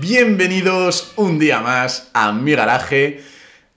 Bienvenidos 0.00 1.12
un 1.16 1.40
día 1.40 1.60
más 1.60 2.10
a 2.14 2.30
mi 2.32 2.52
garaje. 2.52 3.20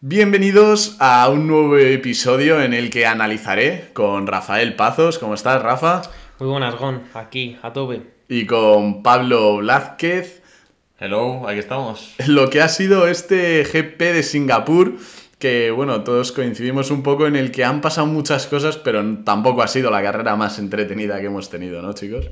Bienvenidos 0.02 0.96
a 1.00 1.28
un 1.30 1.48
nuevo 1.48 1.78
episodio 1.78 2.62
en 2.62 2.76
el 2.76 2.92
que 2.92 3.08
analizaré 3.08 3.90
con 3.94 4.28
Rafael 4.28 4.76
Pazos. 4.76 5.18
¿Cómo 5.18 5.34
estás, 5.34 5.64
Rafa? 5.64 6.04
Muy 6.38 6.50
buenas, 6.50 6.76
Gon. 6.78 7.02
Aquí, 7.16 7.58
a 7.64 7.74
tope. 7.74 8.04
Y 8.30 8.46
con 8.46 9.02
Pablo 9.02 9.58
Blázquez. 9.58 10.44
Hello, 11.00 11.48
aquí 11.48 11.58
estamos. 11.58 12.14
Lo 12.28 12.52
que 12.52 12.62
ha 12.62 12.70
sido 12.70 13.08
este 13.08 13.64
GP 13.64 14.00
de 14.00 14.24
Singapur 14.24 14.98
que 15.40 15.72
bueno, 15.72 16.04
todos 16.04 16.32
coincidimos 16.32 16.92
un 16.92 17.02
poco 17.02 17.26
en 17.26 17.36
el 17.36 17.52
que 17.52 17.66
han 17.66 17.82
pasado 17.82 18.06
muchas 18.06 18.46
cosas, 18.46 18.78
pero 18.78 19.04
tampoco 19.24 19.64
ha 19.64 19.68
sido 19.68 19.90
la 19.90 20.04
carrera 20.04 20.36
más 20.36 20.60
entretenida 20.60 21.20
que 21.20 21.26
hemos 21.26 21.50
tenido, 21.50 21.82
¿no, 21.82 21.94
chicos? 21.94 22.30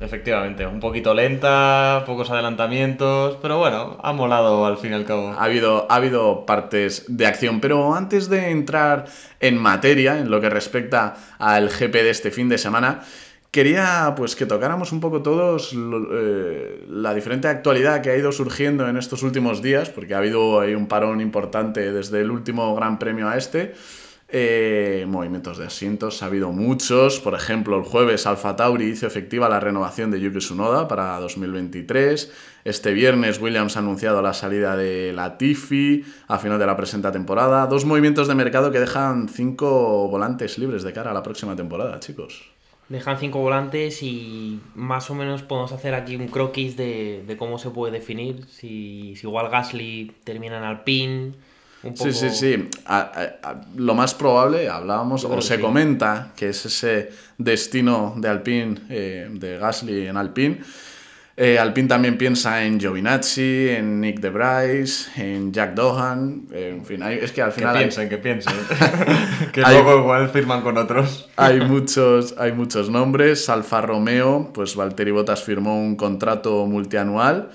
Efectivamente, 0.00 0.66
un 0.66 0.80
poquito 0.80 1.14
lenta, 1.14 2.02
pocos 2.06 2.28
adelantamientos, 2.30 3.38
pero 3.40 3.58
bueno, 3.58 3.98
ha 4.02 4.12
molado 4.12 4.66
al 4.66 4.76
fin 4.76 4.90
y 4.90 4.94
al 4.94 5.04
cabo. 5.04 5.28
Ha 5.28 5.44
habido, 5.44 5.86
ha 5.88 5.94
habido 5.94 6.44
partes 6.44 7.04
de 7.08 7.26
acción, 7.26 7.60
pero 7.60 7.94
antes 7.94 8.28
de 8.28 8.50
entrar 8.50 9.04
en 9.38 9.58
materia, 9.58 10.18
en 10.18 10.30
lo 10.30 10.40
que 10.40 10.50
respecta 10.50 11.14
al 11.38 11.68
GP 11.68 11.92
de 11.92 12.10
este 12.10 12.32
fin 12.32 12.48
de 12.48 12.58
semana, 12.58 13.02
Quería 13.52 14.14
pues 14.16 14.34
que 14.34 14.46
tocáramos 14.46 14.92
un 14.92 15.00
poco 15.00 15.20
todos 15.20 15.74
eh, 15.74 16.86
la 16.88 17.12
diferente 17.12 17.48
actualidad 17.48 18.00
que 18.00 18.08
ha 18.08 18.16
ido 18.16 18.32
surgiendo 18.32 18.88
en 18.88 18.96
estos 18.96 19.22
últimos 19.22 19.60
días, 19.60 19.90
porque 19.90 20.14
ha 20.14 20.18
habido 20.18 20.58
ahí 20.58 20.74
un 20.74 20.86
parón 20.86 21.20
importante 21.20 21.92
desde 21.92 22.22
el 22.22 22.30
último 22.30 22.74
Gran 22.74 22.98
Premio 22.98 23.28
a 23.28 23.36
este. 23.36 23.74
Eh, 24.34 25.04
movimientos 25.06 25.58
de 25.58 25.66
asientos, 25.66 26.22
ha 26.22 26.26
habido 26.26 26.52
muchos. 26.52 27.20
Por 27.20 27.34
ejemplo, 27.34 27.76
el 27.76 27.84
jueves 27.84 28.26
Alfa 28.26 28.56
Tauri 28.56 28.86
hizo 28.86 29.06
efectiva 29.06 29.46
la 29.50 29.60
renovación 29.60 30.10
de 30.10 30.20
Yuki 30.20 30.38
Tsunoda 30.38 30.88
para 30.88 31.20
2023. 31.20 32.32
Este 32.64 32.94
viernes 32.94 33.38
Williams 33.42 33.76
ha 33.76 33.80
anunciado 33.80 34.22
la 34.22 34.32
salida 34.32 34.74
de 34.74 35.12
Latifi 35.12 36.02
a 36.28 36.38
final 36.38 36.58
de 36.58 36.64
la 36.64 36.78
presente 36.78 37.12
temporada. 37.12 37.66
Dos 37.66 37.84
movimientos 37.84 38.26
de 38.26 38.34
mercado 38.34 38.72
que 38.72 38.80
dejan 38.80 39.28
cinco 39.28 40.08
volantes 40.08 40.56
libres 40.56 40.82
de 40.82 40.94
cara 40.94 41.10
a 41.10 41.14
la 41.14 41.22
próxima 41.22 41.54
temporada, 41.54 42.00
chicos 42.00 42.50
dejan 42.88 43.18
cinco 43.18 43.40
volantes 43.40 44.02
y 44.02 44.60
más 44.74 45.10
o 45.10 45.14
menos 45.14 45.42
podemos 45.42 45.72
hacer 45.72 45.94
aquí 45.94 46.14
un 46.14 46.28
croquis 46.28 46.76
de, 46.76 47.24
cómo 47.38 47.58
se 47.58 47.70
puede 47.70 47.92
definir. 47.92 48.44
Si, 48.48 49.14
igual 49.22 49.48
Gasly 49.48 50.12
termina 50.24 50.58
en 50.58 50.64
Alpine. 50.64 51.32
Un 51.82 51.94
poco... 51.94 52.12
Sí, 52.12 52.30
sí, 52.30 52.30
sí. 52.30 52.68
lo 53.76 53.94
más 53.94 54.14
probable, 54.14 54.68
hablábamos, 54.68 55.24
o 55.24 55.40
se 55.40 55.60
comenta 55.60 56.32
que 56.36 56.50
es 56.50 56.64
ese 56.66 57.10
destino 57.38 58.14
de 58.16 58.28
Alpine, 58.28 58.80
eh, 58.88 59.28
de 59.30 59.58
Gasly 59.58 60.06
en 60.06 60.16
Alpine. 60.16 60.60
Eh, 61.34 61.58
Alpine 61.58 61.88
también 61.88 62.18
piensa 62.18 62.62
en 62.62 62.78
Giovinazzi, 62.78 63.70
en 63.70 64.00
Nick 64.02 64.20
de 64.20 64.28
Bryce, 64.28 65.10
en 65.16 65.50
Jack 65.50 65.74
Dohan, 65.74 66.46
en 66.52 66.84
fin, 66.84 67.02
es 67.02 67.32
que 67.32 67.40
al 67.40 67.52
final... 67.52 67.72
Que 67.72 67.78
piensen, 67.80 68.08
que 68.08 68.18
piensen. 68.18 68.52
que 69.52 69.62
luego 69.62 69.98
igual 69.98 70.28
firman 70.28 70.60
con 70.60 70.76
otros. 70.76 71.30
hay, 71.36 71.60
muchos, 71.60 72.34
hay 72.38 72.52
muchos 72.52 72.90
nombres. 72.90 73.48
Alfa 73.48 73.80
Romeo, 73.80 74.50
pues 74.52 74.76
Valtteri 74.76 75.10
Bottas 75.10 75.42
firmó 75.42 75.80
un 75.80 75.96
contrato 75.96 76.66
multianual. 76.66 77.50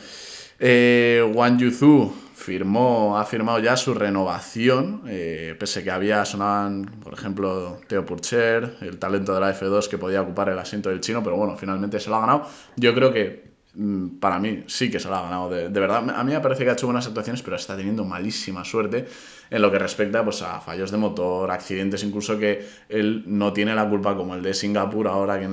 Eh, 0.59 1.23
Wang 1.35 1.59
Yuzu 1.59 2.26
firmó, 2.47 3.17
ha 3.19 3.25
firmado 3.25 3.59
ya 3.59 3.75
su 3.75 3.93
renovación, 3.93 5.01
eh, 5.05 5.53
pese 5.59 5.83
que 5.83 5.91
había, 5.91 6.23
sonaban, 6.23 6.85
por 7.03 7.13
ejemplo, 7.13 7.81
Theo 7.87 8.05
Purcher, 8.05 8.77
el 8.79 8.97
talento 8.97 9.33
de 9.33 9.41
la 9.41 9.53
F2 9.53 9.89
que 9.89 9.97
podía 9.97 10.21
ocupar 10.21 10.47
el 10.47 10.57
asiento 10.57 10.87
del 10.87 11.01
chino, 11.01 11.21
pero 11.21 11.35
bueno, 11.35 11.57
finalmente 11.57 11.99
se 11.99 12.09
lo 12.09 12.15
ha 12.15 12.21
ganado. 12.21 12.47
Yo 12.77 12.95
creo 12.95 13.11
que 13.11 13.47
Mm, 13.79 14.17
para 14.17 14.39
mí 14.39 14.63
sí 14.65 14.89
que 14.89 14.99
se 14.99 15.07
lo 15.07 15.15
ha 15.15 15.21
ganado. 15.21 15.49
De, 15.51 15.69
verdad, 15.69 16.09
a 16.09 16.23
mí 16.23 16.33
me 16.33 16.39
parece 16.39 16.63
que 16.63 16.71
ha 16.71 16.73
hecho 16.73 16.87
buenas 16.87 17.05
actuaciones, 17.05 17.43
pero 17.43 17.57
está 17.57 17.77
teniendo 17.77 18.03
malísima 18.05 18.65
suerte 18.65 19.05
en 19.51 19.61
lo 19.61 19.71
que 19.71 19.77
respecta 19.77 20.23
pues, 20.23 20.41
a 20.41 20.59
fallos 20.61 20.89
de 20.89 20.97
motor, 20.97 21.51
accidentes, 21.51 22.03
incluso 22.03 22.39
que 22.39 22.65
él 22.89 23.23
no 23.27 23.53
tiene 23.53 23.75
la 23.75 23.87
culpa 23.87 24.15
como 24.17 24.33
el 24.33 24.41
de 24.41 24.55
Singapur 24.55 25.07
ahora 25.07 25.39
que, 25.39 25.47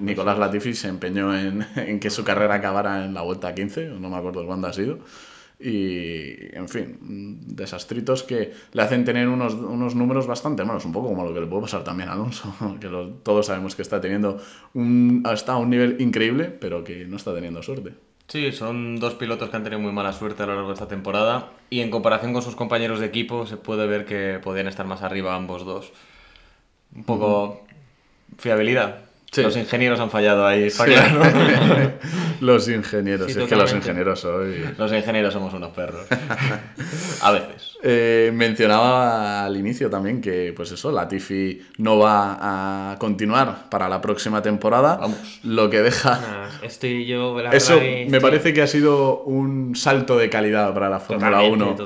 Nicolás 0.00 0.38
Latifi 0.38 0.74
se 0.74 0.86
empeñó 0.86 1.36
en, 1.36 1.66
en, 1.76 1.98
que 1.98 2.08
su 2.08 2.22
carrera 2.22 2.54
acabara 2.54 3.04
en 3.04 3.14
la 3.14 3.22
vuelta 3.22 3.52
15, 3.52 3.94
no 3.98 4.10
me 4.10 4.16
acuerdo 4.16 4.46
cuándo 4.46 4.68
ha 4.68 4.72
sido. 4.72 5.00
Y, 5.58 6.54
en 6.54 6.68
fin, 6.68 6.98
desastritos 7.46 8.22
que 8.22 8.52
le 8.72 8.82
hacen 8.82 9.06
tener 9.06 9.26
unos, 9.28 9.54
unos, 9.54 9.94
números 9.94 10.26
bastante 10.26 10.64
malos, 10.64 10.84
un 10.84 10.92
poco 10.92 11.08
como 11.08 11.24
lo 11.24 11.32
que 11.32 11.40
le 11.40 11.46
puede 11.46 11.62
pasar 11.62 11.82
también 11.82 12.10
a 12.10 12.12
Alonso, 12.12 12.54
que 12.80 12.88
todos 13.22 13.46
sabemos 13.46 13.74
que 13.74 13.82
está 13.82 14.00
teniendo 14.00 14.38
un, 14.74 15.26
está 15.32 15.54
a 15.54 15.56
un 15.56 15.70
nivel 15.70 15.96
increíble, 15.98 16.44
pero 16.44 16.84
que 16.84 17.06
no 17.06 17.16
está 17.16 17.34
teniendo 17.34 17.62
suerte. 17.62 17.94
Sí, 18.28 18.50
son 18.52 18.98
dos 18.98 19.14
pilotos 19.14 19.48
que 19.48 19.56
han 19.56 19.62
tenido 19.62 19.80
muy 19.80 19.92
mala 19.92 20.12
suerte 20.12 20.42
a 20.42 20.46
lo 20.46 20.54
largo 20.54 20.68
de 20.68 20.74
esta 20.74 20.88
temporada 20.88 21.52
y 21.70 21.80
en 21.80 21.90
comparación 21.90 22.32
con 22.32 22.42
sus 22.42 22.56
compañeros 22.56 22.98
de 22.98 23.06
equipo 23.06 23.46
se 23.46 23.56
puede 23.56 23.86
ver 23.86 24.04
que 24.04 24.40
podían 24.42 24.66
estar 24.66 24.84
más 24.84 25.02
arriba 25.02 25.36
ambos 25.36 25.64
dos. 25.64 25.92
Un 26.94 27.04
poco 27.04 27.64
fiabilidad. 28.36 29.06
Los 29.36 29.56
ingenieros 29.56 30.00
han 30.00 30.10
fallado 30.10 30.46
ahí, 30.46 30.64
está 30.64 30.86
claro. 30.86 31.20
los 32.40 32.68
ingenieros, 32.68 33.34
es 33.34 33.48
que 33.48 33.56
los 33.56 33.72
ingenieros 33.72 34.24
hoy. 34.24 34.64
Los 34.76 34.92
ingenieros 34.92 35.32
somos 35.32 35.52
unos 35.54 35.70
perros. 35.70 36.06
A 37.22 37.32
veces. 37.32 37.76
Eh, 37.82 38.30
mencionaba 38.34 39.44
al 39.44 39.56
inicio 39.56 39.88
también 39.90 40.20
que, 40.20 40.52
pues 40.56 40.72
eso, 40.72 40.90
Latifi 40.90 41.60
no 41.78 41.98
va 41.98 42.92
a 42.92 42.98
continuar 42.98 43.68
para 43.70 43.88
la 43.88 44.00
próxima 44.00 44.42
temporada. 44.42 44.96
Vamos. 44.96 45.40
Lo 45.44 45.70
que 45.70 45.82
deja. 45.82 46.48
estoy 46.62 47.06
yo. 47.06 47.38
eso 47.52 47.78
me 48.08 48.20
parece 48.20 48.52
que 48.52 48.62
ha 48.62 48.66
sido 48.66 49.22
un 49.22 49.76
salto 49.76 50.16
de 50.16 50.30
calidad 50.30 50.72
para 50.74 50.88
la 50.88 51.00
Fórmula 51.00 51.42
1 51.42 51.76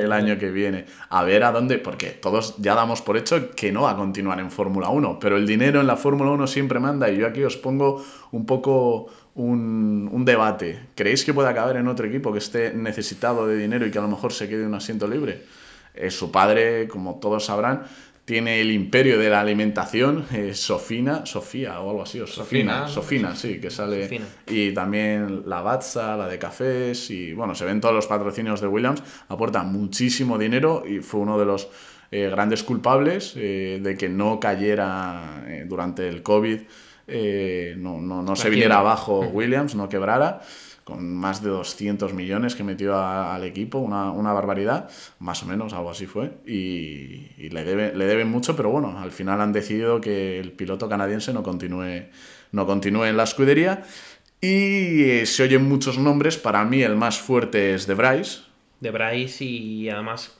el 0.00 0.12
año 0.12 0.38
que 0.38 0.50
viene. 0.50 0.84
A 1.08 1.24
ver 1.24 1.44
a 1.44 1.52
dónde. 1.52 1.78
Porque 1.78 2.08
todos 2.08 2.56
ya 2.58 2.74
damos 2.74 3.02
por 3.02 3.16
hecho 3.16 3.50
que 3.54 3.72
no 3.72 3.82
va 3.82 3.92
a 3.92 3.96
continuar 3.96 4.40
en 4.40 4.50
Fórmula 4.50 4.88
1, 4.88 5.18
pero 5.20 5.36
el 5.36 5.46
dinero 5.46 5.80
en 5.80 5.86
la 5.86 5.96
Fórmula 5.96 6.30
1 6.30 6.46
siempre 6.46 6.78
manda 6.80 7.10
y 7.10 7.16
yo 7.16 7.26
aquí 7.26 7.42
os 7.42 7.56
pongo 7.56 8.04
un 8.32 8.46
poco 8.46 9.08
un, 9.38 10.24
debate. 10.24 10.80
¿Creéis 10.94 11.24
que 11.24 11.32
puede 11.32 11.48
acabar 11.48 11.76
en 11.76 11.88
otro 11.88 12.06
equipo 12.06 12.32
que 12.32 12.38
esté 12.38 12.74
necesitado 12.74 13.46
de 13.46 13.56
dinero 13.56 13.86
y 13.86 13.90
que 13.90 13.98
a 13.98 14.02
lo 14.02 14.08
mejor 14.08 14.32
se 14.32 14.48
quede 14.48 14.66
un 14.66 14.74
asiento 14.74 15.06
libre? 15.06 15.44
Eh, 15.94 16.10
su 16.10 16.30
padre, 16.30 16.88
como 16.88 17.18
todos 17.18 17.46
sabrán, 17.46 17.84
tiene 18.24 18.60
el 18.60 18.70
imperio 18.70 19.18
de 19.18 19.30
la 19.30 19.40
alimentación, 19.40 20.26
eh, 20.32 20.52
Sofina, 20.54 21.24
Sofía 21.24 21.80
o 21.80 21.90
algo 21.90 22.02
así, 22.02 22.20
o 22.20 22.26
Sofina, 22.26 22.88
Sofina, 22.88 23.34
sí, 23.34 23.58
que 23.58 23.70
sale. 23.70 24.20
Y 24.48 24.72
también 24.72 25.44
la 25.46 25.62
Batza, 25.62 26.16
la 26.16 26.28
de 26.28 26.38
cafés, 26.38 27.10
y 27.10 27.32
bueno, 27.32 27.54
se 27.54 27.64
ven 27.64 27.80
todos 27.80 27.94
los 27.94 28.06
patrocinios 28.06 28.60
de 28.60 28.66
Williams, 28.66 29.02
aporta 29.28 29.62
muchísimo 29.62 30.36
dinero 30.36 30.82
y 30.86 30.98
fue 30.98 31.20
uno 31.20 31.38
de 31.38 31.46
los 31.46 31.68
eh, 32.10 32.28
grandes 32.28 32.64
culpables 32.64 33.34
de 33.34 33.96
que 33.98 34.08
no 34.08 34.40
cayera 34.40 35.44
durante 35.66 36.08
el 36.08 36.22
COVID 36.22 36.58
eh, 37.08 37.74
no, 37.76 38.00
no, 38.00 38.22
no 38.22 38.36
se 38.36 38.50
viniera 38.50 38.78
abajo 38.78 39.20
Williams, 39.20 39.74
no 39.74 39.88
quebrara, 39.88 40.42
con 40.84 41.14
más 41.14 41.42
de 41.42 41.50
200 41.50 42.14
millones 42.14 42.54
que 42.54 42.64
metió 42.64 42.98
al 42.98 43.44
equipo, 43.44 43.78
una, 43.78 44.10
una, 44.10 44.32
barbaridad, 44.32 44.88
más 45.18 45.42
o 45.42 45.46
menos, 45.46 45.74
algo 45.74 45.90
así 45.90 46.06
fue, 46.06 46.32
y, 46.46 47.48
le, 47.50 47.64
debe, 47.64 47.94
le 47.94 48.06
deben 48.06 48.30
mucho, 48.30 48.56
pero 48.56 48.70
bueno, 48.70 48.98
al 48.98 49.10
final 49.10 49.40
han 49.40 49.52
decidido 49.52 50.00
que 50.00 50.38
el 50.38 50.52
piloto 50.52 50.88
canadiense 50.88 51.32
no 51.34 51.42
continúe, 51.42 52.04
no 52.52 52.66
continúe 52.66 53.04
en 53.04 53.16
la 53.18 53.24
escudería, 53.24 53.82
y 54.40 55.02
eh, 55.02 55.26
se 55.26 55.42
oyen 55.42 55.68
muchos 55.68 55.98
nombres, 55.98 56.38
para 56.38 56.64
mí 56.64 56.82
el 56.82 56.96
más 56.96 57.18
fuerte 57.18 57.74
es 57.74 57.86
de 57.86 57.94
Bryce. 57.94 58.40
De 58.80 58.90
Bryce 58.90 59.44
y 59.44 59.90
además 59.90 60.38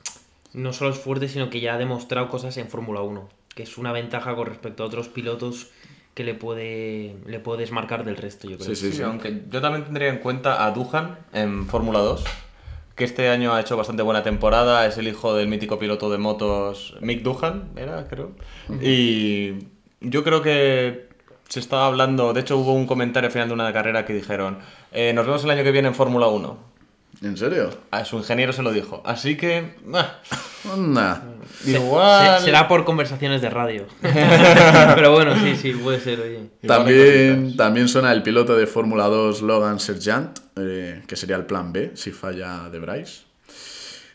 no 0.53 0.73
solo 0.73 0.91
es 0.91 0.97
fuerte, 0.97 1.27
sino 1.27 1.49
que 1.49 1.59
ya 1.59 1.75
ha 1.75 1.77
demostrado 1.77 2.27
cosas 2.29 2.57
en 2.57 2.69
Fórmula 2.69 3.01
1, 3.01 3.29
que 3.53 3.63
es 3.63 3.77
una 3.77 3.91
ventaja 3.91 4.35
con 4.35 4.47
respecto 4.47 4.83
a 4.83 4.87
otros 4.87 5.09
pilotos 5.09 5.69
que 6.13 6.23
le 6.23 6.33
puede, 6.33 7.15
le 7.25 7.39
puede 7.39 7.61
desmarcar 7.61 8.03
del 8.03 8.17
resto, 8.17 8.49
yo 8.49 8.57
creo. 8.57 8.75
Sí, 8.75 8.75
sí, 8.75 8.91
sí, 8.91 9.01
aunque 9.01 9.43
yo 9.49 9.61
también 9.61 9.85
tendría 9.85 10.09
en 10.09 10.17
cuenta 10.17 10.65
a 10.65 10.71
Duhan 10.71 11.17
en 11.33 11.67
Fórmula 11.67 11.99
2, 11.99 12.23
que 12.95 13.05
este 13.05 13.29
año 13.29 13.53
ha 13.53 13.61
hecho 13.61 13.77
bastante 13.77 14.03
buena 14.03 14.23
temporada, 14.23 14.85
es 14.85 14.97
el 14.97 15.07
hijo 15.07 15.33
del 15.33 15.47
mítico 15.47 15.79
piloto 15.79 16.09
de 16.09 16.17
motos 16.17 16.97
Mick 16.99 17.23
Duhan, 17.23 17.69
era, 17.75 18.07
creo. 18.07 18.31
Y 18.81 19.53
yo 20.01 20.23
creo 20.23 20.41
que 20.41 21.07
se 21.47 21.59
estaba 21.59 21.87
hablando, 21.87 22.33
de 22.33 22.41
hecho 22.41 22.57
hubo 22.57 22.73
un 22.73 22.85
comentario 22.85 23.27
al 23.27 23.31
final 23.31 23.47
de 23.47 23.53
una 23.53 23.71
carrera 23.71 24.05
que 24.05 24.13
dijeron, 24.13 24.59
eh, 24.91 25.13
nos 25.13 25.25
vemos 25.25 25.43
el 25.43 25.51
año 25.51 25.63
que 25.63 25.71
viene 25.71 25.87
en 25.87 25.95
Fórmula 25.95 26.27
1. 26.27 26.69
¿En 27.21 27.37
serio? 27.37 27.69
A 27.91 28.05
su 28.05 28.17
ingeniero 28.17 28.53
se 28.53 28.63
lo 28.63 28.71
dijo. 28.71 29.01
Así 29.05 29.35
que. 29.35 29.75
Nah. 29.83 31.15
Igual. 31.65 32.41
será 32.41 32.67
por 32.67 32.85
conversaciones 32.85 33.41
de 33.41 33.49
radio. 33.49 33.85
Pero 34.01 35.11
bueno, 35.11 35.35
sí, 35.35 35.55
sí, 35.55 35.73
puede 35.73 35.99
ser, 35.99 36.19
oye. 36.19 36.49
También, 36.65 37.55
también 37.57 37.87
suena 37.87 38.11
el 38.11 38.23
piloto 38.23 38.55
de 38.55 38.67
Fórmula 38.67 39.05
2 39.07 39.41
Logan 39.41 39.79
Sergeant, 39.79 40.39
eh, 40.55 41.03
que 41.07 41.15
sería 41.15 41.35
el 41.35 41.45
plan 41.45 41.73
B 41.73 41.91
si 41.95 42.11
falla 42.11 42.69
de 42.69 42.79
Bryce. 42.79 43.29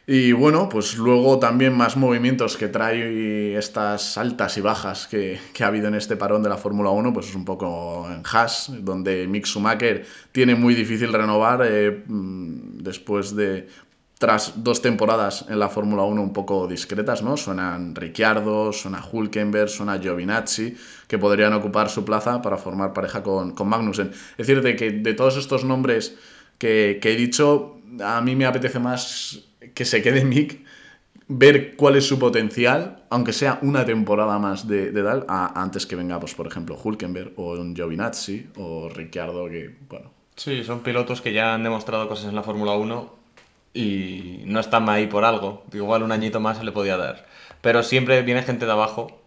Y 0.06 0.32
bueno, 0.32 0.69
pues 0.69 0.98
luego 0.98 1.38
también 1.38 1.75
más 1.75 1.96
movimientos 1.96 2.58
que 2.58 2.69
trae 2.69 3.56
estas 3.56 4.19
altas 4.19 4.58
y 4.58 4.60
bajas 4.60 5.06
que, 5.06 5.38
ha 5.58 5.66
habido 5.66 5.88
en 5.88 5.94
este 5.94 6.14
parón 6.16 6.42
de 6.42 6.50
la 6.50 6.58
Fórmula 6.58 6.90
1, 6.90 7.14
pues 7.14 7.31
es 7.31 7.34
un 7.34 7.46
poco 7.46 8.06
en 8.10 8.22
Haas, 8.31 8.70
donde 8.81 9.26
Mick 9.26 9.46
Schumacher 9.46 10.04
tiene 10.31 10.56
muy 10.56 10.75
difícil 10.75 11.10
renovar 11.10 11.62
eh, 11.64 12.04
mm, 12.06 12.82
después 12.82 13.34
de 13.34 13.66
tras 14.19 14.62
dos 14.62 14.81
temporadas 14.81 15.46
en 15.49 15.58
la 15.58 15.69
Fórmula 15.69 16.05
1 16.05 16.22
un 16.22 16.32
poco 16.32 16.66
discretas, 16.66 17.22
¿no? 17.22 17.37
Suenan 17.37 17.94
Ricciardo, 17.94 18.72
suena 18.72 19.05
Hulkenberg, 19.05 19.69
suena 19.69 19.99
Giovinazzi, 19.99 20.76
que 21.08 21.19
podrían 21.19 21.52
ocupar 21.52 21.90
su 21.90 22.05
plaza 22.05 22.40
para 22.40 22.56
formar 22.56 22.93
pareja 22.93 23.22
con, 23.22 23.52
con 23.52 23.69
Magnussen. 23.69 24.11
Es 24.11 24.46
decir, 24.46 24.62
de 24.62 24.76
que 24.76 24.90
de 24.90 25.14
todos 25.14 25.37
estos 25.37 25.64
nombres 25.64 26.16
que, 26.58 26.99
que 27.02 27.12
he 27.12 27.16
dicho, 27.16 27.81
a 28.02 28.20
mí 28.20 28.37
me 28.37 28.46
apetece 28.46 28.78
más 28.78 29.40
que 29.75 29.84
se 29.84 30.00
quede 30.00 30.25
Mick, 30.25 30.64
ver 31.26 31.75
cuál 31.75 31.96
es 31.96 32.06
su 32.06 32.19
potencial, 32.19 33.05
aunque 33.10 33.32
sea 33.32 33.58
una 33.62 33.84
temporada 33.84 34.38
más 34.38 34.69
de, 34.69 34.93
Dal, 34.93 35.25
antes 35.28 35.87
que 35.87 35.96
venga, 35.96 36.20
pues, 36.20 36.34
por 36.34 36.46
ejemplo, 36.46 36.78
Hulkenberg 36.82 37.32
o 37.37 37.52
un 37.52 37.75
Giovinazzi 37.75 38.49
o 38.56 38.88
Ricciardo, 38.88 39.49
que, 39.49 39.75
bueno. 39.88 40.12
Sí, 40.37 40.64
son 40.64 40.81
pilotos 40.81 41.20
que 41.20 41.32
ya 41.32 41.55
han 41.55 41.62
demostrado 41.62 42.08
cosas 42.08 42.28
en 42.28 42.34
la 42.34 42.43
Fórmula 42.43 42.72
1 42.72 43.23
y 43.74 44.42
no 44.46 44.60
están 44.60 44.88
ahí 44.88 45.06
por 45.06 45.24
algo. 45.24 45.64
Igual 45.72 46.02
un 46.02 46.12
añito 46.12 46.40
más 46.40 46.58
se 46.58 46.64
le 46.64 46.72
podía 46.72 46.96
dar. 46.96 47.26
Pero 47.60 47.82
siempre 47.82 48.22
viene 48.22 48.42
gente 48.42 48.66
de 48.66 48.72
abajo 48.72 49.20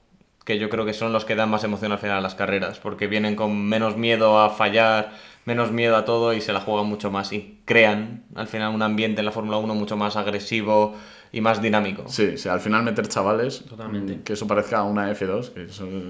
que 0.46 0.58
yo 0.58 0.70
creo 0.70 0.86
que 0.86 0.94
son 0.94 1.12
los 1.12 1.26
que 1.26 1.36
dan 1.36 1.50
más 1.50 1.66
emoción 1.66 1.92
al 1.92 2.00
final 2.00 2.20
a 2.20 2.22
las 2.22 2.34
carreras, 2.34 2.80
porque 2.80 3.08
vienen 3.08 3.36
con 3.36 3.66
menos 3.66 3.98
miedo 3.98 4.40
a 4.40 4.50
fallar, 4.50 5.12
menos 5.44 5.74
miedo 5.74 5.98
a 5.98 6.06
todo 6.06 6.34
y 6.34 6.40
se 6.40 6.54
la 6.54 6.62
juegan 6.62 6.86
mucho 6.88 7.12
más 7.12 7.34
y 7.34 7.60
crean 7.66 8.24
al 8.34 8.48
final 8.48 8.74
un 8.74 8.82
ambiente 8.82 9.20
en 9.20 9.26
la 9.26 9.34
Fórmula 9.34 9.58
1 9.58 9.76
mucho 9.76 9.98
más 9.98 10.16
agresivo 10.16 10.96
y 11.32 11.42
más 11.42 11.62
dinámico. 11.62 12.06
Sí, 12.08 12.36
o 12.46 12.52
al 12.52 12.60
final 12.60 12.84
meter 12.84 13.08
chavales, 13.08 13.64
Totalmente. 13.66 14.22
que 14.24 14.34
eso 14.34 14.48
parezca 14.48 14.84
una 14.84 15.12
F2, 15.12 15.52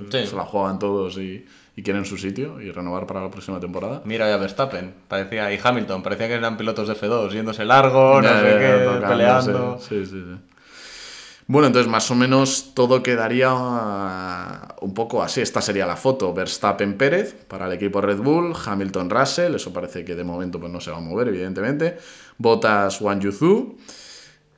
que 0.09 0.25
se 0.25 0.35
la 0.35 0.43
juegan 0.43 0.79
todos 0.79 1.17
y, 1.17 1.45
quieren 1.83 2.05
su 2.05 2.17
sitio 2.17 2.59
y 2.59 2.71
renovar 2.71 3.05
para 3.05 3.21
la 3.21 3.29
próxima 3.29 3.59
temporada. 3.59 4.01
Mira 4.03 4.27
ya 4.27 4.37
Verstappen, 4.37 4.93
parecía, 5.07 5.53
y 5.53 5.59
Hamilton, 5.63 6.01
parecía 6.01 6.27
que 6.27 6.33
eran 6.33 6.57
pilotos 6.57 6.87
de 6.87 6.95
F2, 6.95 7.31
yéndose 7.31 7.65
largo, 7.65 8.19
no 8.21 8.27
sé 8.27 8.57
qué, 8.57 9.07
peleando. 9.07 9.77
Sí, 9.79 10.05
sí, 10.05 10.23
sí. 10.23 10.37
Bueno, 11.49 11.67
entonces 11.67 11.89
más 11.89 12.11
o 12.11 12.15
menos 12.15 12.71
todo 12.73 13.01
quedaría 13.01 13.53
un 13.53 14.93
poco 14.93 15.23
así. 15.23 15.39
Esta 15.39 15.61
sería 15.61 15.85
la 15.85 15.95
foto. 15.95 16.33
Verstappen 16.33 16.97
Pérez 16.97 17.45
para 17.47 17.67
el 17.67 17.73
equipo 17.73 18.01
Red 18.01 18.17
Bull, 18.17 18.53
Hamilton 18.65 19.09
Russell, 19.09 19.55
eso 19.55 19.71
parece 19.71 20.03
que 20.03 20.13
de 20.13 20.25
momento 20.25 20.59
pues, 20.59 20.69
no 20.71 20.81
se 20.81 20.91
va 20.91 20.97
a 20.97 20.99
mover, 20.99 21.29
evidentemente. 21.29 21.97
Bottas 22.37 22.99
Wang 22.99 23.21
Yuzu. 23.21 23.77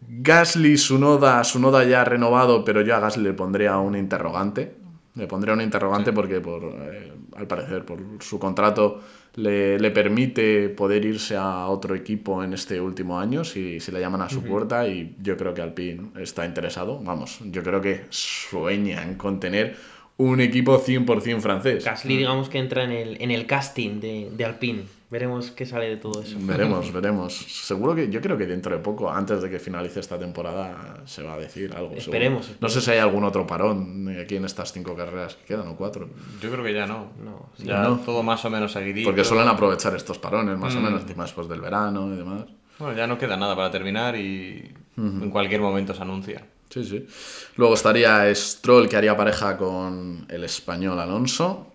Gasly, 0.02 0.78
Sunoda, 0.78 1.44
Sunoda 1.44 1.84
ya 1.84 2.04
renovado, 2.04 2.64
pero 2.64 2.82
yo 2.82 2.96
a 2.96 3.00
Gasly 3.00 3.24
le 3.24 3.34
pondría 3.34 3.78
un 3.78 3.96
interrogante. 3.96 4.76
Le 5.16 5.28
pondría 5.28 5.54
un 5.54 5.62
interrogante 5.62 6.14
porque, 6.14 6.40
por, 6.40 6.64
eh, 6.64 7.12
al 7.36 7.48
parecer, 7.48 7.84
por 7.84 8.00
su 8.20 8.40
contrato 8.40 9.02
le, 9.36 9.92
permite 9.92 10.70
poder 10.70 11.06
irse 11.06 11.36
a 11.36 11.68
otro 11.68 11.96
equipo 11.96 12.44
en 12.44 12.54
este 12.54 12.80
último 12.80 13.20
año 13.20 13.44
si, 13.44 13.80
si 13.80 13.92
le 13.92 14.00
llaman 14.00 14.22
a 14.22 14.30
su 14.30 14.44
puerta 14.44 14.88
y 14.88 15.16
yo 15.22 15.38
creo 15.38 15.54
que 15.54 15.62
Alpine 15.62 16.12
está 16.20 16.46
interesado. 16.46 17.00
Vamos, 17.02 17.40
yo 17.46 17.64
creo 17.64 17.82
que 17.82 18.06
sueñan 18.10 19.16
con 19.16 19.40
tener 19.40 19.76
un 20.18 20.42
equipo 20.42 20.80
100% 20.80 21.40
francés. 21.40 21.86
Gasly 21.86 22.18
digamos 22.18 22.50
que 22.50 22.60
entra 22.60 22.84
en 22.84 22.92
el, 22.92 23.22
en 23.22 23.32
el 23.32 23.46
casting 23.46 24.00
de, 24.00 24.30
de 24.36 24.46
Alpine. 24.46 24.99
Veremos 25.12 25.50
qué 25.52 25.66
sale 25.66 25.90
de 25.90 25.98
todo 25.98 26.22
eso. 26.22 26.38
Veremos, 26.42 26.94
veremos. 26.94 27.34
Seguro 27.34 27.96
que 27.96 28.10
yo 28.10 28.22
creo 28.22 28.38
que 28.38 28.46
dentro 28.46 28.76
de 28.76 28.82
poco, 28.82 29.10
antes 29.10 29.42
de 29.42 29.50
que 29.50 29.58
finalice 29.58 30.00
esta 30.00 30.20
temporada, 30.20 31.02
se 31.06 31.24
va 31.24 31.34
a 31.34 31.38
decir 31.38 31.74
algo. 31.76 31.96
Esperemos. 31.96 32.52
No 32.62 32.70
sé 32.70 32.80
si 32.80 32.92
hay 32.92 33.00
algún 33.00 33.24
otro 33.24 33.48
parón 33.48 34.16
aquí 34.22 34.36
en 34.36 34.46
estas 34.46 34.72
cinco 34.72 34.96
carreras 34.96 35.36
que 35.36 35.46
quedan 35.46 35.68
o 35.68 35.76
cuatro. 35.76 36.10
Yo 36.42 36.52
creo 36.52 36.64
que 36.64 36.74
ya 36.74 36.86
no. 36.86 37.12
no 37.24 37.50
ya 37.58 37.84
no. 37.84 37.98
todo 37.98 38.22
más 38.22 38.46
o 38.46 38.52
menos 38.52 38.72
seguidito. 38.72 39.10
Porque 39.10 39.24
suelen 39.24 39.48
aprovechar 39.48 39.96
estos 39.96 40.20
parones, 40.20 40.58
más 40.60 40.76
o 40.76 40.80
mm. 40.80 40.84
menos, 40.84 41.16
más 41.16 41.30
después 41.30 41.50
del 41.50 41.62
verano 41.62 42.14
y 42.14 42.18
demás. 42.18 42.46
Bueno, 42.78 42.96
ya 42.96 43.08
no 43.08 43.18
queda 43.18 43.36
nada 43.36 43.56
para 43.56 43.72
terminar 43.72 44.16
y 44.16 44.72
en 44.96 45.30
cualquier 45.32 45.62
momento 45.62 45.94
se 45.94 46.02
anuncia. 46.02 46.46
Sí, 46.70 46.84
sí. 46.84 47.08
Luego 47.56 47.74
estaría 47.74 48.34
Stroll, 48.34 48.88
que 48.88 48.96
haría 48.96 49.18
pareja 49.18 49.58
con 49.58 50.26
el 50.30 50.44
español 50.44 51.00
Alonso. 51.00 51.68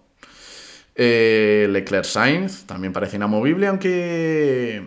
Eh, 0.96 1.66
Leclerc 1.70 2.04
Sainz 2.04 2.64
también 2.64 2.92
parece 2.92 3.16
inamovible, 3.16 3.66
aunque 3.66 4.82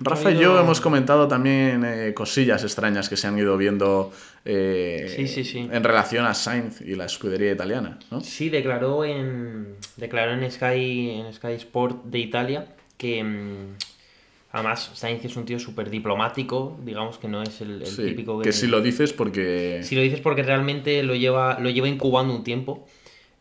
Rafa 0.00 0.32
y 0.32 0.38
yo 0.38 0.58
hemos 0.58 0.80
comentado 0.80 1.28
también 1.28 1.82
eh, 1.84 2.12
cosillas 2.14 2.62
extrañas 2.62 3.08
que 3.08 3.16
se 3.16 3.26
han 3.26 3.38
ido 3.38 3.56
viendo 3.56 4.12
eh, 4.44 5.16
en 5.54 5.84
relación 5.84 6.26
a 6.26 6.34
Sainz 6.34 6.80
y 6.82 6.94
la 6.94 7.06
escudería 7.06 7.52
italiana. 7.52 7.98
¿no? 8.10 8.20
Sí, 8.20 8.50
declaró 8.50 9.04
en, 9.04 9.76
declaró 9.96 10.32
en, 10.32 10.50
Sky, 10.50 11.10
en 11.10 11.32
Sky 11.32 11.52
Sport 11.52 12.04
de 12.04 12.18
Italia 12.18 12.66
que 12.98 13.24
mm, 13.24 13.76
además 14.52 14.90
Sainz 14.94 15.24
es 15.24 15.36
un 15.36 15.46
tío 15.46 15.58
súper 15.58 15.88
diplomático, 15.88 16.78
digamos 16.84 17.16
que 17.16 17.28
no 17.28 17.42
es 17.42 17.62
el, 17.62 17.82
típico... 17.82 18.40
Que, 18.40 18.50
que 18.50 18.52
si 18.52 18.66
lo 18.66 18.82
dices 18.82 19.14
porque... 19.14 19.80
Si 19.84 19.94
lo 19.94 20.02
dices 20.02 20.20
porque 20.20 20.42
realmente 20.42 21.02
lo 21.02 21.14
lleva, 21.14 21.58
lo 21.60 21.70
lleva 21.70 21.88
incubando 21.88 22.34
un 22.34 22.44
tiempo 22.44 22.86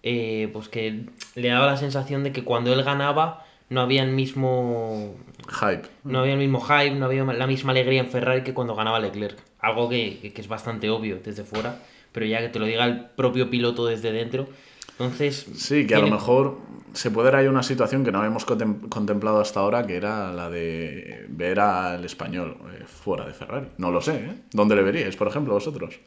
eh, 0.04 0.50
pues 0.52 0.68
que 0.68 1.06
le 1.36 1.48
daba 1.48 1.66
la 1.66 1.78
sensación 1.78 2.24
de 2.24 2.34
que 2.34 2.44
cuando 2.44 2.74
él 2.74 2.84
ganaba 2.84 3.46
no 3.70 3.82
había 3.82 4.04
el 4.04 4.12
mismo 4.12 5.16
hype. 5.48 5.88
No 6.04 6.20
había 6.20 6.34
el 6.34 6.40
mismo 6.40 6.60
hype, 6.60 6.92
no 6.92 7.06
había 7.06 7.24
la 7.24 7.48
misma 7.48 7.72
alegría 7.72 8.02
en 8.02 8.10
Ferrari 8.10 8.44
que 8.44 8.54
cuando 8.54 8.76
ganaba 8.76 9.00
Leclerc. 9.00 9.40
Algo 9.60 9.90
que, 9.90 10.34
es 10.36 10.48
bastante 10.48 10.90
obvio 10.90 11.20
desde 11.24 11.44
fuera, 11.44 11.80
pero 12.12 12.26
ya 12.26 12.40
que 12.40 12.50
te 12.50 12.60
lo 12.60 12.66
diga 12.66 12.86
el 12.86 13.06
propio 13.06 13.50
piloto 13.50 13.86
desde 13.86 14.12
dentro. 14.12 14.48
Entonces. 14.94 15.48
Sí, 15.56 15.88
que 15.88 15.96
a 15.96 16.00
lo 16.00 16.08
mejor 16.08 16.58
se 16.94 17.10
puede 17.10 17.32
dar 17.32 17.38
ahí 17.38 17.48
una 17.48 17.64
situación 17.64 18.04
que 18.04 18.12
no 18.12 18.20
habíamos 18.20 18.46
contemplado 18.46 19.40
hasta 19.40 19.60
ahora, 19.60 19.86
que 19.86 19.96
era 19.96 20.32
la 20.32 20.50
de 20.50 21.26
ver 21.30 21.60
al 21.60 22.06
español 22.06 22.58
eh, 22.72 22.84
fuera 22.86 23.26
de 23.26 23.34
Ferrari. 23.34 23.68
No 23.78 23.92
lo 23.92 24.00
sé, 24.02 24.16
¿eh? 24.16 24.34
¿Dónde 24.52 24.76
le 24.76 24.84
veríais, 24.84 25.16
por 25.16 25.28
ejemplo, 25.28 25.54
vosotros? 25.54 26.00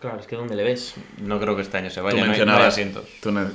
Claro, 0.00 0.18
es 0.18 0.26
que 0.26 0.36
¿dónde 0.36 0.56
le 0.56 0.64
ves? 0.64 0.94
No 1.18 1.38
creo 1.38 1.54
que 1.54 1.62
este 1.62 1.76
año 1.76 1.90
se 1.90 2.00
vaya, 2.00 2.22
tú 2.22 2.26
mencionabas, 2.26 2.68
asientos. 2.68 3.04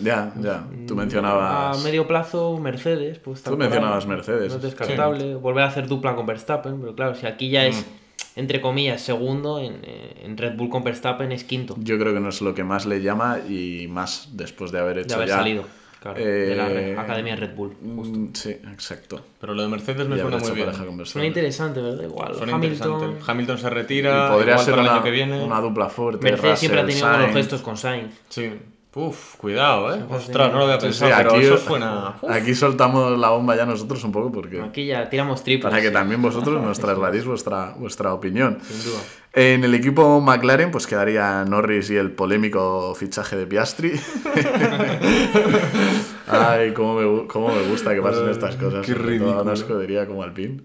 ya, 0.02 0.32
ya. 0.40 0.64
Tú 0.88 0.94
mm, 0.94 0.98
mencionabas... 0.98 1.80
A 1.80 1.84
medio 1.84 2.08
plazo, 2.08 2.58
Mercedes. 2.60 3.18
Pues, 3.18 3.42
tú 3.42 3.58
mencionabas 3.58 4.06
Mercedes. 4.06 4.52
No 4.52 4.58
es 4.58 4.62
descartable. 4.62 5.36
Volver 5.36 5.64
a 5.64 5.68
hacer 5.68 5.88
dupla 5.88 6.16
con 6.16 6.26
Verstappen, 6.26 6.80
pero 6.80 6.96
claro, 6.96 7.16
si 7.16 7.26
aquí 7.26 7.50
ya 7.50 7.66
es, 7.66 7.78
mm. 7.78 8.05
Entre 8.36 8.62
comillas, 8.62 9.02
segundo, 9.02 9.60
en, 9.60 9.80
en, 9.84 10.38
Red 10.38 10.56
Bull 10.56 10.70
con 10.70 10.84
Verstappen 10.84 11.32
es 11.32 11.44
quinto. 11.44 11.76
Yo 11.80 11.98
creo 11.98 12.14
que 12.14 12.20
no 12.20 12.30
es 12.30 12.42
lo 12.42 12.54
que 12.54 12.64
más 12.64 12.86
le 12.86 13.02
llama 13.02 13.40
y 13.48 13.88
más 13.88 14.30
después 14.34 14.72
de 14.72 14.80
haber 14.80 15.00
hecho 15.00 15.10
de 15.10 15.16
haber 15.16 15.30
salido 15.30 15.66
de 16.14 16.56
la 16.56 16.72
eh, 16.72 16.98
Academia 16.98 17.36
Red 17.36 17.56
Bull. 17.56 17.76
Mm, 17.82 18.34
sí, 18.34 18.50
exacto. 18.50 19.22
Pero 19.40 19.54
lo 19.54 19.64
de 19.64 19.70
Mercedes 19.70 20.08
me 20.08 20.20
suena 20.20 20.38
muy 20.38 20.52
bien. 20.52 21.06
Suena 21.06 21.28
interesante, 21.28 21.82
¿verdad? 21.82 22.04
Igual. 22.04 22.36
Hamilton... 22.52 23.18
Hamilton 23.26 23.58
se 23.58 23.70
retira. 23.70 24.28
Y 24.28 24.34
podría 24.34 24.58
ser 24.58 24.78
el 24.78 24.88
año 24.88 25.04
que 25.04 25.12
viene. 25.12 25.44
una 25.44 25.62
dupla 25.62 25.90
fuerte. 25.90 26.24
Mercedes 26.24 26.60
siempre 26.60 26.82
ha 26.82 26.86
tenido 26.86 27.10
buenos 27.10 27.32
gestos 27.32 27.62
con 27.62 27.78
Sainz. 27.78 28.14
Sí. 28.30 28.52
Uf, 28.96 29.36
cuidado, 29.36 29.94
¿eh? 29.94 30.02
Ostras, 30.10 30.54
no 30.54 30.60
lo 30.60 30.64
había 30.64 30.78
pensado, 30.78 31.14
aquí, 31.14 31.44
eso 31.44 31.58
suena... 31.58 32.16
Aquí 32.30 32.56
soltamos 32.56 33.20
la 33.20 33.30
bomba 33.30 33.58
ya 33.58 33.66
nosotros 33.66 34.02
un 34.06 34.14
poco 34.14 34.32
porque... 34.32 34.62
Aquí 34.62 34.86
ya 34.86 35.10
tiramos 35.10 35.44
triples. 35.44 35.70
Para 35.70 35.82
que 35.82 35.92
también 35.92 36.22
vosotros 36.22 36.64
nos 36.64 36.80
trasladéis 36.80 37.26
vuestra, 37.26 37.74
vuestra 37.78 38.14
opinión. 38.14 38.60
Sin 38.64 38.86
duda. 38.86 39.02
En 39.34 39.66
el 39.66 39.76
equipo 39.76 40.22
McLaren 40.22 40.72
pues 40.72 40.88
quedaría 40.88 41.44
Norris 41.44 41.90
y 41.90 41.98
el 41.98 42.12
polémico 42.12 42.96
fichaje 42.96 43.36
de 43.36 43.46
Piastri. 43.46 43.92
Ay, 46.28 46.72
cómo 46.72 46.94
me, 46.94 47.28
cómo 47.28 47.50
me 47.50 47.64
gusta 47.64 47.94
que 47.94 48.02
pasen 48.02 48.30
estas 48.30 48.56
cosas. 48.56 48.86
Qué 48.86 48.94
ridículo. 48.94 49.42
Una 49.42 49.54
escudería 49.54 50.08
como 50.08 50.24
Alpine. 50.24 50.62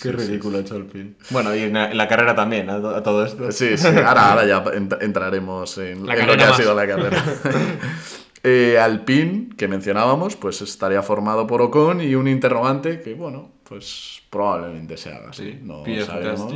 Qué 0.00 0.12
ridículo 0.12 0.58
ha 0.58 0.60
hecho 0.60 0.76
Alpine. 0.76 1.14
Bueno, 1.30 1.54
y 1.54 1.60
en 1.60 1.72
la, 1.72 2.08
carrera 2.08 2.34
también, 2.34 2.70
a, 2.70 3.02
todo 3.02 3.24
esto. 3.24 3.50
Sí, 3.52 3.76
sí. 3.76 3.86
Ahora, 3.88 4.30
ahora 4.30 4.46
ya 4.46 4.64
entraremos 5.00 5.78
en, 5.78 6.06
lo 6.06 6.12
que 6.12 6.42
ha 6.42 6.54
sido 6.54 6.74
la 6.74 6.86
carrera. 6.86 7.24
eh, 8.42 8.78
Alpine, 8.78 9.50
que 9.56 9.68
mencionábamos, 9.68 10.36
pues 10.36 10.62
estaría 10.62 11.02
formado 11.02 11.46
por 11.46 11.62
Ocon 11.62 12.00
y 12.00 12.14
un 12.14 12.28
interrogante 12.28 13.00
que, 13.00 13.14
bueno, 13.14 13.50
pues 13.68 14.22
probablemente 14.30 14.96
se 14.96 15.12
haga 15.12 15.30
así. 15.30 15.58
No 15.62 15.82
Pierre 15.82 16.06
sabemos. 16.06 16.54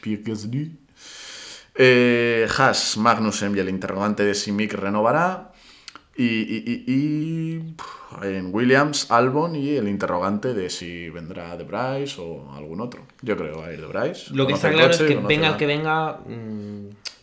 Pierre 0.00 0.22
Gasly. 0.24 0.78
Eh, 1.80 2.48
Haas, 2.58 2.96
Magnussen 2.96 3.56
y 3.56 3.60
el 3.60 3.68
interrogante 3.68 4.24
de 4.24 4.34
si 4.34 4.50
Mick 4.50 4.74
renovará. 4.74 5.47
Y, 6.20 7.60
en 8.22 8.52
Williams, 8.52 9.10
Albon 9.10 9.54
y 9.54 9.76
el 9.76 9.86
interrogante 9.86 10.52
de 10.52 10.68
si 10.68 11.08
vendrá 11.10 11.56
de 11.56 11.62
Bryce 11.62 12.20
o 12.20 12.52
algún 12.52 12.80
otro. 12.80 13.02
Yo 13.22 13.36
creo 13.36 13.52
que 13.52 13.60
va 13.60 13.66
a 13.68 13.72
ir 13.72 13.80
de 13.80 13.86
Bryce. 13.86 14.34
Lo 14.34 14.46
que 14.46 14.54
está 14.54 14.70
claro 14.72 14.90
es 14.90 14.98
que 14.98 15.14
venga 15.14 15.48
el 15.48 15.56
que 15.56 15.66
venga, 15.66 16.18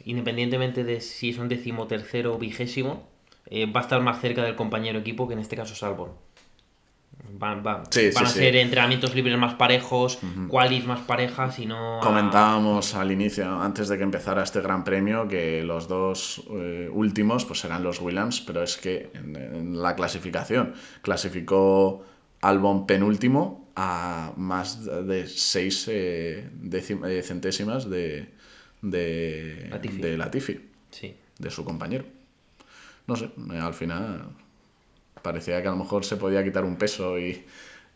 independientemente 0.05 0.85
de 0.85 1.01
si 1.01 1.31
es 1.31 1.37
un 1.37 1.49
decimotercero 1.49 2.35
o 2.35 2.37
vigésimo, 2.37 3.09
eh, 3.47 3.69
va 3.69 3.81
a 3.81 3.83
estar 3.83 4.01
más 4.01 4.21
cerca 4.21 4.43
del 4.43 4.55
compañero 4.55 4.99
equipo 4.99 5.27
que 5.27 5.33
en 5.33 5.39
este 5.39 5.57
caso 5.57 5.73
es 5.73 5.83
Albon. 5.83 6.11
Van, 7.37 7.63
a 7.65 8.25
ser 8.25 8.55
entrenamientos 8.55 9.13
libres 9.13 9.37
más 9.37 9.55
parejos, 9.55 10.19
qualis 10.47 10.85
más 10.85 11.01
parejas 11.01 11.59
y 11.59 11.65
no... 11.65 11.99
Comentábamos 12.01 12.95
al 12.95 13.11
inicio, 13.11 13.61
antes 13.61 13.89
de 13.89 13.97
que 13.97 14.03
empezara 14.03 14.43
este 14.43 14.61
gran 14.61 14.83
premio, 14.83 15.27
que 15.27 15.63
los 15.63 15.87
dos 15.87 16.43
eh, 16.51 16.89
últimos 16.91 17.45
pues 17.45 17.59
serán 17.59 17.83
los 17.83 17.99
Williams, 17.99 18.41
pero 18.41 18.63
es 18.63 18.77
que 18.77 19.11
en, 19.13 19.81
la 19.81 19.95
clasificación 19.95 20.73
clasificó 21.01 22.05
Albon 22.41 22.87
penúltimo 22.87 23.69
a 23.75 24.31
más 24.37 24.85
de 24.85 25.27
seis 25.27 25.87
eh, 25.89 26.49
eh, 26.71 27.21
centésimas 27.23 27.89
de, 27.89 28.29
de 28.81 29.67
Latifi. 29.69 29.97
de 29.97 30.17
Latifi, 30.17 30.59
de 31.39 31.49
su 31.49 31.65
compañero. 31.65 32.05
No 33.07 33.15
sé, 33.15 33.29
al 33.59 33.73
final 33.73 34.29
parecía 35.25 35.59
que 35.61 35.67
a 35.67 35.71
lo 35.71 35.77
mejor 35.77 36.05
se 36.05 36.17
podía 36.17 36.43
quitar 36.43 36.63
un 36.63 36.77
peso 36.77 37.17
y, 37.19 37.43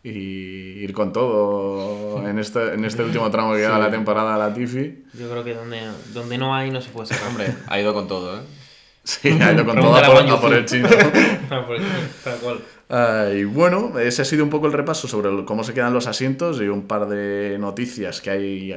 ir 0.02 0.92
con 0.94 1.12
todo 1.12 2.26
en 2.26 2.38
este, 2.38 2.74
en 2.74 2.84
este 2.86 3.02
último 3.02 3.30
tramo 3.30 3.52
que 3.52 3.58
queda 3.58 3.78
la 3.86 3.90
temporada 3.90 4.36
la 4.36 4.52
Tifi. 4.52 5.04
Yo 5.14 5.30
creo 5.30 5.44
que 5.44 5.54
donde, 5.54 5.80
donde 6.12 6.38
no 6.38 6.54
hay 6.54 6.70
no 6.70 6.80
se 6.80 6.90
puede 6.90 7.06
sacar. 7.06 7.28
Hombre, 7.28 7.54
ha 7.68 7.78
ido 7.78 7.94
con 7.94 8.08
todo, 8.08 8.38
¿eh? 8.38 8.42
Sí, 9.02 9.30
ha 9.40 9.52
ido 9.52 9.64
con 9.64 9.76
todo 9.76 9.96
a 9.96 10.40
por, 10.40 10.52
el 10.52 10.66
chino. 10.66 10.88
y 13.34 13.44
bueno, 13.44 13.98
ese 13.98 14.22
ha 14.22 14.24
sido 14.24 14.44
un 14.44 14.50
poco 14.50 14.66
el 14.66 14.72
repaso 14.72 15.08
sobre 15.08 15.44
cómo 15.44 15.64
se 15.64 15.72
quedan 15.72 15.94
los 15.94 16.06
asientos 16.06 16.60
y 16.60 16.68
un 16.68 16.86
par 16.86 17.08
de 17.08 17.56
noticias 17.58 18.20
que 18.20 18.30
hay, 18.30 18.74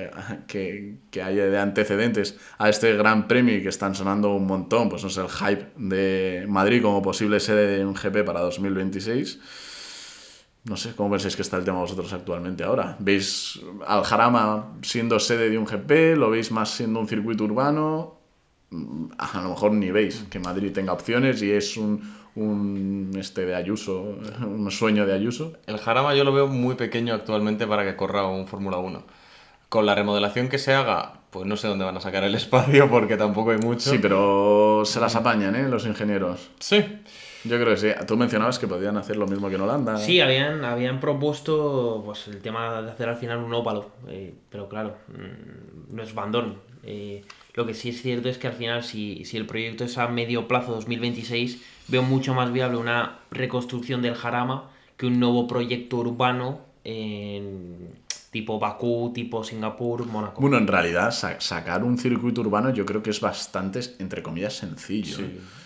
que, 0.47 0.95
que 1.11 1.21
hay 1.21 1.35
de 1.35 1.59
antecedentes 1.59 2.37
a 2.57 2.69
este 2.69 2.95
gran 2.95 3.27
premio 3.27 3.57
y 3.57 3.61
que 3.61 3.69
están 3.69 3.95
sonando 3.95 4.33
un 4.33 4.47
montón. 4.47 4.87
Pues 4.87 5.03
no 5.03 5.09
sé, 5.09 5.21
el 5.21 5.29
hype 5.29 5.67
de 5.75 6.45
Madrid 6.47 6.81
como 6.81 7.01
posible 7.01 7.39
sede 7.39 7.77
de 7.77 7.85
un 7.85 7.93
GP 7.93 8.23
para 8.25 8.39
2026. 8.41 9.39
No 10.65 10.77
sé, 10.77 10.95
¿cómo 10.95 11.11
pensáis 11.11 11.35
que 11.35 11.41
está 11.41 11.57
el 11.57 11.65
tema 11.65 11.79
vosotros 11.79 12.13
actualmente 12.13 12.63
ahora? 12.63 12.95
¿Veis 12.99 13.59
al 13.85 14.03
Jarama 14.03 14.77
siendo 14.81 15.19
sede 15.19 15.49
de 15.49 15.57
un 15.57 15.65
GP? 15.65 16.15
¿Lo 16.15 16.29
veis 16.29 16.51
más 16.51 16.69
siendo 16.69 17.01
un 17.01 17.07
circuito 17.09 17.43
urbano? 17.43 18.22
A 19.17 19.41
lo 19.41 19.49
mejor 19.49 19.71
ni 19.73 19.91
veis 19.91 20.25
que 20.29 20.39
Madrid 20.39 20.71
tenga 20.71 20.93
opciones 20.93 21.41
y 21.41 21.51
es 21.51 21.77
un, 21.77 22.01
un 22.35 23.11
este 23.17 23.45
de 23.45 23.55
Ayuso, 23.55 24.01
un 24.41 24.69
sueño 24.71 25.05
de 25.05 25.13
Ayuso. 25.13 25.53
El 25.67 25.77
Jarama 25.77 26.15
yo 26.15 26.23
lo 26.23 26.33
veo 26.33 26.47
muy 26.47 26.75
pequeño 26.75 27.13
actualmente 27.13 27.67
para 27.67 27.83
que 27.83 27.95
corra 27.95 28.27
un 28.27 28.47
Fórmula 28.47 28.77
1. 28.77 29.03
Con 29.69 29.85
la 29.85 29.95
remodelación 29.95 30.49
que 30.49 30.59
se 30.59 30.73
haga, 30.73 31.13
pues 31.31 31.47
no 31.47 31.57
sé 31.57 31.67
dónde 31.67 31.85
van 31.85 31.97
a 31.97 32.01
sacar 32.01 32.23
el 32.23 32.35
espacio 32.43 32.89
porque 32.89 33.17
tampoco 33.17 33.51
hay 33.51 33.57
mucho. 33.57 33.89
Sí, 33.89 33.99
pero 33.99 34.83
se 34.85 34.99
las 34.99 35.15
apañan, 35.15 35.55
¿eh? 35.55 35.67
Los 35.67 35.85
ingenieros. 35.85 36.49
Sí. 36.59 36.83
Yo 37.43 37.59
creo 37.59 37.75
que 37.75 37.77
sí. 37.77 37.89
Tú 38.07 38.15
mencionabas 38.15 38.57
que 38.57 38.67
podían 38.67 38.95
hacer 38.97 39.17
lo 39.17 39.27
mismo 39.27 39.49
que 39.49 39.55
en 39.55 39.61
Holanda. 39.61 39.97
Sí, 39.97 40.21
habían, 40.21 40.63
habían 40.63 40.99
propuesto 40.99 42.01
pues, 42.05 42.27
el 42.29 42.41
tema 42.41 42.81
de 42.81 42.91
hacer 42.91 43.09
al 43.09 43.17
final 43.17 43.39
un 43.39 43.53
óvalo. 43.53 43.91
Eh, 44.07 44.33
pero 44.49 44.69
claro, 44.69 44.95
mm, 45.09 45.95
no 45.95 46.03
es 46.03 46.13
bandón. 46.15 46.59
Eh, 46.83 47.23
lo 47.53 47.65
que 47.65 47.73
sí 47.73 47.89
es 47.89 48.01
cierto 48.01 48.29
es 48.29 48.37
que 48.37 48.47
al 48.47 48.53
final, 48.53 48.83
si, 48.83 49.25
si 49.25 49.37
el 49.37 49.45
proyecto 49.45 49.83
es 49.83 49.97
a 49.97 50.07
medio 50.07 50.47
plazo 50.47 50.73
2026, 50.73 51.61
veo 51.87 52.03
mucho 52.03 52.33
más 52.33 52.51
viable 52.51 52.77
una 52.77 53.19
reconstrucción 53.31 54.01
del 54.01 54.15
Jarama 54.15 54.69
que 54.97 55.05
un 55.05 55.19
nuevo 55.19 55.47
proyecto 55.47 55.97
urbano 55.97 56.61
en 56.83 57.93
tipo 58.33 58.59
Bakú, 58.59 59.11
tipo 59.13 59.43
Singapur, 59.43 60.07
Mónaco. 60.07 60.41
Bueno, 60.41 60.57
en 60.57 60.65
realidad 60.65 61.11
sacar 61.11 61.83
un 61.83 61.99
circuito 61.99 62.41
urbano 62.41 62.71
yo 62.71 62.83
creo 62.83 63.03
que 63.03 63.11
es 63.11 63.21
bastante, 63.21 63.79
entre 63.99 64.23
comillas, 64.23 64.55
sencillo. 64.55 65.17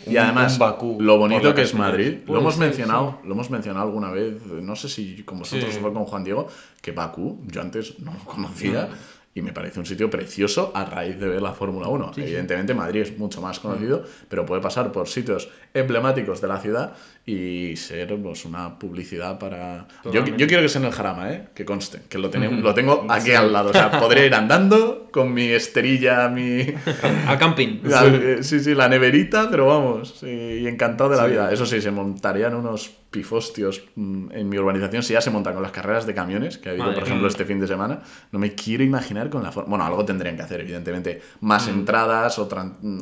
Y 0.05 0.17
además, 0.17 0.59
lo 0.99 1.17
bonito 1.17 1.55
que 1.55 1.61
es 1.61 1.73
Madrid, 1.73 2.17
lo 2.27 2.39
hemos 2.39 2.57
mencionado, 2.57 3.19
lo 3.23 3.33
hemos 3.33 3.49
mencionado 3.49 3.85
alguna 3.85 4.11
vez, 4.11 4.45
no 4.45 4.75
sé 4.75 4.89
si 4.89 5.23
con 5.23 5.39
vosotros 5.39 5.77
fue 5.77 5.93
con 5.93 6.03
Juan 6.03 6.25
Diego, 6.25 6.49
que 6.81 6.91
Bakú, 6.91 7.39
yo 7.47 7.61
antes 7.61 7.99
no 7.99 8.13
lo 8.13 8.19
conocía 8.25 8.89
y 9.37 9.41
me 9.43 9.53
parece 9.53 9.79
un 9.79 9.85
sitio 9.85 10.09
precioso 10.09 10.71
a 10.73 10.83
raíz 10.83 11.19
de 11.19 11.27
ver 11.27 11.43
la 11.43 11.53
Fórmula 11.53 11.87
1. 11.89 12.13
Evidentemente 12.17 12.73
Madrid 12.73 13.01
es 13.01 13.19
mucho 13.19 13.39
más 13.39 13.59
conocido, 13.59 14.03
pero 14.27 14.47
puede 14.47 14.63
pasar 14.63 14.91
por 14.91 15.07
sitios 15.07 15.47
emblemáticos 15.75 16.41
de 16.41 16.47
la 16.47 16.59
ciudad 16.59 16.93
y 17.23 17.75
ser 17.75 18.19
pues, 18.19 18.45
una 18.45 18.79
publicidad 18.79 19.37
para... 19.37 19.87
Yo, 20.05 20.25
yo, 20.25 20.47
quiero 20.47 20.63
que 20.63 20.69
sea 20.69 20.81
en 20.81 20.87
el 20.87 20.91
Jarama, 20.91 21.31
¿eh? 21.31 21.49
que 21.53 21.65
conste, 21.65 22.01
que 22.09 22.17
lo, 22.17 22.31
tenemos, 22.31 22.63
lo 22.63 22.73
tengo 22.73 23.05
aquí 23.09 23.31
al 23.31 23.53
lado. 23.53 23.69
O 23.69 23.73
sea, 23.73 23.91
podré 23.91 24.25
ir 24.25 24.33
andando 24.33 25.07
con 25.11 25.31
mi 25.31 25.49
esterilla, 25.49 26.29
mi... 26.29 26.61
Al 27.27 27.37
camping. 27.37 27.81
Eh, 28.07 28.37
sí, 28.41 28.59
sí, 28.59 28.73
la 28.73 28.89
neverita, 28.89 29.49
pero 29.51 29.67
vamos, 29.67 30.23
y 30.23 30.65
encantado 30.67 31.11
de 31.11 31.17
la 31.17 31.25
vida. 31.27 31.51
Eso 31.51 31.65
sí, 31.65 31.81
se 31.81 31.91
montarían 31.91 32.55
unos 32.55 32.91
pifostios 33.11 33.83
mm, 33.95 34.31
en 34.31 34.49
mi 34.49 34.57
urbanización 34.57 35.01
si 35.01 35.13
ya 35.13 35.21
se 35.21 35.29
montan 35.29 35.53
con 35.53 35.63
las 35.63 35.71
carreras 35.71 36.05
de 36.05 36.13
camiones, 36.13 36.57
que 36.57 36.69
ha 36.69 36.71
habido, 36.73 36.93
por 36.93 37.03
ejemplo, 37.03 37.27
este 37.27 37.45
fin 37.45 37.59
de 37.59 37.67
semana. 37.67 38.01
No 38.31 38.39
me 38.39 38.53
quiero 38.53 38.83
imaginar 38.83 39.29
con 39.29 39.43
la 39.43 39.51
forma... 39.51 39.69
Bueno, 39.69 39.85
algo 39.85 40.03
tendrían 40.05 40.35
que 40.35 40.43
hacer, 40.43 40.61
evidentemente. 40.61 41.21
Más 41.41 41.67
mm. 41.67 41.71
entradas 41.71 42.37
o, 42.39 42.49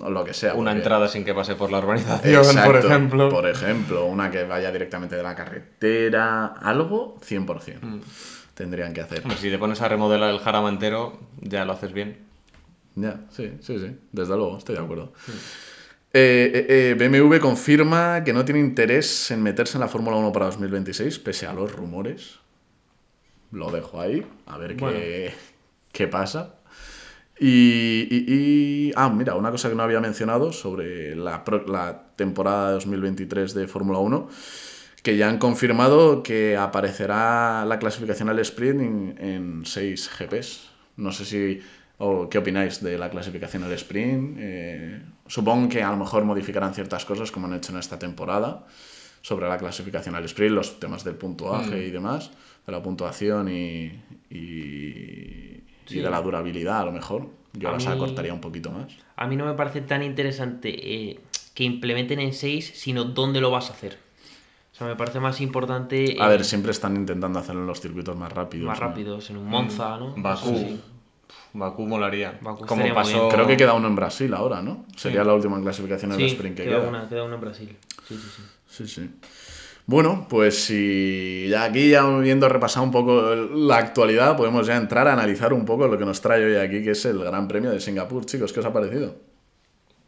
lo 0.09 0.23
que 0.23 0.33
sea. 0.33 0.53
Una 0.53 0.71
entrada 0.71 1.07
sin 1.07 1.25
que 1.25 1.33
pase 1.33 1.55
por 1.55 1.71
la 1.71 1.79
urbanización, 1.79 2.55
por 2.63 2.77
ejemplo. 2.77 3.29
Por 3.29 3.47
ejemplo, 3.47 4.05
una 4.05 4.29
que 4.29 4.43
vaya 4.43 4.71
directamente 4.71 5.15
de 5.15 5.23
la 5.23 5.35
carretera. 5.35 6.45
Algo, 6.45 7.17
100%. 7.21 7.81
Mm. 7.81 7.99
Tendrían 8.53 8.93
que 8.93 9.01
hacer. 9.01 9.23
si 9.37 9.49
te 9.49 9.57
pones 9.57 9.81
a 9.81 9.89
remodelar 9.89 10.29
el 10.29 10.39
jarama 10.39 10.69
entero, 10.69 11.19
ya 11.41 11.65
lo 11.65 11.73
haces 11.73 11.91
bien. 11.91 12.25
Ya, 12.95 13.21
sí, 13.29 13.51
sí, 13.59 13.77
sí. 13.79 13.97
Desde 14.13 14.35
luego, 14.37 14.57
estoy 14.57 14.75
de 14.75 14.81
acuerdo. 14.81 15.11
Eh, 15.27 15.31
eh, 16.17 16.65
eh, 16.69 16.95
BMW 16.97 17.39
confirma 17.39 18.23
que 18.23 18.31
no 18.31 18.45
tiene 18.45 18.61
interés 18.61 19.31
en 19.31 19.43
meterse 19.43 19.75
en 19.75 19.81
la 19.81 19.89
Fórmula 19.89 20.15
1 20.15 20.31
para 20.31 20.45
2026, 20.45 21.19
pese 21.19 21.45
a 21.45 21.51
los 21.51 21.73
rumores. 21.73 22.39
Lo 23.51 23.69
dejo 23.69 23.99
ahí, 23.99 24.25
a 24.45 24.57
ver 24.57 24.77
qué, 24.77 25.33
qué, 25.91 26.07
pasa. 26.07 26.55
Y, 27.37 28.93
Ah, 28.95 29.09
mira, 29.09 29.35
una 29.35 29.51
cosa 29.51 29.67
que 29.67 29.75
no 29.75 29.83
había 29.83 29.99
mencionado 29.99 30.53
sobre 30.53 31.17
la, 31.17 31.43
la 31.67 32.03
temporada 32.15 32.71
2023 32.71 33.53
de 33.53 33.67
Fórmula 33.67 33.99
1, 33.99 34.29
que 35.03 35.17
ya 35.17 35.27
han 35.27 35.37
confirmado 35.37 36.23
que 36.23 36.55
aparecerá 36.55 37.65
la 37.65 37.77
clasificación 37.77 38.29
al 38.29 38.39
sprint 38.39 38.81
en, 38.81 39.15
en 39.19 39.65
6 39.65 40.09
GPs. 40.17 40.69
No 40.95 41.11
sé 41.11 41.25
si 41.25 41.61
¿O 41.97 42.27
qué 42.29 42.37
opináis 42.37 42.83
de 42.83 42.97
la 42.97 43.09
clasificación 43.09 43.63
al 43.63 43.71
sprint? 43.73 44.37
Eh, 44.39 45.01
supongo 45.27 45.69
que 45.69 45.81
a 45.81 45.91
lo 45.91 45.97
mejor 45.97 46.25
modificarán 46.25 46.73
ciertas 46.73 47.05
cosas 47.05 47.31
como 47.31 47.47
han 47.47 47.53
hecho 47.53 47.71
en 47.71 47.79
esta 47.79 47.97
temporada 47.97 48.65
sobre 49.21 49.47
la 49.47 49.57
clasificación 49.57 50.13
al 50.13 50.25
sprint, 50.25 50.53
los 50.53 50.79
temas 50.79 51.03
del 51.03 51.15
puntuaje 51.15 51.75
mm. 51.75 51.87
y 51.87 51.91
demás, 51.91 52.31
de 52.65 52.71
la 52.71 52.83
puntuación 52.83 53.49
y, 53.49 53.91
y, 54.29 55.63
de 55.89 56.09
la 56.09 56.21
durabilidad 56.21 56.81
a 56.81 56.85
lo 56.85 56.91
mejor. 56.91 57.29
Yo 57.53 57.71
las 57.71 57.87
acortaría 57.87 58.33
un 58.33 58.41
poquito 58.41 58.71
más. 58.71 58.91
A 59.15 59.27
mí 59.27 59.37
no 59.37 59.45
me 59.45 59.53
parece 59.53 59.81
tan 59.81 60.03
interesante 60.03 60.69
eh, 60.69 61.19
que 61.53 61.63
implementen 61.63 62.19
en 62.19 62.33
6, 62.33 62.73
sino 62.75 63.05
dónde 63.05 63.39
lo 63.39 63.49
vas 63.49 63.69
a 63.69 63.73
hacer. 63.73 63.97
O 64.73 64.77
sea, 64.77 64.87
me 64.87 64.97
parece 64.97 65.21
más 65.21 65.39
importante... 65.39 66.17
A 66.19 66.27
ver, 66.27 66.43
siempre 66.43 66.71
están 66.71 66.97
intentando 66.97 67.39
hacerlo 67.39 67.61
en 67.61 67.67
los 67.67 67.79
circuitos 67.79 68.17
más 68.17 68.33
rápidos. 68.33 68.67
Más 68.67 68.77
rápidos, 68.77 69.29
en 69.29 69.37
un 69.37 69.47
Monza, 69.47 69.97
¿no? 69.97 70.13
Bakú. 70.17 70.77
Bakú 71.53 71.85
molaría. 71.87 72.39
Como 72.39 72.93
pasó... 72.93 73.29
Creo 73.29 73.47
que 73.47 73.55
queda 73.55 73.73
uno 73.73 73.87
en 73.87 73.95
Brasil 73.95 74.33
ahora, 74.33 74.61
¿no? 74.61 74.85
Sería 74.95 75.23
la 75.23 75.33
última 75.33 75.61
clasificación 75.61 76.11
en 76.11 76.19
el 76.19 76.25
sprint 76.27 76.57
que 76.57 76.63
queda. 76.65 76.81
Una, 76.81 77.07
queda 77.07 77.23
uno 77.23 77.35
en 77.35 77.41
Brasil. 77.41 77.77
Sí, 78.07 78.15
sí, 78.15 78.29
sí. 78.35 78.43
Sí, 78.67 78.87
sí. 78.87 79.09
Bueno, 79.87 80.25
pues 80.27 80.63
si 80.63 81.47
ya 81.47 81.63
aquí, 81.65 81.89
ya 81.89 82.03
viendo 82.17 82.49
repasado 82.49 82.83
un 82.83 82.91
poco 82.91 83.35
la 83.35 83.77
actualidad, 83.77 84.35
podemos 84.35 84.65
ya 84.65 84.77
entrar 84.77 85.07
a 85.07 85.13
analizar 85.13 85.53
un 85.53 85.63
poco 85.63 85.87
lo 85.87 85.97
que 85.97 86.05
nos 86.05 86.21
trae 86.21 86.43
hoy 86.43 86.55
aquí, 86.55 86.83
que 86.83 86.91
es 86.91 87.05
el 87.05 87.19
Gran 87.19 87.47
Premio 87.47 87.69
de 87.69 87.79
Singapur. 87.79 88.25
Chicos, 88.25 88.51
¿qué 88.51 88.61
os 88.61 88.65
ha 88.65 88.73
parecido? 88.73 89.15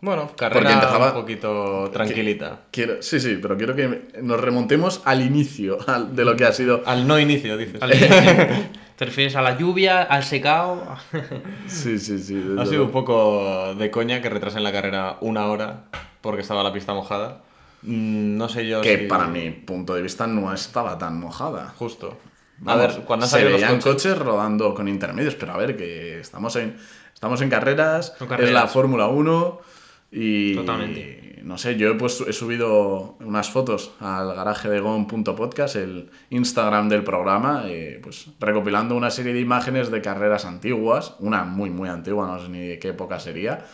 Bueno, 0.01 0.31
carrera 0.35 1.09
un 1.09 1.21
poquito 1.21 1.89
tranquilita. 1.91 2.61
Quiero, 2.71 3.01
sí, 3.01 3.19
sí, 3.19 3.39
pero 3.41 3.57
quiero 3.57 3.75
que 3.75 4.09
nos 4.21 4.39
remontemos 4.39 5.01
al 5.05 5.21
inicio 5.21 5.77
de 6.11 6.25
lo 6.25 6.35
que 6.35 6.45
ha 6.45 6.53
sido. 6.53 6.83
Al 6.85 7.07
no 7.07 7.19
inicio, 7.19 7.55
dices. 7.57 7.79
¿Te 8.97 9.05
refieres 9.05 9.35
a 9.35 9.43
la 9.43 9.55
lluvia, 9.55 10.01
al 10.01 10.23
secado? 10.23 10.83
sí, 11.67 11.99
sí, 11.99 12.17
sí. 12.17 12.55
Ha 12.57 12.65
sido 12.65 12.83
un 12.83 12.91
poco 12.91 13.75
de 13.75 13.91
coña 13.91 14.23
que 14.23 14.29
retrasen 14.29 14.63
la 14.63 14.71
carrera 14.71 15.17
una 15.21 15.45
hora 15.45 15.83
porque 16.19 16.41
estaba 16.41 16.63
la 16.63 16.73
pista 16.73 16.95
mojada. 16.95 17.43
Mm, 17.83 18.37
no 18.37 18.49
sé 18.49 18.67
yo 18.67 18.81
Que 18.81 18.97
para 18.97 19.27
mi 19.27 19.51
punto 19.51 19.93
de 19.93 20.01
vista 20.01 20.25
no 20.25 20.51
estaba 20.51 20.97
tan 20.97 21.19
mojada. 21.19 21.75
Justo. 21.77 22.17
a 22.65 22.75
ver, 22.75 23.03
cuando 23.05 23.27
se 23.27 23.43
veían 23.43 23.75
los 23.75 23.83
coches? 23.83 24.17
rodando 24.17 24.73
con 24.73 24.87
intermedios, 24.87 25.35
pero 25.35 25.53
a 25.53 25.57
ver, 25.57 25.77
que 25.77 26.19
estamos 26.19 26.55
en, 26.55 26.75
estamos 27.13 27.39
en 27.41 27.51
carreras, 27.51 28.15
es 28.39 28.51
la 28.51 28.65
Fórmula 28.65 29.05
1 29.05 29.61
y... 30.11 30.55
Totalmente 30.55 31.26
no 31.43 31.57
sé, 31.57 31.77
yo 31.77 31.91
he, 31.91 32.05
he 32.05 32.33
subido 32.33 33.15
unas 33.19 33.49
fotos 33.49 33.91
al 33.99 34.35
garaje 34.35 34.69
de 34.69 34.79
gon.podcast, 34.79 35.75
el 35.75 36.09
Instagram 36.29 36.89
del 36.89 37.03
programa, 37.03 37.63
eh, 37.65 37.99
pues 38.01 38.27
recopilando 38.39 38.95
una 38.95 39.09
serie 39.09 39.33
de 39.33 39.39
imágenes 39.39 39.91
de 39.91 40.01
carreras 40.01 40.45
antiguas, 40.45 41.15
una 41.19 41.43
muy, 41.43 41.69
muy 41.69 41.89
antigua, 41.89 42.27
no 42.27 42.39
sé 42.39 42.49
ni 42.49 42.67
de 42.67 42.79
qué 42.79 42.89
época 42.89 43.19
sería, 43.19 43.65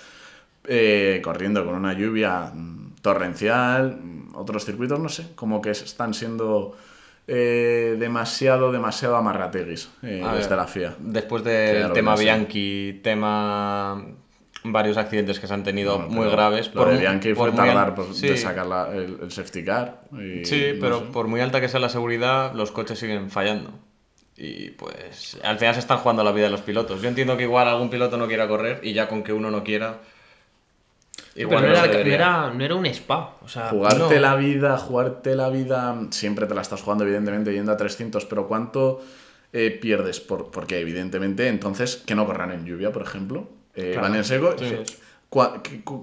eh, 0.66 1.22
corriendo 1.24 1.66
con 1.66 1.76
una 1.76 1.94
lluvia 1.94 2.52
mm, 2.54 2.96
torrencial, 3.02 4.00
mm, 4.02 4.36
otros 4.36 4.66
circuitos, 4.66 5.00
no 5.00 5.10
sé, 5.10 5.28
como 5.36 5.62
que 5.62 5.72
están 5.72 6.14
siendo 6.14 6.76
eh, 7.28 7.96
demasiado, 8.00 8.72
demasiado 8.72 9.16
amarrateguis 9.16 9.90
eh, 10.02 10.24
desde 10.36 10.56
la 10.56 10.68
FIA. 10.68 10.96
Después 11.00 11.44
del 11.44 11.94
tema 11.94 12.16
Bianchi, 12.16 13.00
tema 13.02 14.04
varios 14.64 14.98
accidentes 14.98 15.40
que 15.40 15.48
se 15.48 15.54
han 15.54 15.64
tenido 15.64 16.00
muy 16.00 16.30
graves. 16.30 16.70
por, 16.70 16.90
de 16.90 16.98
Bianchi 16.98 17.34
fue 17.34 17.52
tardar 17.52 17.96
de 17.96 18.38
sacar 18.38 18.96
el, 18.96 19.32
safety 19.32 19.64
car. 19.64 20.02
sí, 20.44 20.78
pero 20.80 21.12
por 21.12 21.28
muy 21.28 21.42
alta 21.42 21.60
que 21.60 21.70
sea 21.70 21.80
la 21.80 21.90
seguridad, 21.90 22.54
los 22.54 22.72
coches 22.72 23.00
siguen 23.00 23.30
fallando. 23.30 23.72
Y 24.36 24.72
pues 24.72 25.38
al 25.44 25.60
final 25.60 25.76
se 25.76 25.80
están 25.80 26.00
jugando 26.00 26.24
la 26.24 26.32
vida 26.32 26.46
de 26.46 26.52
los 26.52 26.62
pilotos. 26.62 27.02
Yo 27.02 27.10
entiendo 27.10 27.38
que 27.38 27.44
igual 27.44 27.68
algún 27.68 27.90
piloto 27.90 28.18
no 28.18 28.28
quiera 28.28 28.48
correr 28.48 28.80
y 28.84 28.94
ya 28.94 29.08
con 29.08 29.24
que 29.24 29.34
uno 29.34 29.52
no 29.52 29.64
quiera. 29.64 30.00
Igual 31.36 31.64
no, 31.64 31.70
era, 31.70 32.52
no, 32.52 32.64
era, 32.64 32.76
un 32.76 32.86
spa. 32.88 33.38
O 33.44 33.48
sea, 33.48 33.70
jugarte 33.70 34.20
la 34.20 34.36
vida, 34.36 34.78
jugarte 34.78 35.36
la 35.36 35.50
vida, 35.50 35.96
siempre 36.12 36.46
te 36.46 36.54
la 36.54 36.62
estás 36.62 36.82
jugando, 36.82 37.04
evidentemente, 37.04 37.54
yendo 37.54 37.72
a 37.72 37.78
300, 37.78 38.26
pero 38.26 38.48
¿cuánto 38.48 39.04
eh, 39.52 39.72
pierdes? 39.72 40.20
Por, 40.20 40.52
porque, 40.52 40.80
evidentemente, 40.80 41.48
entonces, 41.48 41.98
que 41.98 42.14
no 42.14 42.26
corran 42.26 42.52
en 42.52 42.66
lluvia, 42.66 42.92
por 42.92 43.02
ejemplo. 43.02 43.48
Eh, 43.76 43.98
van 44.00 44.16
en 44.16 44.24
seco. 44.24 44.56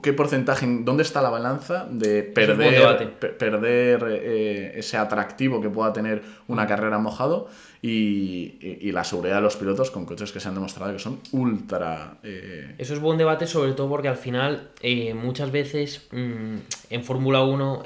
¿Qué, 0.03 0.12
porcentaje, 0.12 0.67
dónde 0.81 1.05
está 1.05 1.23
la 1.23 1.31
balanza 1.31 1.87
de 1.89 2.25
perder, 2.25 3.12
perder 3.39 4.05
eh, 4.09 4.73
ese 4.75 4.97
atractivo 4.97 5.61
que 5.61 5.71
pueda 5.71 5.93
tener 5.93 6.23
una 6.49 6.65
mm. 6.65 6.69
carrera 6.69 6.99
mojado 6.99 7.49
y, 7.81 8.91
la 8.91 9.05
seguridad 9.05 9.37
de 9.37 9.43
los 9.43 9.55
pilotos 9.55 9.93
con 9.93 10.05
coches 10.05 10.33
que 10.33 10.41
se 10.41 10.49
han 10.49 10.55
demostrado 10.55 10.93
que 10.93 10.99
son 10.99 11.21
ultra... 11.31 12.19
Eh, 12.25 12.75
Eso 12.79 12.93
es 12.95 13.00
buen 13.00 13.19
debate 13.19 13.47
sobre 13.47 13.73
todo 13.73 13.89
porque 13.89 14.09
al 14.09 14.17
final 14.17 14.71
eh, 14.83 15.15
muchas 15.15 15.53
veces 15.53 16.09
mm, 16.11 16.57
en 16.91 17.05
Fórmula 17.05 17.45
1 17.45 17.85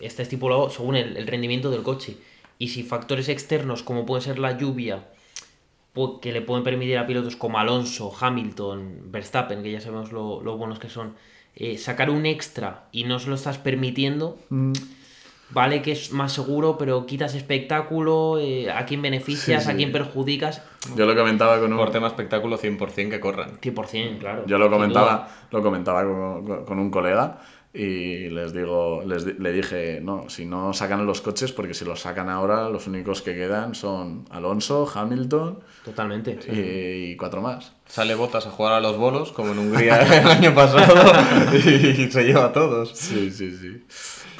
está 0.00 0.22
estipulado 0.22 0.68
según 0.68 0.96
el 0.96 1.26
rendimiento 1.26 1.70
del 1.70 1.82
coche 1.82 2.18
y 2.58 2.68
si 2.68 2.82
factores 2.82 3.30
externos 3.30 3.82
como 3.82 4.04
puede 4.04 4.20
ser 4.20 4.38
la 4.38 4.58
lluvia 4.58 5.04
que 6.20 6.32
le 6.32 6.40
pueden 6.40 6.64
permitir 6.64 6.98
a 6.98 7.06
pilotos 7.06 7.36
como 7.36 7.58
Alonso, 7.58 8.12
Hamilton, 8.18 9.02
Verstappen, 9.06 9.62
que 9.62 9.72
ya 9.72 9.80
sabemos 9.80 10.12
lo, 10.12 10.56
buenos 10.56 10.78
que 10.78 10.88
son, 10.88 11.14
eh, 11.56 11.78
sacar 11.78 12.10
un 12.10 12.26
extra 12.26 12.84
y 12.92 13.04
no 13.04 13.18
se 13.18 13.28
lo 13.28 13.34
estás 13.34 13.58
permitiendo, 13.58 14.38
mm. 14.50 14.72
vale 15.50 15.82
que 15.82 15.92
es 15.92 16.12
más 16.12 16.32
seguro, 16.32 16.78
pero 16.78 17.06
quitas 17.06 17.34
espectáculo, 17.34 18.38
eh, 18.38 18.70
a 18.70 18.86
quién 18.86 19.02
beneficias, 19.02 19.66
a 19.66 19.74
quién 19.74 19.90
perjudicas. 19.90 20.62
Yo 20.96 21.06
lo 21.06 21.16
comentaba 21.16 21.58
con 21.58 21.72
un... 21.72 21.78
Por 21.78 21.90
tema 21.90 22.06
espectáculo 22.06 22.56
100% 22.56 23.10
que 23.10 23.20
corran. 23.20 23.60
100%, 23.60 24.18
claro. 24.18 24.44
Yo 24.46 24.58
lo 24.58 24.70
comentaba, 24.70 25.28
lo 25.50 25.62
comentaba 25.62 26.04
con 26.64 26.78
un 26.78 26.90
colega 26.90 27.40
y 27.72 28.30
les 28.30 28.52
digo, 28.52 29.02
les, 29.06 29.38
le 29.38 29.52
dije, 29.52 30.00
no, 30.02 30.28
si 30.28 30.44
no 30.44 30.72
sacan 30.72 31.06
los 31.06 31.20
coches, 31.20 31.52
porque 31.52 31.72
si 31.72 31.84
los 31.84 32.00
sacan 32.00 32.28
ahora, 32.28 32.68
los 32.68 32.88
únicos 32.88 33.22
que 33.22 33.34
quedan 33.34 33.76
son 33.76 34.24
Alonso, 34.30 34.90
Hamilton. 34.92 35.60
Totalmente. 35.84 36.38
Y, 36.52 37.16
cuatro 37.16 37.40
más. 37.40 37.72
Sale 37.90 38.14
Botas 38.14 38.46
a 38.46 38.50
jugar 38.50 38.74
a 38.74 38.80
los 38.80 38.96
bolos, 38.96 39.32
como 39.32 39.52
en 39.52 39.58
Hungría 39.58 40.00
el 40.20 40.28
año 40.28 40.54
pasado, 40.54 41.12
y 41.54 42.10
se 42.10 42.22
lleva 42.22 42.46
a 42.46 42.52
todos. 42.52 42.90
Sí, 42.96 43.30
sí, 43.32 43.56
sí. 43.56 43.84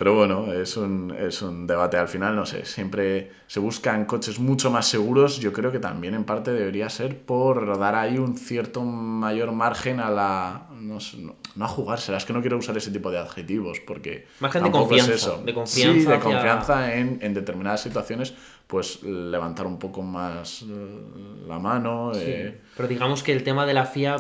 Pero 0.01 0.15
bueno, 0.15 0.51
es 0.51 0.79
un, 0.79 1.15
es 1.15 1.43
un 1.43 1.67
debate 1.67 1.99
al 1.99 2.09
final, 2.09 2.35
no 2.35 2.47
sé, 2.47 2.65
siempre 2.65 3.33
se 3.47 3.61
buscan 3.61 4.07
coches 4.07 4.39
mucho 4.39 4.71
más 4.71 4.87
seguros, 4.87 5.41
yo 5.41 5.53
creo 5.53 5.71
que 5.71 5.79
también 5.79 6.15
en 6.15 6.25
parte 6.25 6.53
debería 6.53 6.89
ser 6.89 7.19
por 7.19 7.79
dar 7.79 7.95
ahí 7.95 8.17
un 8.17 8.39
cierto 8.39 8.83
mayor 8.83 9.53
margen 9.53 10.01
a 10.01 10.09
la... 10.09 10.69
No, 10.71 10.97
no, 11.57 11.65
a 11.65 11.69
jugársela, 11.69 12.17
es 12.17 12.25
que 12.25 12.33
no 12.33 12.41
quiero 12.41 12.57
usar 12.57 12.79
ese 12.79 12.91
tipo 12.91 13.11
de 13.11 13.19
adjetivos, 13.19 13.79
porque... 13.87 14.27
Margen 14.41 14.63
de 14.63 14.71
confianza, 14.71 15.13
es 15.13 15.45
de 15.45 15.53
confianza. 15.53 16.01
Sí, 16.01 16.07
de 16.07 16.19
confianza 16.19 16.95
en, 16.95 17.19
en, 17.21 17.35
determinadas 17.35 17.83
situaciones, 17.83 18.33
pues 18.71 19.03
levantar 19.03 19.67
un 19.67 19.79
poco 19.79 20.03
más 20.03 20.65
la 21.49 21.59
mano. 21.59 22.13
Eh. 22.15 22.61
Pero 22.77 22.89
digamos 22.89 23.25
que 23.25 23.33
el 23.33 23.43
tema 23.43 23.67
de 23.67 23.75
la 23.75 23.85
FIA 23.85 24.17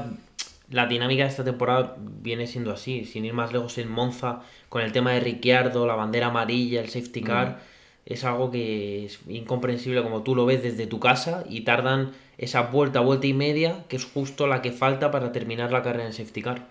la 0.71 0.87
dinámica 0.87 1.25
de 1.25 1.28
esta 1.28 1.45
temporada 1.45 1.97
viene 1.99 2.47
siendo 2.47 2.73
así, 2.73 3.04
sin 3.04 3.25
ir 3.25 3.33
más 3.33 3.52
lejos 3.52 3.76
en 3.78 3.90
Monza, 3.90 4.40
con 4.69 4.83
el 4.83 4.92
tema 4.92 5.12
de 5.12 5.21
Ricciardo, 5.21 5.87
la 5.87 5.97
bandera 5.97 6.28
amarilla, 6.28 6.80
el 6.80 6.88
safety 6.88 7.23
car, 7.23 7.49
mm. 7.49 8.12
es 8.12 8.25
algo 8.25 8.50
que 8.50 9.07
es 9.07 9.21
incomprensible 9.28 10.02
como 10.02 10.23
tú 10.23 10.35
lo 10.35 10.46
ves 10.46 10.62
desde 10.62 10.87
tu 10.87 11.01
casa 11.01 11.44
y 11.48 11.62
tardan 11.62 12.12
esa 12.38 12.62
vuelta, 12.62 13.01
vuelta 13.01 13.27
y 13.27 13.35
media, 13.35 13.85
que 13.88 13.96
es 13.96 14.05
justo 14.05 14.46
la 14.46 14.62
que 14.62 14.70
falta 14.70 15.11
para 15.11 15.33
terminar 15.33 15.72
la 15.72 15.83
carrera 15.83 16.07
en 16.07 16.12
safety 16.12 16.42
car. 16.42 16.66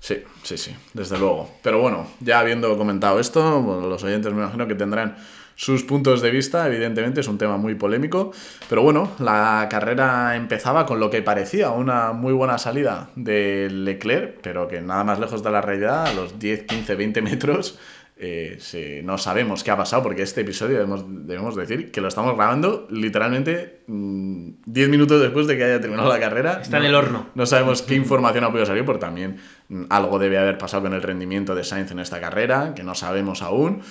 Sí, 0.00 0.16
sí, 0.42 0.56
sí, 0.56 0.74
desde 0.94 1.18
luego. 1.18 1.48
Pero 1.62 1.80
bueno, 1.80 2.08
ya 2.20 2.40
habiendo 2.40 2.76
comentado 2.76 3.20
esto, 3.20 3.60
los 3.86 4.02
oyentes 4.02 4.32
me 4.32 4.42
imagino 4.42 4.66
que 4.66 4.74
tendrán 4.74 5.16
sus 5.54 5.82
puntos 5.84 6.22
de 6.22 6.30
vista, 6.30 6.66
evidentemente 6.66 7.20
es 7.20 7.28
un 7.28 7.38
tema 7.38 7.56
muy 7.56 7.74
polémico, 7.74 8.32
pero 8.68 8.82
bueno, 8.82 9.12
la 9.18 9.66
carrera 9.70 10.36
empezaba 10.36 10.86
con 10.86 11.00
lo 11.00 11.10
que 11.10 11.22
parecía 11.22 11.70
una 11.70 12.12
muy 12.12 12.32
buena 12.32 12.58
salida 12.58 13.10
de 13.16 13.68
Leclerc, 13.70 14.40
pero 14.42 14.68
que 14.68 14.80
nada 14.80 15.04
más 15.04 15.18
lejos 15.18 15.42
de 15.42 15.50
la 15.50 15.60
realidad, 15.60 16.06
a 16.06 16.14
los 16.14 16.38
10, 16.38 16.64
15, 16.64 16.94
20 16.94 17.22
metros, 17.22 17.78
eh, 18.24 19.02
no 19.04 19.18
sabemos 19.18 19.64
qué 19.64 19.72
ha 19.72 19.76
pasado, 19.76 20.04
porque 20.04 20.22
este 20.22 20.42
episodio 20.42 20.74
debemos, 20.74 21.04
debemos 21.08 21.56
decir 21.56 21.90
que 21.90 22.00
lo 22.00 22.06
estamos 22.06 22.36
grabando 22.36 22.86
literalmente 22.88 23.80
10 23.88 23.88
mm, 23.88 24.90
minutos 24.90 25.20
después 25.20 25.48
de 25.48 25.56
que 25.56 25.64
haya 25.64 25.80
terminado 25.80 26.08
la 26.08 26.20
carrera. 26.20 26.60
Está 26.62 26.78
en 26.78 26.84
el 26.84 26.94
horno. 26.94 27.26
No 27.34 27.46
sabemos 27.46 27.82
qué 27.82 27.96
información 27.96 28.44
ha 28.44 28.50
podido 28.50 28.66
salir, 28.66 28.84
porque 28.84 29.00
también 29.00 29.38
mm, 29.68 29.86
algo 29.90 30.20
debe 30.20 30.38
haber 30.38 30.56
pasado 30.56 30.84
con 30.84 30.92
el 30.92 31.02
rendimiento 31.02 31.56
de 31.56 31.64
Sainz 31.64 31.90
en 31.90 31.98
esta 31.98 32.20
carrera, 32.20 32.74
que 32.74 32.84
no 32.84 32.94
sabemos 32.94 33.42
aún. 33.42 33.82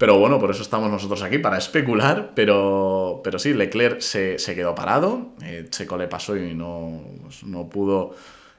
Pero 0.00 0.18
bueno, 0.18 0.38
por 0.38 0.50
eso 0.50 0.62
estamos 0.62 0.90
nosotros 0.90 1.22
aquí, 1.22 1.36
para 1.36 1.58
especular. 1.58 2.30
Pero, 2.34 3.20
pero 3.22 3.38
sí, 3.38 3.52
Leclerc 3.52 4.00
se, 4.00 4.38
quedó 4.54 4.74
parado, 4.74 5.34
eh, 5.42 5.66
Checo 5.68 5.98
le 5.98 6.08
pasó 6.08 6.38
y 6.38 6.54
no, 6.54 7.04
no 7.44 7.68
pudo 7.68 8.14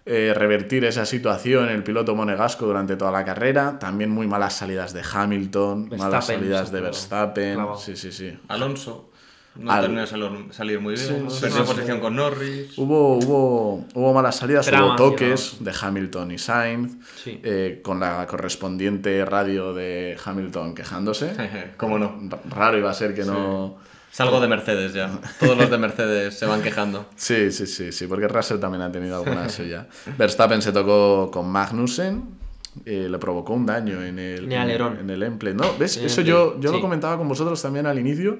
eh, 0.05 0.33
revertir 0.35 0.85
esa 0.85 1.03
situación 1.03 1.69
el 1.69 1.83
piloto 1.83 2.13
monegasco 2.13 2.67
durante 2.67 2.95
toda 2.95 3.09
la 3.09 3.25
carrera. 3.25 3.79
También 3.79 4.11
muy 4.11 4.27
malas 4.27 4.53
salidas 4.53 4.93
de 4.93 5.01
Hamilton, 5.01 5.89
malas 5.97 6.27
salidas 6.27 6.71
de 6.71 6.81
Verstappen. 6.81 7.57
Sí, 7.75 7.95
sí, 7.95 8.11
sí. 8.11 8.37
Alonso. 8.47 9.09
No 9.55 9.81
terminó 9.81 10.01
de 10.01 10.53
salir 10.53 10.79
muy 10.79 10.95
bien. 10.95 11.27
Perdió 11.41 11.65
posición 11.65 11.99
con 11.99 12.15
Norris. 12.15 12.77
Hubo, 12.77 13.17
hubo, 13.17 13.85
hubo 13.93 14.13
malas 14.13 14.37
salidas, 14.37 14.69
hubo 14.71 14.95
toques 14.95 15.57
de 15.59 15.73
Hamilton 15.79 16.31
y 16.31 16.37
Sainz, 16.37 16.97
eh, 17.25 17.81
con 17.83 17.99
la 17.99 18.25
correspondiente 18.27 19.25
radio 19.25 19.73
de 19.73 20.17
Hamilton 20.23 20.73
quejándose. 20.73 21.33
¿Cómo 21.77 21.99
no? 21.99 22.17
Raro 22.49 22.77
iba 22.77 22.89
a 22.89 22.93
ser 22.93 23.13
que 23.13 23.25
no. 23.25 23.77
Salgo 24.09 24.39
de 24.39 24.47
Mercedes 24.47 24.93
ya. 24.93 25.19
Todos 25.39 25.57
los 25.57 25.69
de 25.69 25.77
Mercedes 25.77 26.37
se 26.37 26.45
van 26.45 26.61
quejando. 26.61 27.05
Sí, 27.15 27.51
sí, 27.51 27.67
sí, 27.67 27.91
sí, 27.91 28.07
porque 28.07 28.27
Russell 28.27 28.59
también 28.59 28.81
ha 28.81 28.91
tenido 28.91 29.17
alguna 29.17 29.47
ya. 29.47 29.87
Verstappen 30.17 30.61
se 30.61 30.71
tocó 30.71 31.29
con 31.31 31.49
Magnussen. 31.49 32.39
Eh, 32.85 33.07
le 33.09 33.17
provocó 33.19 33.53
un 33.53 33.65
daño 33.65 34.01
en 34.01 34.17
el, 34.17 34.51
en, 34.51 35.09
el 35.09 35.23
emple. 35.23 35.53
No, 35.53 35.77
¿ves? 35.77 35.97
Eso 35.97 36.21
yo, 36.21 36.57
yo 36.61 36.71
lo 36.71 36.79
comentaba 36.79 37.17
con 37.17 37.27
vosotros 37.27 37.61
también 37.61 37.85
al 37.85 37.99
inicio. 37.99 38.39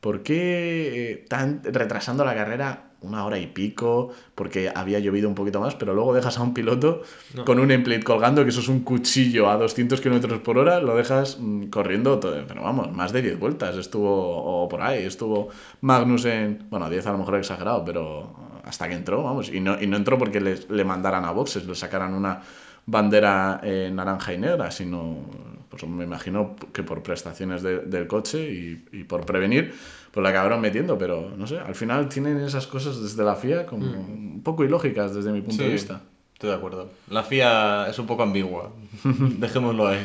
¿Por 0.00 0.22
qué 0.22 1.12
eh, 1.12 1.26
tan 1.28 1.62
retrasando 1.62 2.24
la 2.24 2.34
carrera 2.34 2.92
una 3.02 3.24
hora 3.24 3.38
y 3.38 3.46
pico? 3.46 4.10
Porque 4.34 4.72
había 4.74 4.98
llovido 4.98 5.28
un 5.28 5.34
poquito 5.34 5.60
más, 5.60 5.74
pero 5.74 5.94
luego 5.94 6.14
dejas 6.14 6.38
a 6.38 6.42
un 6.42 6.54
piloto 6.54 7.02
con 7.44 7.60
un 7.60 7.70
emplate 7.70 8.02
colgando, 8.02 8.42
que 8.42 8.50
eso 8.50 8.60
es 8.60 8.68
un 8.68 8.80
cuchillo 8.80 9.50
a 9.50 9.58
200 9.58 10.00
kilómetros 10.00 10.40
por 10.40 10.56
hora, 10.56 10.80
lo 10.80 10.96
dejas 10.96 11.38
mm, 11.38 11.64
corriendo, 11.64 12.18
todo, 12.18 12.42
pero 12.48 12.62
vamos, 12.62 12.90
más 12.92 13.12
de 13.12 13.20
10 13.20 13.38
vueltas. 13.38 13.76
Estuvo, 13.76 14.08
o 14.08 14.68
por 14.68 14.80
ahí, 14.80 15.04
estuvo 15.04 15.48
Magnus 15.82 16.24
en, 16.24 16.66
bueno, 16.70 16.88
10 16.88 17.06
a 17.06 17.12
lo 17.12 17.18
mejor 17.18 17.36
exagerado, 17.36 17.84
pero 17.84 18.34
hasta 18.64 18.88
que 18.88 18.94
entró, 18.94 19.22
vamos, 19.22 19.50
y 19.50 19.60
no, 19.60 19.80
y 19.80 19.86
no 19.86 19.98
entró 19.98 20.16
porque 20.16 20.40
le, 20.40 20.58
le 20.68 20.84
mandaran 20.84 21.24
a 21.26 21.30
boxes, 21.30 21.66
le 21.66 21.74
sacaran 21.74 22.14
una 22.14 22.40
bandera 22.86 23.60
eh, 23.62 23.90
naranja 23.92 24.34
y 24.34 24.38
negra, 24.38 24.70
sino 24.70 25.24
pues 25.70 25.84
me 25.84 26.04
imagino 26.04 26.56
que 26.72 26.82
por 26.82 27.02
prestaciones 27.02 27.62
del 27.62 28.06
coche 28.08 28.50
y, 28.92 29.04
por 29.04 29.24
prevenir, 29.24 29.72
pues 30.10 30.22
la 30.22 30.30
acabaron 30.30 30.60
metiendo, 30.60 30.98
pero 30.98 31.32
no 31.36 31.46
sé, 31.46 31.58
al 31.58 31.76
final 31.76 32.08
tienen 32.08 32.40
esas 32.40 32.66
cosas 32.66 33.00
desde 33.00 33.22
la 33.22 33.36
FIA 33.36 33.66
como 33.66 33.86
mm. 33.86 34.34
un 34.34 34.42
poco 34.42 34.64
ilógicas 34.64 35.14
desde 35.14 35.30
mi 35.30 35.42
punto 35.42 35.62
de 35.62 35.68
vista. 35.70 36.00
Estoy 36.34 36.50
de 36.50 36.56
acuerdo. 36.56 36.90
La 37.08 37.22
FIA 37.22 37.86
es 37.88 37.98
un 38.00 38.06
poco 38.06 38.24
ambigua, 38.24 38.72
dejémoslo 39.04 39.86
ahí. 39.86 40.04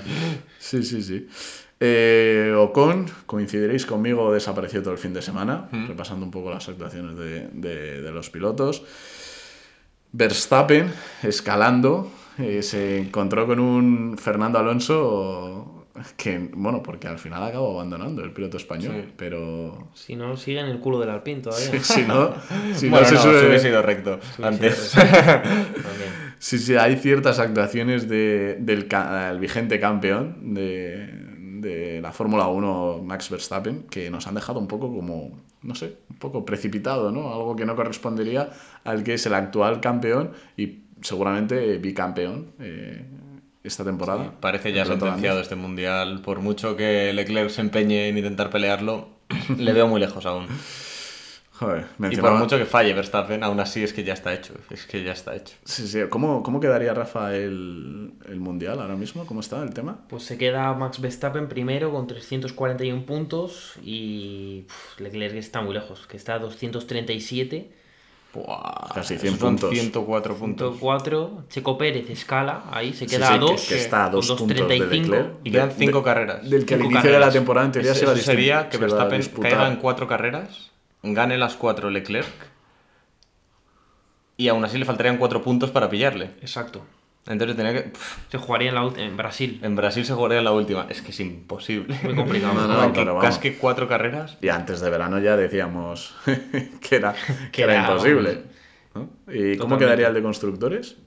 Sí, 0.59 0.83
sí, 0.83 1.01
sí. 1.01 1.27
Eh, 1.79 2.53
Ocon, 2.55 3.07
coincidiréis 3.25 3.87
conmigo, 3.87 4.31
desapareció 4.31 4.83
todo 4.83 4.93
el 4.93 4.99
fin 4.99 5.13
de 5.13 5.23
semana, 5.23 5.67
mm. 5.71 5.87
repasando 5.87 6.25
un 6.25 6.31
poco 6.31 6.51
las 6.51 6.69
actuaciones 6.69 7.17
de, 7.17 8.01
de 8.01 8.11
los 8.11 8.29
pilotos. 8.29 8.83
Verstappen 10.11 10.93
escalando, 11.23 12.11
eh, 12.37 12.61
se 12.61 12.99
encontró 12.99 13.47
con 13.47 13.59
un 13.59 14.17
Fernando 14.17 14.59
Alonso 14.59 15.85
que, 16.17 16.49
bueno, 16.53 16.83
porque 16.83 17.07
al 17.07 17.17
final 17.17 17.41
acabó 17.43 17.71
abandonando 17.71 18.21
el 18.23 18.31
piloto 18.33 18.57
español, 18.57 19.13
pero... 19.15 19.89
Si 19.93 20.15
no, 20.15 20.35
sigue 20.35 20.59
en 20.59 20.65
el 20.65 20.79
culo 20.79 20.99
del 20.99 21.09
Alpine 21.09 21.41
todavía. 21.41 21.79
si 21.83 22.01
no, 22.03 22.33
si 22.73 22.89
no, 22.89 23.05
se 23.05 23.15
hubiese 23.15 23.59
sido 23.59 23.81
recto 23.81 24.19
antes. 24.43 24.93
sí, 26.39 26.59
sí, 26.59 26.75
hay 26.75 26.97
ciertas 26.97 27.39
actuaciones 27.39 28.09
de, 28.09 28.57
del 28.59 28.87
vigente 29.39 29.79
campeón 29.79 30.53
de, 30.53 31.25
de 31.61 32.01
la 32.01 32.11
Fórmula 32.11 32.47
1 32.47 33.01
Max 33.03 33.29
Verstappen 33.29 33.83
que 33.83 34.09
nos 34.09 34.27
han 34.27 34.35
dejado 34.35 34.59
un 34.59 34.67
poco 34.67 34.93
como, 34.93 35.31
no 35.61 35.75
sé, 35.75 35.97
un 36.09 36.17
poco 36.17 36.43
precipitado, 36.43 37.11
¿no? 37.11 37.33
Algo 37.33 37.55
que 37.55 37.65
no 37.65 37.75
correspondería 37.77 38.49
al 38.83 39.03
que 39.03 39.13
es 39.13 39.25
el 39.25 39.33
actual 39.33 39.79
campeón 39.79 40.31
y 40.57 40.84
seguramente 41.01 41.77
bicampeón 41.77 42.53
eh, 42.59 43.05
esta 43.63 43.83
temporada. 43.83 44.33
parece 44.39 44.73
ya 44.73 44.85
sentenciado 44.85 45.41
este 45.41 45.55
mundial. 45.55 46.21
Por 46.21 46.39
mucho 46.39 46.75
que 46.75 47.13
Leclerc 47.13 47.49
se 47.49 47.61
empeñe 47.61 48.09
en 48.09 48.17
intentar 48.17 48.49
pelearlo, 48.49 49.09
le 49.57 49.73
veo 49.73 49.87
muy 49.87 49.99
lejos 49.99 50.25
aún. 50.25 50.47
Y 52.11 52.17
por 52.17 52.33
mucho 52.33 52.57
que 52.57 52.65
falle 52.65 52.93
Verstappen, 52.93 53.43
aún 53.43 53.59
así 53.59 53.81
es 53.81 53.93
que 53.93 54.03
ya 54.03 54.13
está 54.13 54.33
hecho. 54.33 54.53
Es 54.69 54.85
que 54.85 55.03
ya 55.03 55.13
está 55.13 55.35
hecho. 55.35 55.55
Sí, 55.63 55.87
sí. 55.87 56.01
¿Cómo, 56.09 56.43
cómo 56.43 56.59
quedaría 56.59 56.93
Rafa 56.93 57.33
el, 57.35 58.13
el, 58.27 58.39
Mundial 58.39 58.81
ahora 58.81 58.95
mismo? 58.95 59.25
¿Cómo 59.25 59.39
está 59.39 59.63
el 59.63 59.73
tema? 59.73 60.05
Pues 60.09 60.23
se 60.23 60.37
queda 60.37 60.73
Max 60.73 60.99
Verstappen 60.99 61.47
primero 61.47 61.91
con 61.91 62.07
341 62.07 63.05
puntos 63.05 63.75
y 63.81 64.65
Leclerc 64.99 65.35
está 65.35 65.61
muy 65.61 65.73
lejos, 65.73 66.07
que 66.07 66.17
está 66.17 66.35
a 66.35 66.39
237. 66.39 67.71
Casi 68.93 69.17
100 69.17 69.37
puntos. 69.37 69.69
104 69.69 70.35
puntos. 70.35 70.77
104. 70.77 71.45
Checo 71.49 71.77
Pérez 71.77 72.09
escala 72.09 72.63
ahí, 72.71 72.93
se 72.93 73.05
queda 73.05 73.33
a 73.33 73.37
2. 73.37 73.67
Que, 73.67 73.75
está 73.75 74.05
a 74.05 74.09
2 74.09 74.31
puntos 74.31 74.67
de 74.67 74.79
Leclerc. 74.79 75.29
Y 75.43 75.51
quedan 75.51 75.71
5 75.71 76.03
carreras. 76.03 76.49
Del 76.49 76.65
que 76.65 76.75
al 76.75 76.85
inicio 76.85 77.11
de 77.11 77.19
la 77.19 77.31
temporada 77.31 77.65
en 77.65 77.71
teoría 77.71 77.93
se 77.93 78.05
va 78.05 78.13
a 78.13 78.17
sería 78.17 78.69
que 78.69 78.77
Verstappen 78.77 79.21
caiga 79.41 79.67
en 79.67 79.77
4 79.77 80.07
carreras 80.07 80.71
gane 81.13 81.37
las 81.37 81.55
4 81.55 81.89
Leclerc 81.89 82.49
y 84.37 84.47
aún 84.47 84.65
así 84.65 84.77
le 84.77 84.85
faltarían 84.85 85.17
4 85.17 85.41
puntos 85.41 85.71
para 85.71 85.89
pillarle. 85.89 86.31
Exacto. 86.41 86.85
Entonces 87.27 87.57
tenía 87.57 87.73
que. 87.73 87.91
Se 88.29 88.37
jugaría 88.37 88.69
en, 88.69 88.75
la, 88.75 88.91
en 88.97 89.17
Brasil. 89.17 89.59
En 89.63 89.75
Brasil 89.75 90.05
se 90.05 90.13
jugaría 90.13 90.39
en 90.39 90.43
la 90.43 90.51
última. 90.51 90.85
Es 90.89 91.01
que 91.01 91.11
es 91.11 91.19
imposible. 91.19 91.97
Muy 92.03 92.15
complicado. 92.15 92.53
No, 92.75 92.93
que 92.93 93.05
casque 93.21 93.57
cuatro 93.57 93.87
carreras. 93.87 94.37
Y 94.41 94.49
antes 94.49 94.81
de 94.81 94.89
verano 94.89 95.19
ya 95.19 95.35
decíamos 95.35 96.15
que 96.81 96.95
era, 96.95 97.15
que 97.51 97.63
era, 97.63 97.77
imposible. 97.77 98.43
¿Y 99.27 99.57
cómo 99.57 99.77
quedaría 99.77 100.07
el 100.07 100.13
de 100.13 100.21
constructores? 100.21 100.97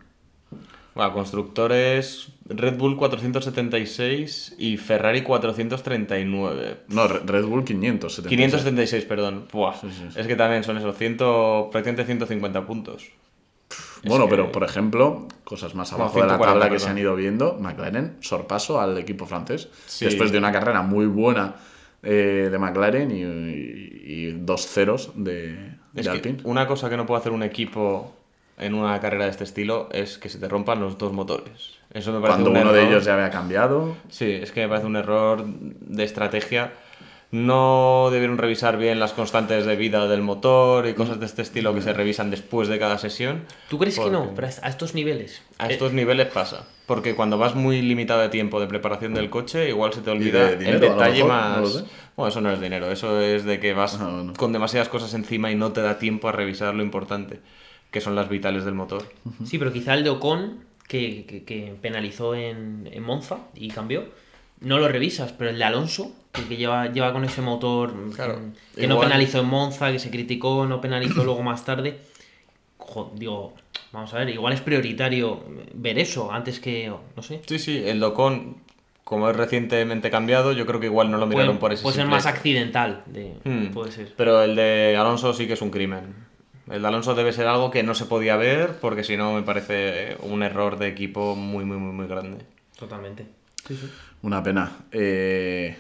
Bueno, 0.95 1.13
constructores 1.13 2.33
Red 2.47 2.77
Bull 2.77 2.97
476 2.97 4.57
y 4.59 4.77
Ferrari 4.79 5.23
439. 5.23 6.79
No, 6.89 7.07
Red 7.07 7.45
Bull 7.45 7.65
576. 7.65 8.29
576, 8.29 9.05
perdón. 9.05 9.47
Es 10.17 10.27
que 10.27 10.35
también 10.35 10.65
son 10.65 10.77
esos, 10.79 10.97
ciento, 10.97 11.69
prácticamente 11.71 12.05
150 12.05 12.67
puntos. 12.67 13.13
Bueno, 14.05 14.29
pero 14.29 14.53
por 14.53 14.65
ejemplo, 14.65 15.27
cosas 15.45 15.75
más 15.75 15.93
abajo 15.93 16.21
de 16.21 16.27
la 16.27 16.39
tabla 16.39 16.71
que 16.71 16.79
se 16.79 16.89
han 16.89 16.99
ido 16.99 17.15
viendo, 17.17 17.57
McLaren, 17.61 18.17
sorpaso 18.21 18.81
al 18.81 18.99
equipo 18.99 19.27
francés. 19.27 19.69
Después 20.01 20.33
de 20.33 20.39
una 20.39 20.53
carrera 20.53 20.83
muy 20.83 21.07
buena 21.07 21.57
eh, 22.03 22.49
de 22.51 22.59
McLaren 22.59 23.11
y, 23.11 24.33
dos 24.41 24.67
ceros 24.67 25.13
de, 25.15 25.75
de 25.93 26.09
Alpine. 26.09 26.39
Una 26.45 26.67
cosa 26.67 26.89
que 26.89 26.97
no 26.97 27.07
puede 27.07 27.21
hacer 27.21 27.33
un 27.33 27.43
equipo 27.43 28.15
en 28.59 28.75
una 28.75 28.99
carrera 29.01 29.25
de 29.25 29.31
este 29.31 29.45
estilo 29.45 29.89
es 29.93 30.19
que 30.19 30.29
se 30.29 30.39
te 30.39 30.49
rompan 30.49 30.81
los 30.81 30.99
dos 30.99 31.13
motores. 31.13 31.79
Eso 31.93 32.13
me 32.13 32.21
parece 32.21 32.43
Cuando 32.43 32.61
uno 32.61 32.73
de 32.73 32.87
ellos 32.87 33.05
ya 33.05 33.15
había 33.15 33.31
cambiado. 33.31 33.97
Sí, 34.09 34.31
es 34.31 34.53
que 34.53 34.63
me 34.63 34.69
parece 34.69 34.87
un 34.87 34.97
error 34.97 35.45
de 35.45 36.05
estrategia. 36.05 36.73
No 37.31 38.09
debieron 38.11 38.39
revisar 38.39 38.79
bien 38.79 38.99
las 38.99 39.13
constantes 39.13 39.67
de 39.67 39.77
vida 39.77 40.09
del 40.09 40.23
motor 40.23 40.87
y 40.87 40.95
cosas 40.95 41.21
de 41.21 41.27
este 41.27 41.43
estilo 41.43 41.75
que 41.75 41.83
se 41.83 41.93
revisan 41.93 42.31
después 42.31 42.69
de 42.69 42.79
cada 42.79 42.97
sesión. 42.97 43.45
¿Tú 43.69 43.79
crees 43.79 43.99
que 43.99 44.09
no? 44.09 44.33
Pero 44.35 44.47
a 44.47 44.69
estos 44.69 44.95
niveles. 44.95 45.43
A 45.59 45.69
estos 45.69 45.93
niveles 45.93 46.29
pasa. 46.29 46.67
Porque 46.87 47.15
cuando 47.15 47.37
vas 47.37 47.55
muy 47.55 47.83
limitado 47.83 48.23
de 48.23 48.31
tiempo 48.31 48.61
de 48.61 48.67
preparación 48.67 49.13
del 49.13 49.29
coche, 49.29 49.69
igual 49.69 49.93
se 49.93 50.01
te 50.01 50.11
olvida 50.11 50.53
el 50.53 50.81
detalle 50.81 51.23
más. 51.25 51.85
bueno, 52.17 52.29
eso 52.29 52.41
no 52.41 52.51
es 52.51 52.63
dinero, 52.63 52.91
eso 52.91 53.21
es 53.21 53.45
de 53.45 53.61
que 53.61 53.75
vas 53.75 53.99
ah, 54.01 54.33
con 54.39 54.55
demasiadas 54.55 54.89
cosas 54.89 55.13
encima 55.13 55.51
y 55.51 55.55
no 55.55 55.73
te 55.73 55.83
da 55.83 55.99
tiempo 55.99 56.29
a 56.29 56.33
revisar 56.33 56.75
lo 56.75 56.83
importante 56.83 57.41
que 57.91 58.01
son 58.01 58.15
las 58.15 58.29
vitales 58.29 58.65
del 58.65 58.75
motor. 58.75 59.05
Sí, 59.45 59.59
pero 59.59 59.73
quizá 59.73 59.95
el 59.95 60.05
de 60.05 60.11
Ocon, 60.11 60.65
que, 60.87 61.45
que, 61.47 61.75
penalizó 61.81 62.35
en, 62.35 62.89
en, 62.91 63.03
Monza 63.03 63.39
y 63.55 63.69
cambió, 63.69 64.05
no 64.61 64.79
lo 64.79 64.89
revisas, 64.89 65.33
pero 65.33 65.51
el 65.51 65.59
de 65.59 65.65
Alonso, 65.65 66.13
que, 66.33 66.57
lleva, 66.57 66.91
lleva 66.93 67.13
con 67.13 67.25
ese 67.25 67.43
motor 67.43 67.93
que 68.75 68.87
no 68.87 69.01
penalizó 69.01 69.41
en 69.41 69.47
Monza, 69.47 69.93
que 69.93 69.99
se 69.99 70.11
criticó, 70.11 70.67
no 70.67 70.81
penalizó 70.81 71.25
luego 71.25 71.43
más 71.43 71.65
tarde, 71.65 71.99
digo, 73.15 73.55
vamos 73.93 74.13
a 74.15 74.19
ver, 74.19 74.31
igual 74.31 74.53
es 74.53 74.61
prioritario 74.61 75.43
ver 75.75 75.99
eso 75.99 76.33
antes 76.33 76.61
que, 76.61 76.93
no 77.17 77.23
sé. 77.23 77.43
Sí, 77.47 77.59
sí, 77.59 77.83
el 77.85 78.01
de 78.01 78.07
Ocon, 78.07 78.57
como 79.05 79.31
es 79.31 79.37
recientemente 79.37 80.11
cambiado, 80.11 80.53
yo 80.53 80.67
creo 80.67 80.81
que 80.81 80.87
igual 80.87 81.11
no 81.11 81.19
lo 81.19 81.27
miraron 81.27 81.59
por 81.59 81.73
ese 81.73 81.83
Puede 81.83 81.97
ser 81.97 82.07
más 82.07 82.27
accidental, 82.27 83.03
de, 83.07 83.35
hmm. 83.45 83.69
puede 83.73 83.93
ser. 83.93 84.13
Pero 84.17 84.43
el 84.43 84.57
de 84.57 84.97
Alonso 84.99 85.33
sí 85.33 85.47
que 85.47 85.55
es 85.55 85.63
un 85.63 85.71
crimen. 85.71 86.29
El 86.71 86.83
de 86.83 86.89
Alonso 86.89 87.15
debe 87.15 87.33
ser 87.33 87.47
algo 87.47 87.71
que 87.71 87.83
no 87.83 87.95
se 87.95 88.05
podía 88.05 88.37
ver, 88.37 88.79
porque 88.81 89.05
si 89.05 89.17
no 89.17 89.33
me 89.33 89.43
parece 89.43 90.17
un 90.21 90.43
error 90.43 90.79
de 90.79 90.89
equipo 90.89 91.35
muy, 91.35 91.65
muy, 91.65 91.79
muy, 91.79 91.93
muy 91.93 92.07
grande. 92.07 92.45
Totalmente. 92.79 93.38
Una 94.23 94.43
pena. 94.43 94.71
Eh, 94.91 95.77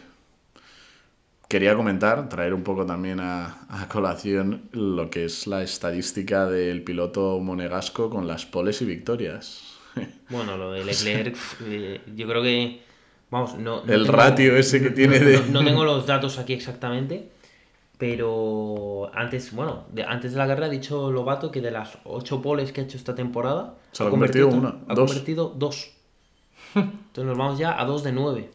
quería 1.48 1.74
comentar, 1.74 2.28
traer 2.28 2.54
un 2.54 2.62
poco 2.62 2.86
también 2.86 3.20
a, 3.20 3.86
colación 3.90 4.68
lo 4.72 5.10
que 5.10 5.24
es 5.24 5.46
la 5.46 5.62
estadística 5.62 6.46
del 6.46 6.82
piloto 6.82 7.38
monegasco 7.40 8.10
con 8.10 8.26
las 8.26 8.46
poles 8.46 8.82
y 8.82 8.84
victorias. 8.84 9.74
Bueno, 10.30 10.56
lo 10.56 10.72
de 10.72 10.84
Leclerc, 10.84 11.36
eh, 11.64 12.00
yo 12.14 12.28
creo 12.28 12.42
que. 12.42 12.82
Vamos, 13.30 13.58
no. 13.58 13.82
el 13.84 14.06
ratio 14.06 14.56
ese 14.56 14.80
que 14.80 14.90
tiene 14.90 15.18
de. 15.18 15.42
no 15.50 15.64
tengo 15.64 15.84
los 15.84 16.06
datos 16.06 16.38
aquí 16.38 16.52
exactamente 16.52 17.30
pero 17.98 19.10
antes, 19.12 19.52
bueno, 19.52 19.86
de, 19.92 20.04
antes 20.04 20.32
de 20.32 20.38
la 20.38 20.46
carrera 20.46 20.68
ha 20.68 20.70
dicho 20.70 21.10
Lobato 21.10 21.50
que 21.50 21.60
de 21.60 21.72
las 21.72 21.98
ocho 22.04 22.40
poles 22.40 22.70
que 22.70 22.80
ha 22.80 22.84
hecho 22.84 22.96
esta 22.96 23.14
temporada, 23.14 23.74
se 23.90 24.04
ha, 24.04 24.08
convertido, 24.08 24.48
una. 24.48 24.76
Ha 24.88 24.94
convertido 24.94 25.52
dos. 25.54 25.90
Entonces 26.74 27.24
nos 27.24 27.38
vamos 27.38 27.58
ya 27.58 27.80
a 27.80 27.84
dos 27.84 28.04
de 28.04 28.12
nueve. 28.12 28.50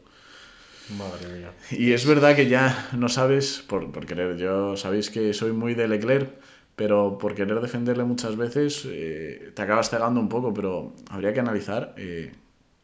Madre 0.98 1.28
mía. 1.38 1.52
Y 1.72 1.94
es 1.94 2.06
verdad 2.06 2.36
que 2.36 2.48
ya 2.48 2.90
no 2.94 3.08
sabes, 3.08 3.64
por, 3.68 3.92
por 3.92 4.06
querer, 4.06 4.38
yo 4.38 4.76
sabéis 4.76 5.10
que 5.10 5.34
soy 5.34 5.54
muy 5.54 5.76
de 5.76 5.88
Leclerc, 5.88 6.30
pero 6.76 7.18
por 7.18 7.36
querer 7.36 7.62
defenderle 7.62 8.04
muchas 8.04 8.36
veces 8.36 8.86
eh, 8.86 9.52
te 9.54 9.62
acabas 9.62 9.90
cegando 9.90 10.20
un 10.20 10.30
poco, 10.30 10.54
pero 10.54 10.94
habría 11.10 11.34
que 11.34 11.40
analizar 11.40 11.94
eh, 11.98 12.34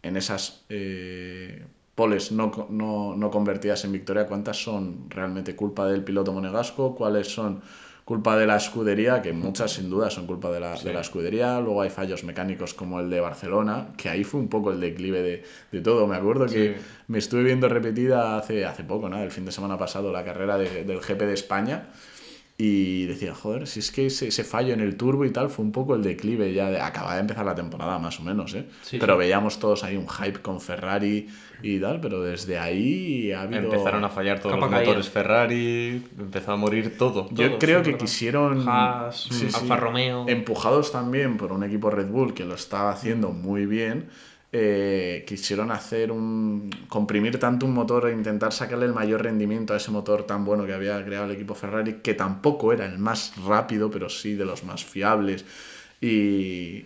en 0.02 0.16
esas 0.16 0.64
eh, 0.70 1.66
poles 1.96 2.32
no, 2.32 2.68
no, 2.70 3.16
no, 3.16 3.32
convertidas 3.32 3.84
en 3.84 3.92
victoria, 3.92 4.28
cuántas 4.28 4.64
son 4.64 5.10
realmente 5.10 5.56
culpa 5.56 5.88
del 5.88 6.04
piloto 6.04 6.32
monegasco, 6.32 6.96
cuáles 6.96 7.28
son 7.28 7.62
culpa 8.10 8.36
de 8.36 8.48
la 8.48 8.56
escudería, 8.56 9.22
que 9.22 9.34
muchas 9.34 9.74
sin 9.74 9.88
duda 9.88 10.10
son 10.10 10.26
culpa 10.26 10.50
de 10.50 10.60
la, 10.60 10.74
de 10.74 10.92
la 10.92 11.02
escudería, 11.02 11.60
luego 11.60 11.84
hay 11.84 11.92
fallos 11.92 12.24
mecánicos 12.24 12.74
como 12.74 13.00
el 13.00 13.08
de 13.08 13.20
Barcelona, 13.20 13.90
que 13.96 14.10
ahí 14.10 14.24
fue 14.24 14.40
un 14.40 14.48
poco 14.48 14.72
el 14.72 14.80
declive 14.80 15.22
de, 15.22 15.44
de 15.72 15.82
todo, 15.82 16.08
me 16.08 16.16
acuerdo 16.16 16.48
que 16.48 16.78
me 17.06 17.20
estuve 17.20 17.44
viendo 17.44 17.70
repetida 17.70 18.36
hace, 18.40 18.66
hace 18.66 18.84
poco, 18.84 19.10
¿no? 19.10 19.22
el 19.22 19.30
fin 19.30 19.46
de 19.46 19.52
semana 19.52 19.78
pasado, 19.78 20.12
la 20.12 20.26
carrera 20.26 20.58
del 20.58 21.00
GP 21.00 21.20
de 21.20 21.34
España, 21.36 21.90
y 22.62 23.06
decía, 23.06 23.34
joder, 23.34 23.68
si 23.68 23.80
es 23.80 23.90
que 23.90 24.08
ese, 24.08 24.44
fallo 24.44 24.74
en 24.74 24.82
el 24.82 24.98
turbo 24.98 25.24
y 25.24 25.32
tal 25.32 25.50
fue 25.50 25.64
un 25.64 25.72
poco 25.72 25.96
el 25.96 26.04
declive 26.04 26.54
ya 26.54 26.70
de 26.70 26.82
acaba 26.82 27.14
de 27.14 27.22
empezar 27.22 27.46
la 27.46 27.56
temporada 27.56 28.00
más 28.00 28.20
o 28.20 28.24
menos, 28.24 28.54
¿eh? 28.54 28.66
pero 29.00 29.16
veíamos 29.16 29.60
todos 29.60 29.86
ahí 29.86 29.96
un 29.96 30.10
hype 30.10 30.42
con 30.42 30.60
Ferrari 30.60 31.30
y 31.64 31.80
tal, 31.80 32.02
pero 32.02 32.22
desde 32.22 32.60
ahí 32.60 33.32
ha 33.32 33.44
habido... 33.44 33.62
Empezaron 33.62 34.04
a 34.04 34.10
fallar 34.10 34.42
todos 34.42 34.60
los 34.60 34.70
motores 34.70 35.08
Ferrari, 35.08 36.06
empezó 36.20 36.52
a 36.52 36.58
morir 36.58 36.98
todo. 36.98 37.30
Yo 37.32 37.58
creo 37.60 37.82
que 37.82 37.96
quisieron... 37.96 38.68
Haas, 38.68 39.30
Alfa 39.56 39.78
Romeo... 39.78 40.26
Empujados 40.28 40.92
también 40.92 41.38
por 41.38 41.54
un 41.54 41.64
equipo 41.64 41.90
Red 41.90 42.10
Bull 42.10 42.34
que 42.34 42.44
lo 42.44 42.56
estaba 42.56 42.92
haciendo 42.92 43.30
muy 43.32 43.68
bien 43.68 44.10
eh, 44.52 45.26
quisieron 45.28 45.70
hacer 45.72 46.12
un. 46.12 46.72
comprimir 46.88 47.38
tanto 47.40 47.68
un 47.68 47.74
motor 47.74 48.10
e 48.10 48.14
intentar 48.14 48.52
sacarle 48.52 48.88
el 48.88 48.94
mayor 48.94 49.24
rendimiento 49.24 49.74
a 49.74 49.78
ese 49.78 49.92
motor 49.92 50.24
tan 50.24 50.44
bueno 50.44 50.66
que 50.66 50.74
había 50.74 51.04
creado 51.06 51.26
el 51.26 51.32
equipo 51.32 51.54
Ferrari, 51.54 51.98
que 52.02 52.16
tampoco 52.16 52.74
era 52.74 52.86
el 52.86 52.98
más 52.98 53.34
rápido, 53.46 53.92
pero 53.92 54.10
sí 54.10 54.34
de 54.34 54.46
los 54.46 54.64
más 54.64 54.84
fiables. 54.84 55.46
Y. 56.02 56.84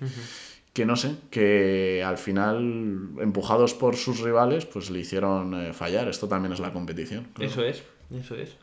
Que 0.73 0.87
no 0.87 0.95
sé, 0.95 1.17
que 1.29 2.03
al 2.03 2.17
final, 2.17 3.11
empujados 3.19 3.75
por 3.75 3.95
sus 3.95 4.21
rivales, 4.21 4.65
pues 4.65 4.89
le 4.89 4.99
hicieron 4.99 5.53
eh, 5.53 5.71
fallar. 5.71 6.09
Esto 6.09 6.27
también 6.27 6.51
es 6.51 6.59
la 6.59 6.73
competición. 6.73 7.27
Eso 7.39 7.63
es, 7.63 7.83
eso 8.11 8.35
es. 8.35 8.57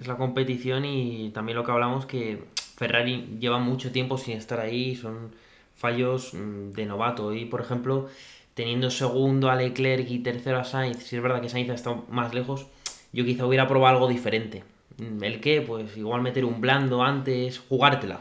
Es 0.00 0.06
la 0.06 0.16
competición 0.16 0.84
y 0.84 1.30
también 1.30 1.58
lo 1.58 1.64
que 1.64 1.72
hablamos 1.72 2.06
que 2.06 2.44
Ferrari 2.76 3.36
lleva 3.40 3.58
mucho 3.58 3.92
tiempo 3.92 4.16
sin 4.16 4.36
estar 4.36 4.60
ahí, 4.60 4.96
son 4.96 5.32
fallos 5.80 6.34
mm, 6.34 6.72
de 6.72 6.86
novato. 6.86 7.34
Y 7.34 7.46
por 7.46 7.60
ejemplo, 7.60 8.08
teniendo 8.54 8.90
segundo 8.90 9.50
a 9.50 9.56
Leclerc 9.56 10.08
y 10.08 10.18
tercero 10.20 10.58
a 10.58 10.64
Sainz, 10.64 11.02
si 11.02 11.16
es 11.16 11.22
verdad 11.22 11.40
que 11.40 11.48
Sainz 11.48 11.70
ha 11.70 11.74
estado 11.74 12.04
más 12.10 12.34
lejos, 12.34 12.66
yo 13.12 13.24
quizá 13.24 13.46
hubiera 13.46 13.66
probado 13.66 13.96
algo 13.96 14.08
diferente. 14.08 14.62
Mm, 14.98 15.24
¿El 15.24 15.40
qué? 15.40 15.62
Pues 15.62 15.96
igual 15.96 16.20
meter 16.20 16.44
un 16.44 16.60
blando 16.60 17.02
antes, 17.02 17.58
jugártela. 17.58 18.20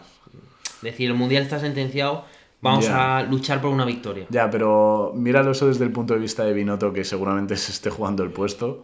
Es 0.78 0.82
decir, 0.82 1.10
el 1.10 1.18
mundial 1.18 1.44
está 1.44 1.60
sentenciado, 1.60 2.24
vamos 2.62 2.88
a 2.88 3.24
luchar 3.24 3.60
por 3.60 3.72
una 3.72 3.84
victoria. 3.84 4.26
Ya, 4.30 4.50
pero 4.50 5.12
míralo 5.14 5.52
eso 5.52 5.68
desde 5.68 5.84
el 5.84 5.92
punto 5.92 6.14
de 6.14 6.22
vista 6.22 6.46
de 6.46 6.54
Binotto, 6.54 6.94
que 6.94 7.04
seguramente 7.04 7.56
se 7.58 7.74
esté 7.74 7.90
jugando 7.90 8.24
el 8.24 8.32
puesto. 8.32 8.84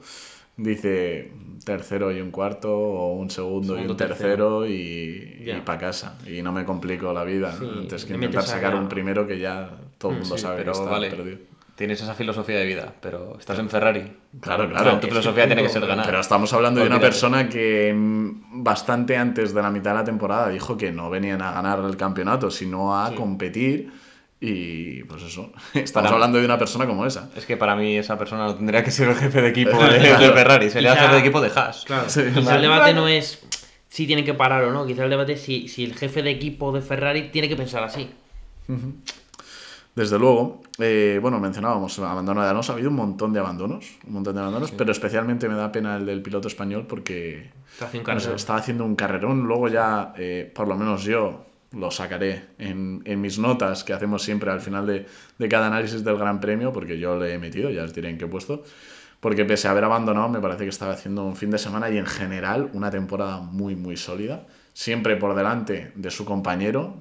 Dice 0.57 1.31
tercero 1.65 2.11
y 2.11 2.21
un 2.21 2.31
cuarto, 2.31 2.77
o 2.77 3.13
un 3.13 3.29
segundo, 3.29 3.77
y 3.77 3.85
un 3.85 3.97
tercero, 3.97 4.67
y, 4.67 5.51
para 5.65 5.79
casa. 5.79 6.17
Y 6.27 6.41
no 6.41 6.51
me 6.51 6.63
complico 6.63 7.11
la 7.13 7.23
vida. 7.23 7.55
Antes 7.59 8.05
que 8.05 8.13
intentar 8.13 8.43
sacar 8.43 8.75
un 8.75 8.87
primero 8.87 9.27
que 9.27 9.39
ya 9.39 9.69
todo 9.97 10.11
el 10.11 10.17
mm, 10.17 10.21
mundo 10.21 10.37
sabe 10.37 10.63
que 10.63 10.71
está 10.71 10.99
perdido 10.99 11.55
tienes 11.75 12.01
esa 12.01 12.13
filosofía 12.13 12.57
de 12.57 12.65
vida, 12.65 12.93
pero 13.01 13.37
estás 13.37 13.59
en 13.59 13.69
Ferrari. 13.69 14.03
Claro, 14.39 14.69
claro. 14.69 14.99
tu 14.99 15.07
filosofía 15.07 15.45
tiene 15.45 15.61
que 15.61 15.69
ser 15.69 15.85
ganar. 15.85 16.05
Pero 16.05 16.19
estamos 16.19 16.51
hablando 16.53 16.81
de 16.81 16.87
una 16.87 16.99
persona 16.99 17.49
que 17.49 17.93
mm, 17.93 18.63
bastante 18.63 19.17
antes 19.17 19.53
de 19.53 19.61
la 19.61 19.69
mitad 19.69 19.91
de 19.91 19.97
la 19.97 20.03
temporada 20.03 20.49
dijo 20.49 20.77
que 20.77 20.91
no 20.91 21.09
venían 21.09 21.41
a 21.41 21.51
ganar 21.51 21.79
el 21.79 21.97
campeonato, 21.97 22.49
sino 22.49 22.97
a 22.97 23.13
competir. 23.13 23.91
Y 24.47 25.03
pues 25.05 25.23
eso, 25.23 25.51
estamos 25.73 26.11
hablando 26.11 26.37
de 26.37 26.45
una 26.45 26.59
persona 26.59 26.85
como 26.85 27.03
esa. 27.05 27.31
Es 27.35 27.47
que 27.47 27.57
para 27.57 27.75
mí 27.75 27.97
esa 27.97 28.15
persona 28.15 28.45
no 28.45 28.55
tendría 28.55 28.83
que 28.83 28.91
ser 28.91 29.09
el 29.09 29.15
jefe 29.15 29.41
de 29.41 29.49
equipo 29.49 29.75
de, 29.83 29.99
Ferrari, 29.99 30.69
sería 30.69 30.93
el 30.93 30.99
jefe 30.99 31.13
de 31.13 31.19
equipo 31.19 31.41
de 31.41 31.51
Haas. 31.55 31.83
Claro. 31.85 32.05
Quizá 32.05 32.55
el 32.55 32.61
debate 32.61 32.93
no 32.93 33.07
es 33.07 33.43
si 33.89 34.05
tiene 34.05 34.23
que 34.23 34.35
parar 34.35 34.63
o 34.65 34.71
no, 34.71 34.85
quizá 34.85 35.05
el 35.05 35.09
debate 35.09 35.33
es 35.33 35.41
si, 35.41 35.67
si 35.67 35.83
el 35.83 35.95
jefe 35.95 36.21
de 36.21 36.29
equipo 36.29 36.71
de 36.71 36.81
Ferrari 36.81 37.29
tiene 37.29 37.49
que 37.49 37.55
pensar 37.55 37.83
así. 37.83 38.07
Desde 39.95 40.19
luego, 40.19 40.61
eh, 40.77 41.17
bueno, 41.19 41.39
mencionábamos 41.39 41.97
abandono 41.99 42.43
de 42.43 42.49
Alonso, 42.49 42.73
ha 42.73 42.75
habido 42.75 42.89
un 42.89 42.97
montón 42.97 43.33
de 43.33 43.39
abandonos, 43.39 43.97
un 44.05 44.13
montón 44.13 44.35
de 44.35 44.41
abandonos, 44.41 44.71
pero 44.71 44.91
especialmente 44.91 45.49
me 45.49 45.55
da 45.55 45.71
pena 45.71 45.95
el 45.95 46.05
del 46.05 46.21
piloto 46.21 46.49
español 46.49 46.85
porque 46.87 47.49
estaba 48.37 48.59
haciendo 48.59 48.85
un 48.85 48.95
carrerón, 48.95 49.43
luego 49.43 49.69
ya, 49.69 50.13
eh, 50.17 50.51
por 50.53 50.67
lo 50.67 50.75
menos 50.75 51.03
yo, 51.03 51.45
lo 51.75 51.91
sacaré 51.91 52.45
en, 52.57 53.01
en, 53.05 53.21
mis 53.21 53.37
notas 53.37 53.83
que 53.83 53.93
hacemos 53.93 54.23
siempre 54.23 54.49
al 54.49 54.61
final 54.61 54.87
de, 54.87 55.05
de, 55.37 55.49
cada 55.49 55.67
análisis 55.67 56.03
del 56.03 56.17
Gran 56.17 56.39
Premio, 56.39 56.71
porque 56.71 56.97
yo 56.97 57.17
le 57.19 57.33
he 57.33 57.37
metido, 57.37 57.69
ya 57.69 57.83
os 57.83 57.93
diré 57.93 58.09
en 58.09 58.17
qué 58.17 58.25
he 58.25 58.27
puesto, 58.27 58.63
porque 59.19 59.45
pese 59.45 59.67
a 59.67 59.71
haber 59.71 59.83
abandonado, 59.83 60.29
me 60.29 60.39
parece 60.39 60.63
que 60.63 60.69
estaba 60.69 60.93
haciendo 60.93 61.25
un 61.25 61.35
fin 61.35 61.51
de 61.51 61.57
semana 61.57 61.89
y 61.89 61.97
en 61.97 62.05
general 62.05 62.69
una 62.73 62.91
temporada 62.91 63.39
muy, 63.39 63.75
muy 63.75 63.97
sólida, 63.97 64.45
siempre 64.73 65.15
por 65.17 65.35
delante 65.35 65.91
de 65.95 66.11
su 66.11 66.25
compañero. 66.25 66.95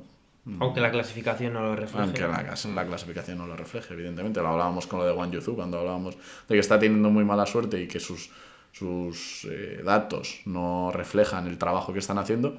Aunque 0.60 0.80
la 0.80 0.90
clasificación 0.90 1.54
no 1.54 1.62
lo 1.62 1.76
refleje. 1.76 2.02
Aunque 2.02 2.22
la, 2.22 2.54
la, 2.74 2.86
clasificación 2.86 3.38
no 3.38 3.46
lo 3.46 3.56
refleje, 3.56 3.94
evidentemente. 3.94 4.40
Lo 4.42 4.48
hablábamos 4.48 4.86
con 4.86 4.98
lo 4.98 5.06
de 5.06 5.12
Wang 5.12 5.30
Yuzu, 5.30 5.54
cuando 5.54 5.78
hablábamos 5.78 6.16
de 6.16 6.54
que 6.54 6.58
está 6.58 6.78
teniendo 6.78 7.10
muy 7.10 7.24
mala 7.24 7.46
suerte 7.46 7.80
y 7.80 7.88
que 7.88 7.98
sus, 7.98 8.30
sus 8.72 9.46
eh, 9.50 9.82
datos 9.84 10.40
no 10.44 10.90
reflejan 10.92 11.46
el 11.46 11.56
trabajo 11.56 11.92
que 11.92 11.98
están 11.98 12.18
haciendo. 12.18 12.58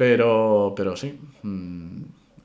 Pero, 0.00 0.72
pero 0.74 0.96
sí, 0.96 1.20
mm, 1.42 2.02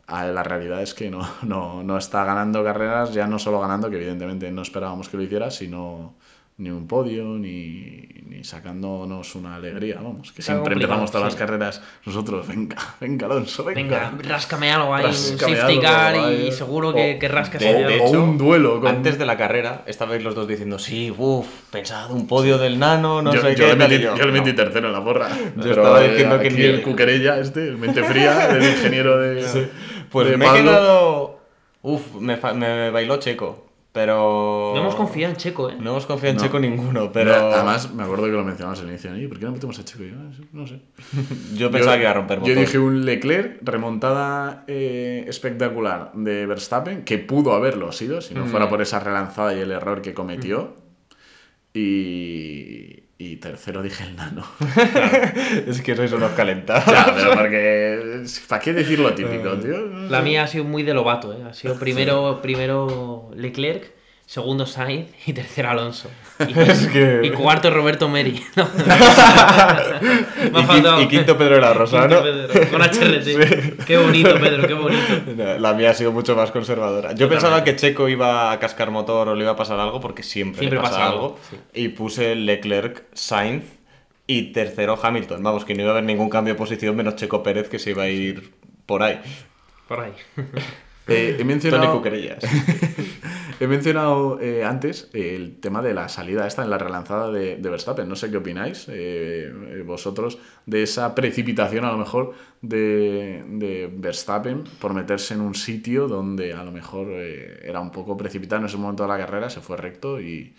la 0.09 0.43
realidad 0.43 0.81
es 0.81 0.93
que 0.93 1.09
no, 1.09 1.21
no, 1.43 1.83
no 1.83 1.97
está 1.97 2.25
ganando 2.25 2.61
carreras, 2.65 3.13
ya 3.13 3.27
no 3.27 3.39
solo 3.39 3.61
ganando, 3.61 3.89
que 3.89 3.95
evidentemente 3.95 4.51
no 4.51 4.61
esperábamos 4.61 5.07
que 5.07 5.15
lo 5.15 5.23
hiciera, 5.23 5.49
sino 5.49 6.15
ni 6.57 6.69
un 6.69 6.87
podio, 6.87 7.25
ni, 7.37 8.07
ni, 8.27 8.43
sacándonos 8.45 9.35
una 9.35 9.55
alegría, 9.55 9.95
vamos, 9.95 10.31
que 10.31 10.41
siempre 10.41 10.73
empezamos 10.73 11.11
todas 11.11 11.25
las 11.25 11.35
carreras 11.35 11.81
nosotros, 12.05 12.47
venga, 12.47 12.77
venga 13.01 13.25
Alonso, 13.25 13.65
venga. 13.65 14.11
Venga, 14.11 14.29
ráscame 14.29 14.71
algo 14.71 14.95
ahí, 14.95 15.05
un 15.05 15.13
safety 15.13 15.79
car 15.79 16.31
y 16.31 16.53
seguro 16.53 16.93
que, 16.93 17.17
que 17.19 17.27
rascas 17.27 17.61
o, 17.61 18.11
un 18.11 18.37
duelo. 18.37 18.81
Antes 18.87 19.17
de 19.17 19.25
la 19.25 19.35
carrera, 19.35 19.83
estabais 19.85 20.23
los 20.23 20.33
dos 20.33 20.47
diciendo, 20.47 20.79
sí, 20.79 21.13
uff, 21.17 21.45
pensado 21.71 22.15
un 22.15 22.25
podio 22.25 22.57
del 22.57 22.79
nano, 22.79 23.21
no 23.21 23.33
sé 23.33 23.53
qué. 23.53 23.67
Le 23.67 23.75
metí, 23.75 23.99
yo, 23.99 24.15
le 24.15 24.31
metí 24.31 24.53
tercero 24.53 24.87
en 24.87 24.93
la 24.93 25.03
porra. 25.03 25.27
Yo 25.57 25.71
estaba 25.71 26.01
diciendo 26.01 26.39
que 26.39 26.51
ni... 26.51 26.61
el 26.61 26.81
cuquerella 26.83 27.37
este, 27.37 27.67
el 27.67 27.77
mente 27.77 28.01
fría, 28.05 28.49
el 28.51 28.63
ingeniero 28.63 29.17
de... 29.19 29.69
Pues 30.09 30.37
me 30.37 30.45
he 30.45 30.53
quedado... 30.53 31.39
Uf, 31.81 32.15
me, 32.15 32.37
me 32.55 32.89
bailó 32.91 33.17
Checo. 33.17 33.64
Pero. 33.95 34.73
No 34.75 34.81
hemos 34.81 34.95
confiado 34.95 35.31
en 35.31 35.38
Checo, 35.38 35.69
¿eh? 35.69 35.77
No 35.79 35.91
hemos 35.91 36.05
confiado 36.05 36.34
en 36.34 36.41
Checo 36.41 36.60
ninguno, 36.60 37.13
pero. 37.13 37.34
Además, 37.34 37.93
me 37.93 38.03
acuerdo 38.03 38.25
que 38.25 38.31
lo 38.31 38.43
mencionabas 38.43 38.81
al 38.81 38.89
inicio. 38.89 39.15
¿Y 39.15 39.25
por 39.29 39.39
qué 39.39 39.45
no 39.45 39.53
metemos 39.53 39.79
a 39.79 39.86
Checo? 39.86 40.03
Yo 40.03 40.15
no 40.51 40.67
sé. 40.67 40.81
yo 41.55 41.71
pensaba 41.71 41.95
que 41.95 42.01
iba 42.01 42.12
a 42.12 42.15
romper 42.15 42.39
motor. 42.41 42.53
Yo 42.53 42.60
dije 42.60 42.77
un 42.77 43.05
Leclerc, 43.05 43.60
remontada 43.62 44.65
eh, 44.67 45.23
espectacular 45.29 46.12
de 46.13 46.45
Verstappen, 46.45 47.05
que 47.05 47.19
pudo 47.19 47.53
haberlo 47.53 47.93
sido, 47.93 48.19
si 48.19 48.34
no 48.34 48.45
fuera 48.47 48.67
por 48.67 48.81
esa 48.81 48.99
relanzada 48.99 49.55
y 49.55 49.62
el 49.62 49.71
error 49.71 50.01
que 50.01 50.13
cometió. 50.13 50.75
Y. 51.73 53.04
Y 53.17 53.38
tercero 53.38 53.82
dije 53.82 54.04
el 54.04 54.17
nano. 54.17 54.45
es 55.67 55.82
que 55.82 55.95
sois 55.95 56.12
unos 56.12 56.34
calentados. 56.34 56.86
Ya, 56.86 57.13
pero 57.15 57.32
porque. 57.34 58.25
¿Para 58.49 58.62
qué 58.62 58.73
decir 58.73 58.99
lo 58.99 59.13
típico, 59.13 59.54
tío? 59.54 59.88
La 60.10 60.21
mía 60.21 60.43
ha 60.43 60.47
sido 60.47 60.65
muy 60.65 60.84
de 60.84 60.93
Lobato, 60.93 61.32
¿eh? 61.32 61.41
Ha 61.47 61.54
sido 61.54 61.75
primero, 61.80 62.41
primero 62.41 63.32
Leclerc, 63.34 63.93
segundo 64.25 64.65
Sainz 64.65 65.09
y 65.27 65.33
tercero 65.33 65.69
Alonso. 65.69 66.09
Y, 67.23 67.29
cuarto 67.29 67.71
Roberto 67.71 68.09
Meri. 68.09 68.31
y, 71.01 71.07
quinto 71.07 71.38
Pedro 71.38 71.55
de 71.55 71.61
la 71.61 71.73
Rosa, 71.73 72.09
¿no? 72.09 72.19
con 72.69 72.81
HRT. 72.81 73.85
Qué 73.85 73.97
bonito, 73.97 74.38
Pedro, 74.38 74.67
qué 74.67 74.73
bonito. 74.73 75.01
La 75.59 75.73
mía 75.73 75.91
ha 75.91 75.93
sido 75.93 76.11
mucho 76.11 76.35
más 76.35 76.51
conservadora. 76.51 77.13
Yo 77.13 77.29
pensaba 77.29 77.63
que 77.63 77.77
Checo 77.77 78.09
iba 78.09 78.51
a 78.51 78.59
cascar 78.59 78.91
motor 78.91 79.29
o 79.29 79.35
le 79.35 79.43
iba 79.43 79.53
a 79.53 79.55
pasar 79.55 79.79
algo 79.79 80.01
porque 80.01 80.23
siempre, 80.23 80.69
le 80.69 80.75
pasa, 80.77 81.07
algo. 81.07 81.39
Y 81.73 81.88
puse 81.89 82.35
Leclerc, 82.35 83.05
Sainz 83.13 83.63
y 84.27 84.51
tercero 84.51 84.99
Hamilton. 85.01 85.41
Vamos, 85.41 85.63
que 85.63 85.73
no 85.73 85.83
iba 85.83 85.91
a 85.91 85.93
haber 85.93 86.03
ningún 86.03 86.29
cambio 86.29 86.53
de 86.53 86.57
posición 86.57 86.97
menos 86.97 87.15
Checo 87.15 87.43
Pérez 87.43 87.69
que 87.69 87.79
se 87.79 87.91
iba 87.91 88.03
a 88.03 88.09
ir 88.09 88.51
por 88.85 89.03
ahí. 89.03 89.21
Por 89.88 90.01
ahí. 90.01 90.13
Eh, 91.07 91.38
he 91.39 91.43
mencionado, 91.43 92.01
he 93.59 93.67
mencionado 93.67 94.39
eh, 94.39 94.63
antes 94.63 95.09
el 95.13 95.59
tema 95.59 95.81
de 95.81 95.93
la 95.93 96.09
salida 96.09 96.47
esta 96.47 96.63
en 96.63 96.69
la 96.69 96.77
relanzada 96.77 97.31
de, 97.31 97.55
Verstappen. 97.57 98.07
No 98.07 98.15
sé 98.15 98.29
qué 98.29 98.37
opináis 98.37 98.87
eh, 98.89 99.83
vosotros 99.85 100.37
de 100.65 100.83
esa 100.83 101.15
precipitación 101.15 101.85
a 101.85 101.91
lo 101.91 101.97
mejor 101.97 102.33
de, 102.61 103.91
Verstappen 103.95 104.63
por 104.79 104.93
meterse 104.93 105.33
en 105.33 105.41
un 105.41 105.55
sitio 105.55 106.07
donde 106.07 106.53
a 106.53 106.63
lo 106.63 106.71
mejor 106.71 107.07
era 107.11 107.79
un 107.79 107.91
poco 107.91 108.17
precipitado 108.17 108.61
en 108.61 108.67
ese 108.67 108.77
momento 108.77 109.03
de 109.03 109.09
la 109.09 109.17
carrera, 109.17 109.49
se 109.49 109.61
fue 109.61 109.77
recto 109.77 110.19
y 110.19 110.53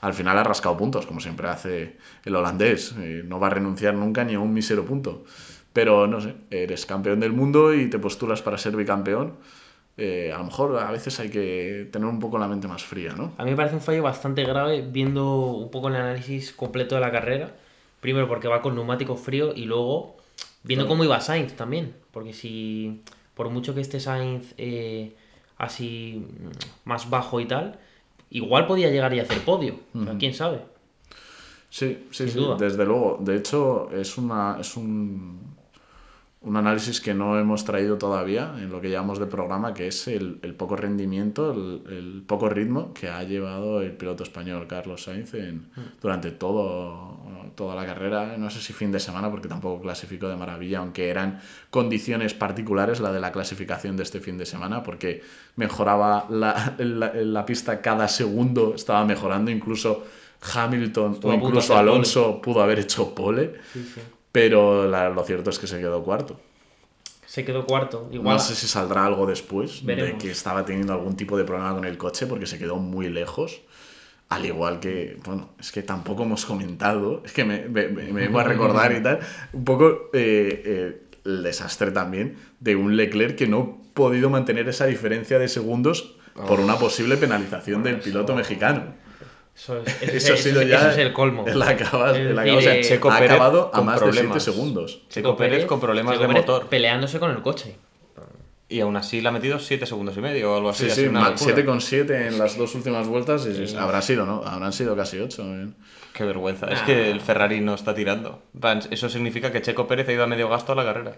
al 0.00 0.14
final 0.14 0.38
ha 0.38 0.44
rascado 0.44 0.76
puntos, 0.76 1.06
como 1.06 1.20
siempre 1.20 1.48
hace 1.48 1.96
el 2.24 2.34
holandés. 2.34 2.94
no 3.24 3.40
va 3.40 3.46
a 3.48 3.50
renunciar 3.50 3.94
nunca 3.94 4.24
ni 4.24 4.34
a 4.34 4.40
un 4.40 4.52
mísero 4.52 4.84
punto. 4.84 5.24
Pero 5.72 6.06
no 6.06 6.20
sé, 6.22 6.34
eres 6.50 6.86
campeón 6.86 7.20
del 7.20 7.32
mundo 7.32 7.74
y 7.74 7.90
te 7.90 7.98
postulas 7.98 8.40
para 8.40 8.56
ser 8.56 8.74
bicampeón 8.76 9.34
eh, 9.98 10.30
a 10.32 10.38
lo 10.38 10.44
mejor 10.44 10.78
a 10.78 10.90
veces 10.90 11.18
hay 11.20 11.30
que 11.30 11.88
tener 11.90 12.06
un 12.06 12.20
poco 12.20 12.38
la 12.38 12.48
mente 12.48 12.68
más 12.68 12.84
fría, 12.84 13.14
¿no? 13.16 13.32
A 13.38 13.44
mí 13.44 13.50
me 13.50 13.56
parece 13.56 13.76
un 13.76 13.80
fallo 13.80 14.02
bastante 14.02 14.44
grave 14.44 14.82
viendo 14.82 15.52
un 15.52 15.70
poco 15.70 15.88
el 15.88 15.96
análisis 15.96 16.52
completo 16.52 16.94
de 16.94 17.00
la 17.00 17.10
carrera. 17.10 17.54
Primero 18.00 18.28
porque 18.28 18.46
va 18.46 18.60
con 18.60 18.74
neumático 18.74 19.16
frío 19.16 19.54
y 19.54 19.64
luego 19.64 20.16
viendo 20.64 20.86
cómo 20.86 21.02
iba 21.02 21.18
Sainz 21.20 21.54
también. 21.54 21.94
Porque 22.12 22.34
si, 22.34 23.00
por 23.34 23.48
mucho 23.48 23.74
que 23.74 23.80
esté 23.80 23.98
Sainz 23.98 24.52
eh, 24.58 25.14
así 25.56 26.26
más 26.84 27.08
bajo 27.08 27.40
y 27.40 27.46
tal, 27.46 27.78
igual 28.28 28.66
podía 28.66 28.90
llegar 28.90 29.14
y 29.14 29.20
hacer 29.20 29.40
podio. 29.40 29.80
¿Quién 30.18 30.34
sabe? 30.34 30.60
Sí, 31.70 32.06
sí, 32.10 32.28
sí, 32.28 32.46
desde 32.58 32.84
luego. 32.84 33.18
De 33.20 33.36
hecho, 33.36 33.90
es, 33.90 34.18
una, 34.18 34.58
es 34.60 34.76
un 34.76 35.55
un 36.46 36.56
análisis 36.56 37.00
que 37.00 37.12
no 37.12 37.40
hemos 37.40 37.64
traído 37.64 37.98
todavía 37.98 38.54
en 38.58 38.70
lo 38.70 38.80
que 38.80 38.88
llamamos 38.88 39.18
de 39.18 39.26
programa, 39.26 39.74
que 39.74 39.88
es 39.88 40.06
el, 40.06 40.36
poco 40.56 40.76
rendimiento, 40.76 41.50
el, 41.50 42.22
poco 42.24 42.48
ritmo 42.48 42.94
que 42.94 43.08
ha 43.08 43.24
llevado 43.24 43.82
el 43.82 43.90
piloto 43.90 44.22
español 44.22 44.68
Carlos 44.68 45.02
Sainz 45.02 45.34
en, 45.34 45.66
durante 46.00 46.30
todo, 46.30 47.18
toda 47.56 47.74
la 47.74 47.84
carrera. 47.84 48.36
No 48.38 48.48
sé 48.48 48.60
si 48.60 48.72
fin 48.72 48.92
de 48.92 49.00
semana, 49.00 49.28
porque 49.28 49.48
tampoco 49.48 49.82
clasificó 49.82 50.28
de 50.28 50.36
maravilla, 50.36 50.78
aunque 50.78 51.08
eran 51.08 51.40
condiciones 51.70 52.32
particulares 52.32 53.00
la 53.00 53.12
de 53.12 53.18
la 53.18 53.32
clasificación 53.32 53.96
de 53.96 54.04
este 54.04 54.20
fin 54.20 54.38
de 54.38 54.46
semana, 54.46 54.84
porque 54.84 55.24
mejoraba 55.56 56.28
la, 56.30 56.76
la, 56.78 57.44
pista 57.44 57.82
cada 57.82 58.06
segundo, 58.06 58.76
estaba 58.76 59.04
mejorando, 59.04 59.50
incluso 59.50 60.04
Hamilton 60.54 61.18
o 61.24 61.32
incluso 61.32 61.76
Alonso 61.76 62.40
pudo 62.40 62.62
haber 62.62 62.78
hecho 62.78 63.12
pole. 63.16 63.54
Sí, 63.72 63.82
sí 63.92 64.00
pero 64.36 64.86
lo 64.86 65.24
cierto 65.24 65.48
es 65.48 65.58
que 65.58 65.66
se 65.66 65.78
quedó 65.78 66.04
cuarto. 66.04 66.38
Se 67.24 67.42
quedó 67.42 67.64
cuarto. 67.64 68.06
Igual... 68.12 68.36
No 68.36 68.38
sé 68.38 68.54
si 68.54 68.68
saldrá 68.68 69.06
algo 69.06 69.24
después 69.24 69.86
de 69.86 70.18
que 70.18 70.30
estaba 70.30 70.62
teniendo 70.62 70.92
algún 70.92 71.16
tipo 71.16 71.38
de 71.38 71.44
problema 71.44 71.72
con 71.74 71.86
el 71.86 71.96
coche 71.96 72.26
porque 72.26 72.44
se 72.44 72.58
quedó 72.58 72.76
muy 72.76 73.08
lejos. 73.08 73.62
Al 74.28 74.44
igual 74.44 74.78
que, 74.78 75.16
bueno, 75.24 75.48
es 75.58 75.72
que 75.72 75.82
tampoco 75.82 76.24
hemos 76.24 76.44
comentado, 76.44 77.22
es 77.24 77.32
que 77.32 77.46
me, 77.46 77.66
me, 77.66 78.28
voy 78.28 78.40
a 78.42 78.44
recordar 78.44 78.92
y 78.92 79.02
tal, 79.02 79.20
un 79.54 79.64
poco 79.64 80.10
eh, 80.12 80.62
eh, 80.66 81.02
el 81.24 81.42
desastre 81.42 81.90
también 81.92 82.36
de 82.60 82.76
un 82.76 82.94
Leclerc 82.94 83.36
que 83.36 83.46
no 83.46 83.78
ha 83.80 83.94
podido 83.94 84.28
mantener 84.28 84.68
esa 84.68 84.84
diferencia 84.84 85.38
de 85.38 85.48
segundos 85.48 86.14
por 86.46 86.60
una 86.60 86.78
posible 86.78 87.16
penalización 87.16 87.82
del 87.82 88.00
piloto 88.00 88.34
mexicano. 88.34 89.05
Eso, 90.02 90.34
ha 90.34 90.36
sido 90.36 90.62
ya 90.62 90.92
es 90.92 90.98
el 90.98 91.12
colmo. 91.12 91.46
El 91.46 91.60
acaba, 91.62 92.12
Checo 92.82 93.10
ha 93.10 93.16
acabado 93.16 93.70
a 93.72 93.80
más 93.80 94.00
de 94.00 94.12
7 94.12 94.40
segundos. 94.40 95.02
Checo, 95.08 95.36
Pérez, 95.36 95.64
con 95.64 95.80
problemas 95.80 96.18
de 96.20 96.28
motor. 96.28 96.66
Peleándose 96.66 97.18
con 97.18 97.30
el 97.30 97.42
coche. 97.42 97.76
y 98.68 98.80
aún 98.80 98.96
así 98.96 99.20
le 99.20 99.28
ha 99.28 99.32
metido 99.32 99.58
7 99.58 99.86
segundos 99.86 100.16
y 100.16 100.20
medio 100.20 100.52
o 100.52 100.56
algo 100.56 100.68
así. 100.68 100.90
Sí, 100.90 101.06
sí, 101.06 101.08
7,7 101.08 102.26
en 102.26 102.38
las 102.38 102.58
dos 102.58 102.74
últimas 102.74 103.08
vueltas 103.08 103.46
y, 103.46 103.76
habrá 103.76 104.02
sido, 104.02 104.26
¿no? 104.26 104.42
Habrán 104.44 104.72
sido 104.72 104.94
casi 104.94 105.18
8. 105.18 105.42
¿eh? 105.42 105.68
Qué 106.12 106.24
vergüenza. 106.24 106.66
Es 106.66 106.82
que 106.82 107.10
el 107.10 107.20
Ferrari 107.20 107.60
no 107.60 107.74
está 107.74 107.94
tirando. 107.94 108.42
Eso 108.90 109.08
significa 109.08 109.50
que 109.52 109.62
Checo 109.62 109.88
Pérez 109.88 110.08
ha 110.08 110.12
ido 110.12 110.24
a 110.24 110.26
medio 110.26 110.48
gasto 110.48 110.72
a 110.72 110.74
la 110.74 110.84
carrera. 110.84 111.16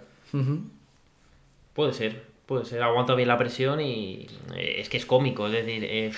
Puede 1.72 1.92
ser, 1.92 2.24
puede 2.46 2.64
ser. 2.64 2.83
Aguanta 2.83 3.14
bien 3.14 3.29
la 3.29 3.38
presión 3.38 3.81
y 3.81 4.29
eh, 4.55 4.77
es 4.79 4.88
que 4.88 4.96
es 4.96 5.07
cómico. 5.07 5.46
Es 5.46 5.53
decir, 5.53 5.85
eh, 5.85 6.12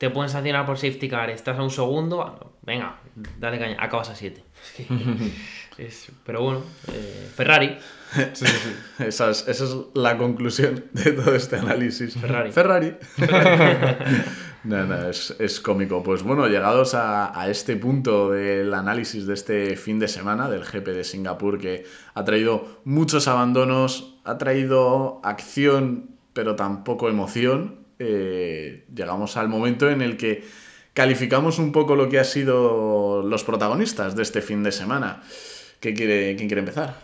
te 0.00 0.08
pueden 0.08 0.30
sancionar 0.30 0.64
por 0.64 0.78
safety 0.78 1.10
car, 1.10 1.28
estás 1.28 1.58
a 1.58 1.62
un 1.62 1.70
segundo, 1.70 2.54
venga, 2.62 2.96
dale 3.38 3.58
caña, 3.58 3.76
acabas 3.78 4.08
a 4.08 4.14
7. 4.14 4.42
pero 6.24 6.42
bueno, 6.42 6.62
Ferrari. 7.36 7.76
Esa, 8.98 9.30
es, 9.30 9.76
la 9.92 10.16
conclusión 10.16 10.86
de 10.92 11.12
todo 11.12 11.34
este 11.34 11.56
análisis. 11.56 12.14
Ferrari. 12.14 12.50
Ferrari. 12.50 12.96
no, 14.64 15.10
es, 15.10 15.60
cómico. 15.60 16.02
Pues 16.02 16.22
bueno, 16.22 16.48
llegados 16.48 16.94
a, 16.94 17.46
este 17.50 17.76
punto 17.76 18.30
del 18.30 18.72
análisis 18.72 19.26
de 19.26 19.34
este 19.34 19.76
fin 19.76 19.98
de 19.98 20.08
semana 20.08 20.48
del 20.48 20.64
GP 20.64 20.86
de 20.86 21.04
Singapur, 21.04 21.58
que 21.58 21.84
ha 22.14 22.24
traído 22.24 22.80
muchos 22.84 23.28
abandonos, 23.28 24.16
ha 24.24 24.38
traído 24.38 25.20
acción, 25.24 26.16
pero 26.32 26.56
tampoco 26.56 27.10
emoción, 27.10 27.79
eh, 28.00 28.86
llegamos 28.94 29.36
al 29.36 29.48
momento 29.48 29.90
en 29.90 30.00
el 30.00 30.16
que 30.16 30.42
calificamos 30.94 31.58
un 31.58 31.70
poco 31.70 31.94
lo 31.94 32.08
que 32.08 32.18
han 32.18 32.24
sido 32.24 33.22
los 33.22 33.44
protagonistas 33.44 34.16
de 34.16 34.22
este 34.22 34.40
fin 34.40 34.62
de 34.62 34.72
semana. 34.72 35.22
¿Qué 35.80 35.94
quiere, 35.94 36.34
¿Quién 36.36 36.48
quiere 36.48 36.60
empezar? 36.60 36.96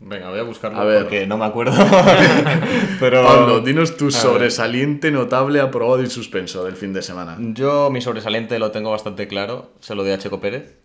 Venga, 0.00 0.30
voy 0.30 0.38
a 0.38 0.44
buscarlo 0.44 0.78
porque 1.02 1.26
no 1.26 1.36
me 1.36 1.44
acuerdo. 1.44 1.72
Pero... 3.00 3.22
Pablo, 3.22 3.60
dinos 3.60 3.98
tu 3.98 4.10
sobresaliente, 4.10 5.10
notable, 5.10 5.60
aprobado 5.60 6.02
y 6.02 6.08
suspenso 6.08 6.64
del 6.64 6.76
fin 6.76 6.94
de 6.94 7.02
semana. 7.02 7.36
Yo 7.38 7.90
mi 7.90 8.00
sobresaliente 8.00 8.58
lo 8.58 8.70
tengo 8.70 8.90
bastante 8.90 9.28
claro, 9.28 9.72
se 9.80 9.94
lo 9.94 10.02
doy 10.02 10.12
a 10.12 10.18
Checo 10.18 10.40
Pérez. 10.40 10.78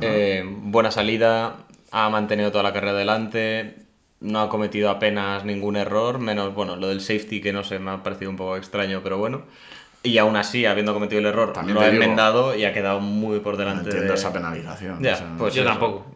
Eh, 0.00 0.44
buena 0.46 0.92
salida, 0.92 1.66
ha 1.90 2.08
mantenido 2.10 2.52
toda 2.52 2.62
la 2.62 2.72
carrera 2.72 2.92
adelante, 2.92 3.74
no 4.20 4.40
ha 4.40 4.48
cometido 4.48 4.90
apenas 4.90 5.44
ningún 5.44 5.76
error, 5.76 6.18
menos, 6.18 6.54
bueno, 6.54 6.76
lo 6.76 6.88
del 6.88 7.00
safety 7.00 7.40
que 7.40 7.52
no 7.52 7.64
sé, 7.64 7.78
me 7.78 7.90
ha 7.90 8.02
parecido 8.02 8.30
un 8.30 8.36
poco 8.36 8.56
extraño, 8.56 9.00
pero 9.02 9.18
bueno. 9.18 9.42
Y 10.02 10.16
aún 10.16 10.36
así, 10.36 10.64
habiendo 10.64 10.94
cometido 10.94 11.20
el 11.20 11.26
error, 11.26 11.52
También 11.52 11.74
lo 11.74 11.82
ha 11.82 11.88
enmendado 11.88 12.56
y 12.56 12.64
ha 12.64 12.72
quedado 12.72 13.00
muy 13.00 13.40
por 13.40 13.58
delante. 13.58 13.84
No 13.84 13.90
entiendo 13.90 14.14
esa 14.14 14.32
penalización. 14.32 14.98
pues 15.36 15.54
yo 15.54 15.64
tampoco 15.64 16.06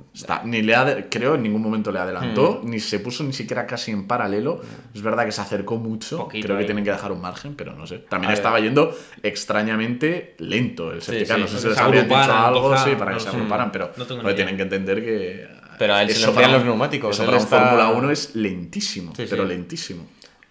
ni 0.44 0.62
le 0.62 1.08
creo 1.10 1.34
en 1.34 1.42
ningún 1.42 1.60
momento 1.60 1.90
le 1.90 1.98
adelantó, 1.98 2.60
hmm. 2.62 2.70
ni 2.70 2.78
se 2.78 3.00
puso 3.00 3.24
ni 3.24 3.32
siquiera 3.32 3.66
casi 3.66 3.90
en 3.90 4.06
paralelo. 4.06 4.60
Es 4.94 5.02
verdad 5.02 5.24
que 5.24 5.32
se 5.32 5.40
acercó 5.40 5.76
mucho, 5.76 6.28
creo 6.28 6.56
que 6.56 6.64
tienen 6.64 6.84
que 6.84 6.90
dejar 6.90 7.10
un 7.10 7.20
margen, 7.20 7.56
pero 7.56 7.74
no 7.74 7.86
sé. 7.86 7.98
También 7.98 8.32
estaba 8.32 8.60
yendo 8.60 8.96
extrañamente 9.22 10.36
lento 10.38 10.92
el 10.92 11.02
safety 11.02 11.40
No 11.40 11.48
sé 11.48 11.58
si 11.58 11.68
les 11.68 11.78
habrían 11.78 12.08
dicho 12.08 12.32
algo 12.32 12.76
sí, 12.76 12.94
para 12.96 13.14
que 13.14 13.20
se 13.20 13.28
agruparan, 13.28 13.72
pero 13.72 13.90
no 14.22 14.34
tienen 14.34 14.56
que 14.56 14.62
entender 14.62 15.04
que. 15.04 15.63
Pero 15.78 15.94
a 15.94 16.02
él 16.02 16.10
se 16.10 16.26
le 16.26 16.48
los 16.48 16.64
neumáticos. 16.64 17.18
Eso 17.18 17.24
para 17.24 17.38
un 17.38 17.46
Fórmula 17.46 17.88
1 17.90 18.10
es 18.10 18.34
lentísimo, 18.34 19.12
pero 19.16 19.44
lentísimo. 19.44 20.06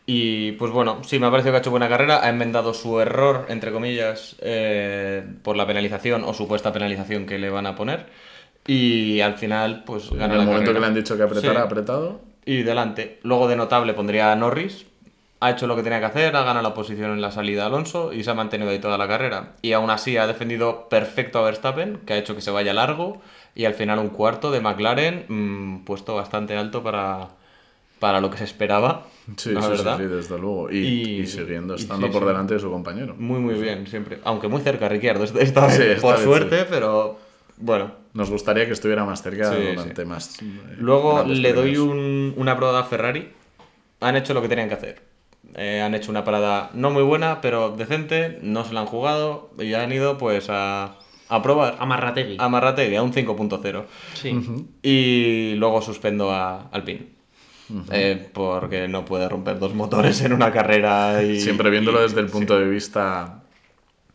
Y 0.06 0.54
pues 0.54 0.72
bueno, 0.72 1.02
sí, 1.04 1.18
me 1.18 1.28
ha 1.28 1.32
parecido 1.32 1.54
que 1.54 1.58
ha 1.58 1.60
hecho 1.62 1.72
buena 1.72 1.88
carrera. 1.88 2.24
Ha 2.24 2.30
enmendado 2.30 2.74
su 2.74 3.00
error, 3.00 3.46
entre 3.50 3.72
comillas, 3.72 4.36
eh, 4.42 5.24
por 5.44 5.56
la 5.56 5.66
penalización 5.66 6.24
o 6.26 6.34
supuesta 6.34 6.74
penalización 6.74 7.26
que 7.26 7.40
le 7.40 7.50
van 7.50 7.66
a 7.66 7.76
poner. 7.76 8.08
Y 8.68 9.22
al 9.22 9.36
final, 9.36 9.84
pues 9.86 10.10
gana 10.12 10.36
En 10.36 10.42
el 10.42 10.46
momento 10.46 10.74
que 10.74 10.80
le 10.80 10.86
han 10.86 10.94
dicho 10.94 11.16
que 11.16 11.24
apretara, 11.24 11.62
ha 11.62 11.64
apretado. 11.64 12.22
Y 12.46 12.64
delante. 12.64 13.20
Luego 13.24 13.48
de 13.48 13.56
notable 13.56 13.94
pondría 13.94 14.32
a 14.32 14.36
Norris. 14.36 14.86
Ha 15.40 15.52
hecho 15.52 15.68
lo 15.68 15.76
que 15.76 15.84
tenía 15.84 16.00
que 16.00 16.06
hacer, 16.06 16.36
ha 16.38 16.44
ganado 16.44 16.62
la 16.62 16.74
posición 16.74 17.12
en 17.12 17.20
la 17.20 17.30
salida 17.30 17.66
Alonso 17.66 18.14
y 18.14 18.24
se 18.24 18.32
ha 18.32 18.34
mantenido 18.34 18.72
ahí 18.72 18.80
toda 18.80 18.98
la 18.98 19.10
carrera. 19.10 19.56
Y 19.62 19.74
aún 19.74 19.90
así 19.90 20.16
ha 20.16 20.26
defendido 20.26 20.88
perfecto 20.88 21.40
a 21.40 21.42
Verstappen, 21.42 21.98
que 22.06 22.14
ha 22.14 22.18
hecho 22.18 22.34
que 22.34 22.40
se 22.40 22.50
vaya 22.50 22.74
largo. 22.74 23.22
Y 23.56 23.66
al 23.66 23.74
final 23.74 24.00
un 24.00 24.10
cuarto 24.10 24.52
de 24.52 24.62
McLaren, 24.62 25.26
mm, 25.28 25.86
puesto 25.86 26.16
bastante 26.16 26.56
alto 26.58 26.82
para, 26.82 27.30
para 28.00 28.20
lo 28.20 28.30
que 28.30 28.38
se 28.38 28.44
esperaba. 28.46 29.06
Sí, 29.38 29.52
la 29.52 29.68
verdad. 29.68 29.98
sí, 29.98 30.06
desde 30.06 30.38
luego. 30.38 30.70
Y, 30.72 31.26
siguiendo 31.28 31.76
estando 31.76 32.12
por 32.12 32.26
delante 32.26 32.56
de 32.56 32.60
su 32.60 32.70
compañero. 32.70 33.16
Muy, 33.18 33.40
muy 33.40 33.56
bien, 33.56 33.88
siempre. 33.88 34.20
Aunque 34.24 34.48
muy 34.48 34.62
cerca, 34.62 34.90
Ricciardo, 34.90 35.24
esta, 35.24 35.70
por 36.02 36.18
suerte, 36.18 36.66
pero 36.70 37.20
bueno. 37.58 37.92
Nos 38.14 38.30
gustaría 38.30 38.66
que 38.66 38.74
estuviera 38.74 39.06
más 39.06 39.22
cerca 39.22 39.52
durante 39.52 40.06
más. 40.06 40.42
Eh, 40.42 40.46
Luego 40.78 41.24
le 41.24 41.54
doy 41.54 41.78
una 41.78 42.58
probada 42.58 42.82
a 42.82 42.84
Ferrari. 42.84 43.32
Han 44.02 44.16
hecho 44.18 44.34
lo 44.34 44.42
que 44.42 44.50
tenían 44.50 44.68
que 44.68 44.76
hacer. 44.76 45.02
Eh, 45.56 45.82
han 45.82 45.94
hecho 45.94 46.10
una 46.12 46.24
parada 46.24 46.72
no 46.74 46.90
muy 46.90 47.04
buena, 47.04 47.42
pero 47.42 47.76
decente. 47.76 48.40
No 48.42 48.66
se 48.66 48.74
la 48.74 48.82
han 48.82 48.88
jugado 48.88 49.52
y 49.58 49.74
han 49.74 49.92
ido 49.92 50.18
pues 50.18 50.48
a, 50.50 50.96
a 51.36 51.42
probar. 51.42 51.78
A 51.80 51.86
Marrategui. 51.86 52.38
A 52.40 52.48
Marrategui, 52.50 52.96
a 52.96 53.04
un 53.04 53.12
5.0. 53.12 53.84
Sí. 54.14 54.68
Y 54.84 55.56
luego 55.56 55.82
suspendo 55.82 56.32
a 56.32 56.70
Alpine. 56.72 57.08
Eh, 57.92 58.30
porque 58.34 58.88
no 58.88 59.04
puede 59.06 59.28
romper 59.28 59.58
dos 59.58 59.74
motores 59.74 60.22
en 60.22 60.34
una 60.34 60.52
carrera. 60.52 61.24
Y, 61.24 61.40
Siempre 61.40 61.70
viéndolo 61.70 62.02
desde 62.02 62.20
el 62.20 62.28
punto 62.28 62.60
de 62.60 62.70
vista 62.70 63.44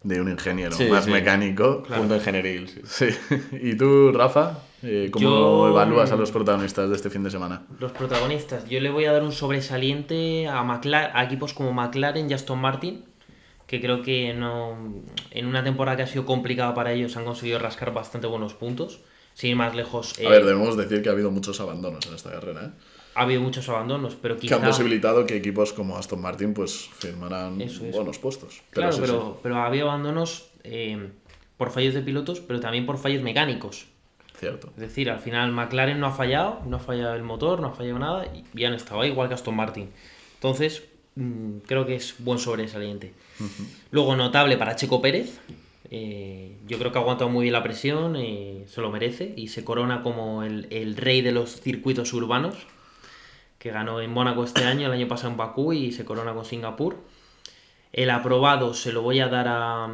de 0.02 0.20
un 0.20 0.30
ingeniero 0.30 0.76
más 0.90 1.08
mecánico. 1.08 1.82
Punto 1.82 2.14
ingenieril, 2.14 2.70
sí. 2.84 3.06
¿Y 3.60 3.74
tú, 3.76 4.12
Rafa? 4.12 4.58
Eh, 4.82 5.08
¿Cómo 5.10 5.66
evalúas 5.68 6.12
a 6.12 6.16
los 6.16 6.30
protagonistas 6.30 6.88
de 6.88 6.94
este 6.94 7.10
fin 7.10 7.24
de 7.24 7.30
semana? 7.30 7.62
Los 7.80 7.90
protagonistas, 7.90 8.68
yo 8.68 8.78
le 8.78 8.90
voy 8.90 9.06
a 9.06 9.12
dar 9.12 9.24
un 9.24 9.32
sobresaliente 9.32 10.46
a, 10.46 10.60
a 10.60 11.24
equipos 11.24 11.52
como 11.52 11.72
McLaren 11.72 12.30
y 12.30 12.34
Aston 12.34 12.60
Martin, 12.60 13.04
que 13.68 13.80
creo 13.80 14.02
que 14.02 14.34
no, 14.34 14.76
en 15.30 15.46
una 15.46 15.62
temporada 15.62 15.98
que 15.98 16.02
ha 16.02 16.06
sido 16.08 16.26
complicada 16.26 16.74
para 16.74 16.92
ellos 16.92 17.16
han 17.16 17.24
conseguido 17.24 17.60
rascar 17.60 17.94
bastante 17.94 18.26
buenos 18.26 18.54
puntos. 18.54 19.00
Sin 19.34 19.50
ir 19.50 19.56
más 19.56 19.76
lejos. 19.76 20.18
A 20.18 20.30
ver, 20.30 20.42
eh, 20.42 20.44
debemos 20.46 20.76
decir 20.76 21.00
que 21.00 21.08
ha 21.08 21.12
habido 21.12 21.30
muchos 21.30 21.60
abandonos 21.60 22.04
en 22.08 22.14
esta 22.16 22.32
carrera. 22.32 22.64
¿eh? 22.64 22.70
ha 23.18 23.22
habido 23.22 23.40
muchos 23.40 23.68
abandonos, 23.68 24.14
pero 24.14 24.36
quizá... 24.36 24.56
Que 24.56 24.62
han 24.62 24.68
posibilitado 24.68 25.26
que 25.26 25.36
equipos 25.36 25.72
como 25.72 25.96
Aston 25.96 26.20
Martin 26.20 26.54
pues 26.54 26.88
firmaran 26.98 27.58
buenos 27.92 28.18
puestos. 28.18 28.62
claro, 28.70 28.96
pero, 29.00 29.40
pero 29.42 29.56
ha 29.56 29.66
habido 29.66 29.90
abandonos 29.90 30.50
eh, 30.62 31.10
por 31.56 31.70
fallos 31.70 31.94
de 31.94 32.02
pilotos, 32.02 32.40
pero 32.40 32.60
también 32.60 32.86
por 32.86 32.96
fallos 32.96 33.22
mecánicos. 33.22 33.86
Cierto. 34.36 34.68
Es 34.76 34.80
decir, 34.80 35.10
al 35.10 35.18
final 35.18 35.50
McLaren 35.50 35.98
no 35.98 36.06
ha 36.06 36.12
fallado, 36.12 36.62
no 36.64 36.76
ha 36.76 36.80
fallado 36.80 37.16
el 37.16 37.24
motor, 37.24 37.60
no 37.60 37.68
ha 37.68 37.72
fallado 37.72 37.98
nada 37.98 38.26
y, 38.54 38.64
han 38.64 38.74
estado 38.74 39.00
ahí, 39.00 39.10
igual 39.10 39.26
que 39.26 39.34
Aston 39.34 39.56
Martin. 39.56 39.90
Entonces, 40.34 40.84
mm, 41.22 41.58
creo 41.66 41.86
que 41.86 41.96
es 41.96 42.14
buen 42.18 42.38
sobresaliente. 42.38 43.12
Luego, 43.90 44.16
notable 44.16 44.56
para 44.56 44.76
Checo 44.76 45.00
Pérez. 45.00 45.40
Eh, 45.90 46.56
yo 46.66 46.78
creo 46.78 46.92
que 46.92 46.98
ha 46.98 47.00
aguantado 47.00 47.30
muy 47.30 47.44
bien 47.44 47.54
la 47.54 47.62
presión, 47.62 48.14
eh, 48.16 48.64
se 48.68 48.82
lo 48.82 48.90
merece 48.90 49.32
y 49.36 49.48
se 49.48 49.64
corona 49.64 50.02
como 50.02 50.42
el, 50.42 50.66
el 50.70 50.96
rey 50.96 51.22
de 51.22 51.32
los 51.32 51.62
circuitos 51.62 52.12
urbanos 52.12 52.66
que 53.58 53.70
ganó 53.70 54.00
en 54.00 54.12
Mónaco 54.12 54.44
este 54.44 54.64
año, 54.64 54.86
el 54.86 54.92
año 54.92 55.08
pasado 55.08 55.30
en 55.30 55.36
Bakú 55.36 55.72
y 55.72 55.92
se 55.92 56.04
corona 56.04 56.32
con 56.32 56.44
Singapur. 56.44 56.96
El 57.92 58.10
aprobado 58.10 58.74
se 58.74 58.92
lo 58.92 59.02
voy 59.02 59.20
a 59.20 59.28
dar 59.28 59.48
a, 59.48 59.84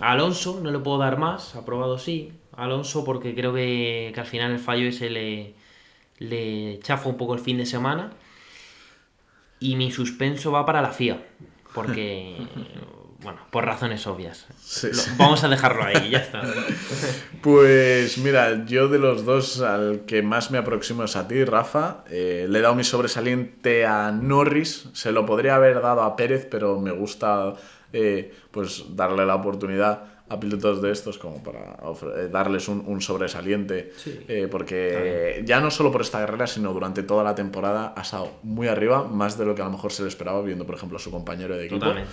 Alonso, 0.00 0.60
no 0.62 0.70
le 0.70 0.78
puedo 0.78 0.98
dar 0.98 1.18
más, 1.18 1.54
aprobado 1.54 1.98
sí, 1.98 2.32
Alonso 2.52 3.04
porque 3.04 3.34
creo 3.34 3.54
que, 3.54 4.12
al 4.16 4.26
final 4.26 4.52
el 4.52 4.58
fallo 4.58 4.88
ese 4.88 5.08
le, 5.08 5.54
le 6.18 6.80
chafa 6.80 7.08
un 7.08 7.16
poco 7.16 7.34
el 7.34 7.40
fin 7.40 7.58
de 7.58 7.66
semana. 7.66 8.10
Y 9.60 9.76
mi 9.76 9.90
suspenso 9.90 10.52
va 10.52 10.64
para 10.64 10.82
la 10.82 10.90
FIA, 10.90 11.20
porque 11.74 12.36
bueno, 13.22 13.40
por 13.50 13.64
razones 13.64 14.06
obvias. 14.06 14.46
Vamos 15.16 15.42
a 15.42 15.48
dejarlo 15.48 15.84
ahí, 15.84 16.10
ya 16.10 16.18
está. 16.18 16.42
Pues 17.42 18.18
mira, 18.18 18.64
yo 18.66 18.88
de 18.88 18.98
los 18.98 19.24
dos 19.24 19.60
al 19.60 20.02
que 20.06 20.22
más 20.22 20.50
me 20.50 20.58
aproximo 20.58 21.04
es 21.04 21.16
a 21.16 21.28
ti, 21.28 21.44
Rafa. 21.44 22.04
Eh, 22.10 22.46
le 22.48 22.58
he 22.58 22.62
dado 22.62 22.74
mi 22.74 22.84
sobresaliente 22.84 23.86
a 23.86 24.10
Norris. 24.10 24.88
Se 24.92 25.12
lo 25.12 25.24
podría 25.24 25.54
haber 25.54 25.80
dado 25.80 26.02
a 26.02 26.16
Pérez, 26.16 26.46
pero 26.50 26.80
me 26.80 26.90
gusta 26.90 27.54
eh, 27.92 28.34
pues 28.50 28.84
darle 28.96 29.24
la 29.24 29.36
oportunidad 29.36 30.17
a 30.28 30.40
pilotos 30.40 30.82
de 30.82 30.90
estos 30.90 31.18
como 31.18 31.42
para 31.42 31.76
eh, 32.16 32.28
darles 32.30 32.68
un, 32.68 33.00
sobresaliente. 33.00 33.92
porque 34.50 35.42
ya 35.44 35.60
no 35.60 35.70
solo 35.70 35.90
por 35.90 36.02
esta 36.02 36.20
carrera, 36.20 36.46
sino 36.46 36.72
durante 36.72 37.02
toda 37.02 37.24
la 37.24 37.34
temporada 37.34 37.94
ha 37.96 38.02
estado 38.02 38.32
muy 38.42 38.68
arriba, 38.68 39.04
más 39.04 39.38
de 39.38 39.46
lo 39.46 39.54
que 39.54 39.62
a 39.62 39.66
lo 39.66 39.72
mejor 39.72 39.92
se 39.92 40.02
le 40.02 40.08
esperaba, 40.08 40.42
viendo 40.42 40.66
por 40.66 40.74
ejemplo 40.74 40.96
a 40.96 41.00
su 41.00 41.10
compañero 41.10 41.56
de 41.56 41.66
equipo. 41.66 41.80
Totalmente 41.80 42.12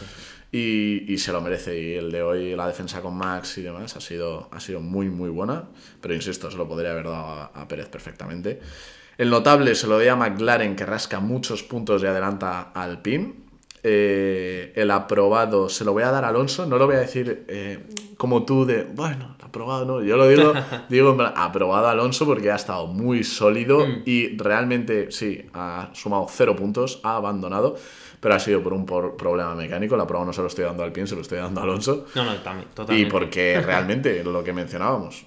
y, 0.58 1.18
se 1.18 1.32
lo 1.32 1.42
merece. 1.42 1.80
Y 1.80 1.94
el 1.96 2.12
de 2.12 2.22
hoy, 2.22 2.56
la 2.56 2.68
defensa 2.68 3.02
con 3.02 3.16
Max 3.16 3.58
y 3.58 3.62
demás, 3.62 3.96
ha 3.96 4.02
sido, 4.02 4.50
ha 4.52 4.60
sido 4.60 4.80
muy, 4.80 5.10
muy 5.10 5.30
buena. 5.30 5.66
Pero 6.02 6.14
insisto, 6.14 6.50
se 6.50 6.58
lo 6.58 6.68
podría 6.68 6.92
haber 6.92 7.06
dado 7.06 7.50
a, 7.54 7.68
Pérez 7.68 7.88
perfectamente. 7.90 8.62
El 9.18 9.30
notable 9.30 9.76
se 9.76 9.88
lo 9.88 9.96
doy 9.96 10.08
a 10.08 10.16
McLaren, 10.16 10.76
que 10.76 10.86
rasca 10.86 11.20
muchos 11.20 11.64
puntos 11.64 12.04
y 12.04 12.06
adelanta 12.06 12.72
al 12.74 13.02
PIN. 13.02 13.45
Eh, 13.88 14.74
el 14.76 14.90
aprobado 14.90 15.70
se 15.70 15.86
lo 15.86 15.94
voy 15.94 16.02
a 16.02 16.10
dar 16.10 16.26
a 16.26 16.30
Alonso, 16.30 16.66
no 16.66 16.80
lo 16.80 16.88
voy 16.88 16.96
a 16.96 17.00
decir 17.02 17.46
eh, 17.48 17.86
como 18.18 18.44
tú 18.44 18.66
de, 18.66 18.84
bueno, 18.84 19.36
aprobado 19.44 19.86
no, 19.86 20.02
yo 20.02 20.18
lo 20.18 20.28
digo, 20.28 20.54
digo 20.90 21.16
aprobado 21.36 21.88
Alonso 21.88 22.26
porque 22.26 22.50
ha 22.50 22.56
estado 22.56 22.88
muy 22.88 23.24
sólido 23.24 23.86
mm. 23.86 24.02
y 24.06 24.36
realmente 24.38 25.12
sí, 25.12 25.46
ha 25.54 25.92
sumado 25.94 26.26
cero 26.30 26.56
puntos, 26.56 27.00
ha 27.04 27.18
abandonado 27.18 27.76
pero 28.20 28.34
ha 28.34 28.40
sido 28.40 28.64
por 28.64 28.74
un 28.74 28.88
problema 28.88 29.54
mecánico. 29.54 29.96
La 29.96 30.08
prueba 30.08 30.26
no 30.26 30.34
se 30.34 30.42
lo 30.42 30.48
estoy 30.48 30.66
dando 30.66 30.82
al 30.82 30.92
pie, 30.92 31.06
se 31.06 31.14
lo 31.14 31.22
estoy 31.22 31.38
dando 31.38 31.62
a 31.62 31.64
Alonso. 31.64 32.08
No, 32.16 32.24
no, 32.24 32.36
también, 32.38 32.70
totalmente. 32.74 33.08
Y 33.08 33.12
porque 33.12 33.62
realmente 33.64 34.24
lo 34.24 34.44
que 34.44 34.52
mencionábamos, 34.52 35.26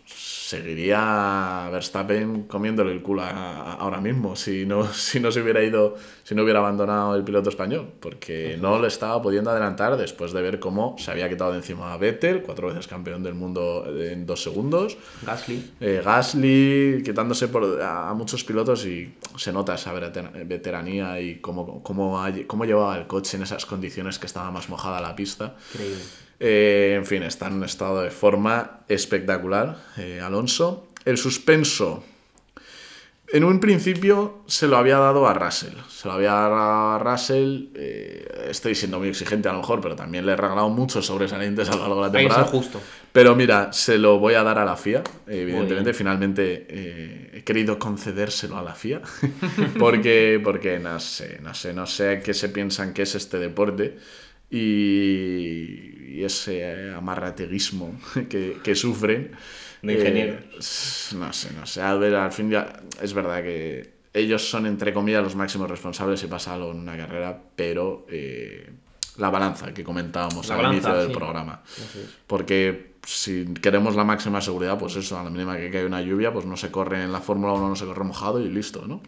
seguiría 0.49 1.69
Verstappen 1.71 2.45
comiéndole 2.45 2.93
el 2.93 3.03
culo 3.03 3.23
ahora 3.23 4.01
mismo 4.01 4.35
si 4.35 4.65
no, 4.65 4.91
si 4.95 5.21
no 5.21 5.31
se 5.31 5.43
hubiera 5.43 5.63
ido, 5.63 5.97
si 6.25 6.35
no 6.35 6.43
hubiera 6.43 6.61
abandonado 6.61 7.15
el 7.17 7.23
piloto 7.23 7.51
español, 7.51 7.87
porque 8.01 8.57
no 8.59 8.81
le 8.81 8.89
estaba 8.89 9.21
pudiendo 9.21 9.51
adelantar 9.51 9.99
después 9.99 10.33
de 10.33 10.41
ver 10.41 10.59
cómo 10.59 10.97
se 10.99 11.11
había 11.11 11.29
quitado 11.29 11.53
de 11.53 11.59
encima 11.59 11.93
a 11.93 11.99
Vettel, 11.99 12.41
cuatro 12.41 12.69
veces 12.69 12.89
campeón 12.89 13.23
del 13.23 13.35
mundo 13.35 13.85
en 13.95 14.25
dos 14.25 14.43
segundos. 14.43 14.97
Gasly. 15.27 15.73
Eh, 15.81 16.01
Gasly, 16.03 17.03
quitándose 17.05 17.49
por, 17.49 17.83
a, 17.83 18.15
muchos 18.15 18.43
pilotos 18.43 18.87
y 18.87 19.13
se 19.37 19.53
nota 19.53 19.75
esa 19.75 19.93
veteranía 19.93 21.21
y 21.21 21.41
cómo, 21.41 21.83
cómo, 21.83 22.25
cómo 22.47 22.65
llevaba 22.65 22.97
el 22.97 23.07
coche 23.07 23.37
en 23.37 23.43
esas 23.43 23.67
condiciones 23.67 24.19
que 24.19 24.25
estaba 24.25 24.51
más 24.51 24.71
mojada 24.71 24.99
la 25.03 25.15
pista. 25.15 25.57
Increíble. 25.75 26.28
Eh, 26.41 26.95
en 26.97 27.05
fin, 27.05 27.23
está 27.23 27.49
en 27.49 27.55
un 27.55 27.65
estado 27.65 28.03
de 28.03 28.11
forma 28.11 28.81
espectacular 28.89 29.77
eh, 29.97 30.21
Alonso. 30.21 30.89
El 31.05 31.19
suspenso, 31.19 32.05
en 33.33 33.45
un 33.45 33.61
principio 33.61 34.43
se 34.47 34.69
lo 34.69 34.77
había 34.77 34.99
dado 34.99 35.27
a 35.27 35.35
Russell. 35.35 35.75
Se 35.89 36.07
lo 36.07 36.15
había 36.15 36.33
dado 36.33 36.53
a 36.53 36.99
Russell. 36.99 37.69
Eh, 37.75 38.47
estoy 38.51 38.75
siendo 38.75 38.99
muy 38.99 39.09
exigente 39.09 39.49
a 39.49 39.53
lo 39.53 39.59
mejor, 39.59 39.81
pero 39.81 39.97
también 39.97 40.27
le 40.27 40.33
he 40.33 40.37
regalado 40.37 40.69
muchos 40.69 41.07
sobresalientes 41.07 41.69
a 41.71 41.77
lo 41.77 41.83
largo 41.83 41.97
de 41.97 42.07
la 42.07 42.13
temporada. 42.13 42.45
justo. 42.45 42.81
Pero 43.11 43.35
mira, 43.35 43.73
se 43.73 43.99
lo 43.99 44.19
voy 44.19 44.35
a 44.35 44.45
dar 44.45 44.59
a 44.59 44.65
la 44.65 44.77
FIA. 44.77 45.03
Evidentemente, 45.27 45.93
finalmente 45.93 47.37
he 47.39 47.43
querido 47.43 47.79
concedérselo 47.79 48.59
a 48.59 48.63
la 48.63 48.75
FIA. 48.75 49.01
porque, 49.79 50.41
porque 50.45 50.79
no 50.79 51.01
sé, 51.01 51.41
no 51.43 51.53
sé, 51.53 51.73
no 51.73 51.87
sé 51.87 52.21
qué 52.23 52.33
se 52.33 52.51
piensan 52.51 52.93
que 52.93 53.03
es 53.03 53.15
este 53.15 53.39
deporte 53.39 53.99
y, 54.51 56.23
ese 56.25 56.93
amarrateguismo 56.93 57.99
que, 58.29 58.59
que 58.63 58.75
sufren. 58.75 59.31
De 59.83 59.93
ingeniero. 59.95 60.33
Eh, 60.35 61.15
no 61.15 61.33
sé, 61.33 61.53
no 61.55 61.65
sé. 61.65 61.81
A 61.81 61.95
ver, 61.95 62.17
al 62.17 62.33
fin 62.33 62.51
ya 62.51 62.83
es 63.01 63.15
verdad 63.15 63.43
que 63.43 63.99
ellos 64.13 64.49
son, 64.49 64.67
entre 64.67 64.93
comillas, 64.93 65.23
los 65.23 65.37
máximos 65.37 65.71
responsables 65.71 66.21
si 66.21 66.27
pasa 66.27 66.55
algo 66.55 66.73
en 66.73 66.79
una 66.79 66.97
carrera, 66.97 67.41
pero 67.55 68.07
eh, 68.11 68.69
la 69.19 69.31
balanza 69.31 69.73
que 69.73 69.85
comentábamos 69.85 70.51
al 70.51 70.73
inicio 70.73 70.95
del 70.95 71.13
programa. 71.13 71.63
Porque 72.27 72.95
si 73.05 73.55
queremos 73.55 73.97
la 73.97 74.05
máxima 74.05 74.41
seguridad, 74.41 74.79
pues 74.79 74.97
eso, 74.97 75.19
a 75.19 75.25
la 75.25 75.31
mínima 75.31 75.57
que 75.57 75.71
cae 75.71 75.87
una 75.87 76.03
lluvia, 76.03 76.33
pues 76.33 76.47
no 76.47 76.57
se 76.57 76.71
corre 76.71 77.03
en 77.03 77.13
la 77.13 77.21
Fórmula 77.21 77.53
1, 77.53 77.69
no 77.69 77.77
se 77.77 77.85
corre 77.85 78.05
mojado 78.05 78.41
y 78.41 78.49
listo, 78.49 78.87
¿no? 78.87 79.03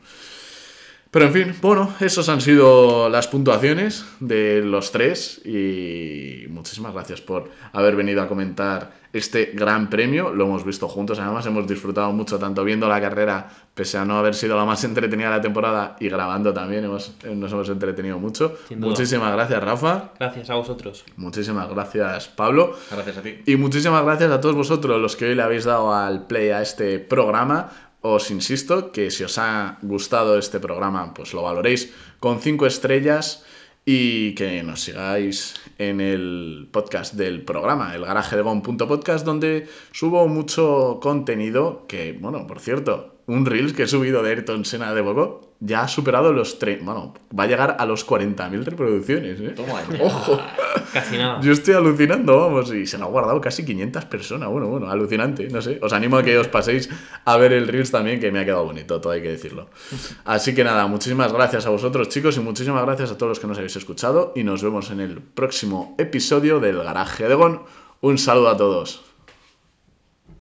Pero 1.10 1.24
en 1.24 1.32
fin, 1.32 1.54
bueno, 1.60 1.92
esas 1.98 2.28
han 2.28 2.40
sido 2.40 3.08
las 3.08 3.26
puntuaciones 3.26 4.04
de 4.20 4.62
los 4.62 4.92
tres 4.92 5.44
y 5.44 6.44
muchísimas 6.48 6.92
gracias 6.92 7.20
por 7.20 7.50
haber 7.72 7.96
venido 7.96 8.22
a 8.22 8.28
comentar 8.28 8.92
este 9.12 9.50
gran 9.54 9.90
premio. 9.90 10.32
Lo 10.32 10.44
hemos 10.44 10.64
visto 10.64 10.86
juntos, 10.86 11.18
además 11.18 11.44
hemos 11.46 11.66
disfrutado 11.66 12.12
mucho 12.12 12.38
tanto 12.38 12.62
viendo 12.62 12.88
la 12.88 13.00
carrera, 13.00 13.48
pese 13.74 13.98
a 13.98 14.04
no 14.04 14.18
haber 14.18 14.36
sido 14.36 14.56
la 14.56 14.64
más 14.64 14.84
entretenida 14.90 15.30
de 15.30 15.36
la 15.36 15.42
temporada, 15.42 15.96
y 15.98 16.08
grabando 16.08 16.52
también 16.52 16.84
hemos, 16.84 17.12
nos 17.24 17.52
hemos 17.52 17.68
entretenido 17.68 18.20
mucho. 18.20 18.56
Muchísimas 18.76 19.32
gracias, 19.32 19.60
Rafa. 19.64 20.12
Gracias 20.16 20.48
a 20.50 20.54
vosotros. 20.54 21.04
Muchísimas 21.16 21.68
gracias, 21.68 22.28
Pablo. 22.28 22.76
Gracias 22.88 23.16
a 23.16 23.22
ti. 23.22 23.34
Y 23.46 23.56
muchísimas 23.56 24.04
gracias 24.04 24.30
a 24.30 24.40
todos 24.40 24.54
vosotros 24.54 25.00
los 25.00 25.16
que 25.16 25.24
hoy 25.24 25.34
le 25.34 25.42
habéis 25.42 25.64
dado 25.64 25.92
al 25.92 26.28
play 26.28 26.50
a 26.50 26.62
este 26.62 27.00
programa 27.00 27.89
os 28.02 28.30
insisto 28.30 28.92
que 28.92 29.10
si 29.10 29.24
os 29.24 29.38
ha 29.38 29.78
gustado 29.82 30.38
este 30.38 30.60
programa, 30.60 31.12
pues 31.14 31.34
lo 31.34 31.42
valoréis 31.42 31.92
con 32.18 32.40
5 32.40 32.66
estrellas 32.66 33.44
y 33.84 34.34
que 34.34 34.62
nos 34.62 34.80
sigáis 34.82 35.54
en 35.78 36.00
el 36.00 36.68
podcast 36.70 37.14
del 37.14 37.42
programa, 37.44 37.94
el 37.94 38.04
garaje 38.04 38.36
de 38.36 38.42
podcast, 38.86 39.24
donde 39.24 39.68
subo 39.92 40.28
mucho 40.28 40.98
contenido 41.02 41.86
que, 41.88 42.12
bueno, 42.12 42.46
por 42.46 42.60
cierto, 42.60 43.19
un 43.30 43.46
Reels 43.46 43.72
que 43.72 43.84
he 43.84 43.86
subido 43.86 44.22
de 44.22 44.30
Ayrton 44.30 44.64
Senna 44.64 44.92
de 44.92 45.00
Boco 45.00 45.50
ya 45.60 45.82
ha 45.82 45.88
superado 45.88 46.32
los 46.32 46.58
tres. 46.58 46.82
Bueno, 46.82 47.14
va 47.38 47.44
a 47.44 47.46
llegar 47.46 47.76
a 47.78 47.86
los 47.86 48.06
40.000 48.06 48.64
reproducciones. 48.64 49.38
¿eh? 49.40 49.50
Toma, 49.50 49.82
Ojo. 50.00 50.40
Casi 50.92 51.18
nada. 51.18 51.40
Yo 51.42 51.52
estoy 51.52 51.74
alucinando, 51.74 52.40
vamos, 52.40 52.72
y 52.72 52.86
se 52.86 52.98
lo 52.98 53.04
ha 53.04 53.08
guardado 53.08 53.40
casi 53.40 53.64
500 53.64 54.06
personas. 54.06 54.48
Bueno, 54.48 54.68
bueno, 54.68 54.90
alucinante, 54.90 55.48
no 55.48 55.60
sé. 55.60 55.78
Os 55.82 55.92
animo 55.92 56.16
a 56.16 56.22
que 56.22 56.36
os 56.38 56.48
paséis 56.48 56.88
a 57.24 57.36
ver 57.36 57.52
el 57.52 57.68
Reels 57.68 57.90
también, 57.90 58.18
que 58.18 58.32
me 58.32 58.40
ha 58.40 58.44
quedado 58.44 58.64
bonito, 58.64 59.00
todo 59.00 59.12
hay 59.12 59.22
que 59.22 59.28
decirlo. 59.28 59.68
Así 60.24 60.54
que 60.54 60.64
nada, 60.64 60.86
muchísimas 60.86 61.32
gracias 61.32 61.66
a 61.66 61.70
vosotros, 61.70 62.08
chicos, 62.08 62.36
y 62.38 62.40
muchísimas 62.40 62.84
gracias 62.84 63.12
a 63.12 63.18
todos 63.18 63.30
los 63.30 63.40
que 63.40 63.46
nos 63.46 63.58
habéis 63.58 63.76
escuchado. 63.76 64.32
Y 64.34 64.44
nos 64.44 64.62
vemos 64.62 64.90
en 64.90 65.00
el 65.00 65.20
próximo 65.20 65.94
episodio 65.98 66.58
del 66.58 66.82
Garaje 66.82 67.28
de 67.28 67.34
Gon. 67.34 67.62
Un 68.00 68.16
saludo 68.16 68.48
a 68.48 68.56
todos. 68.56 69.09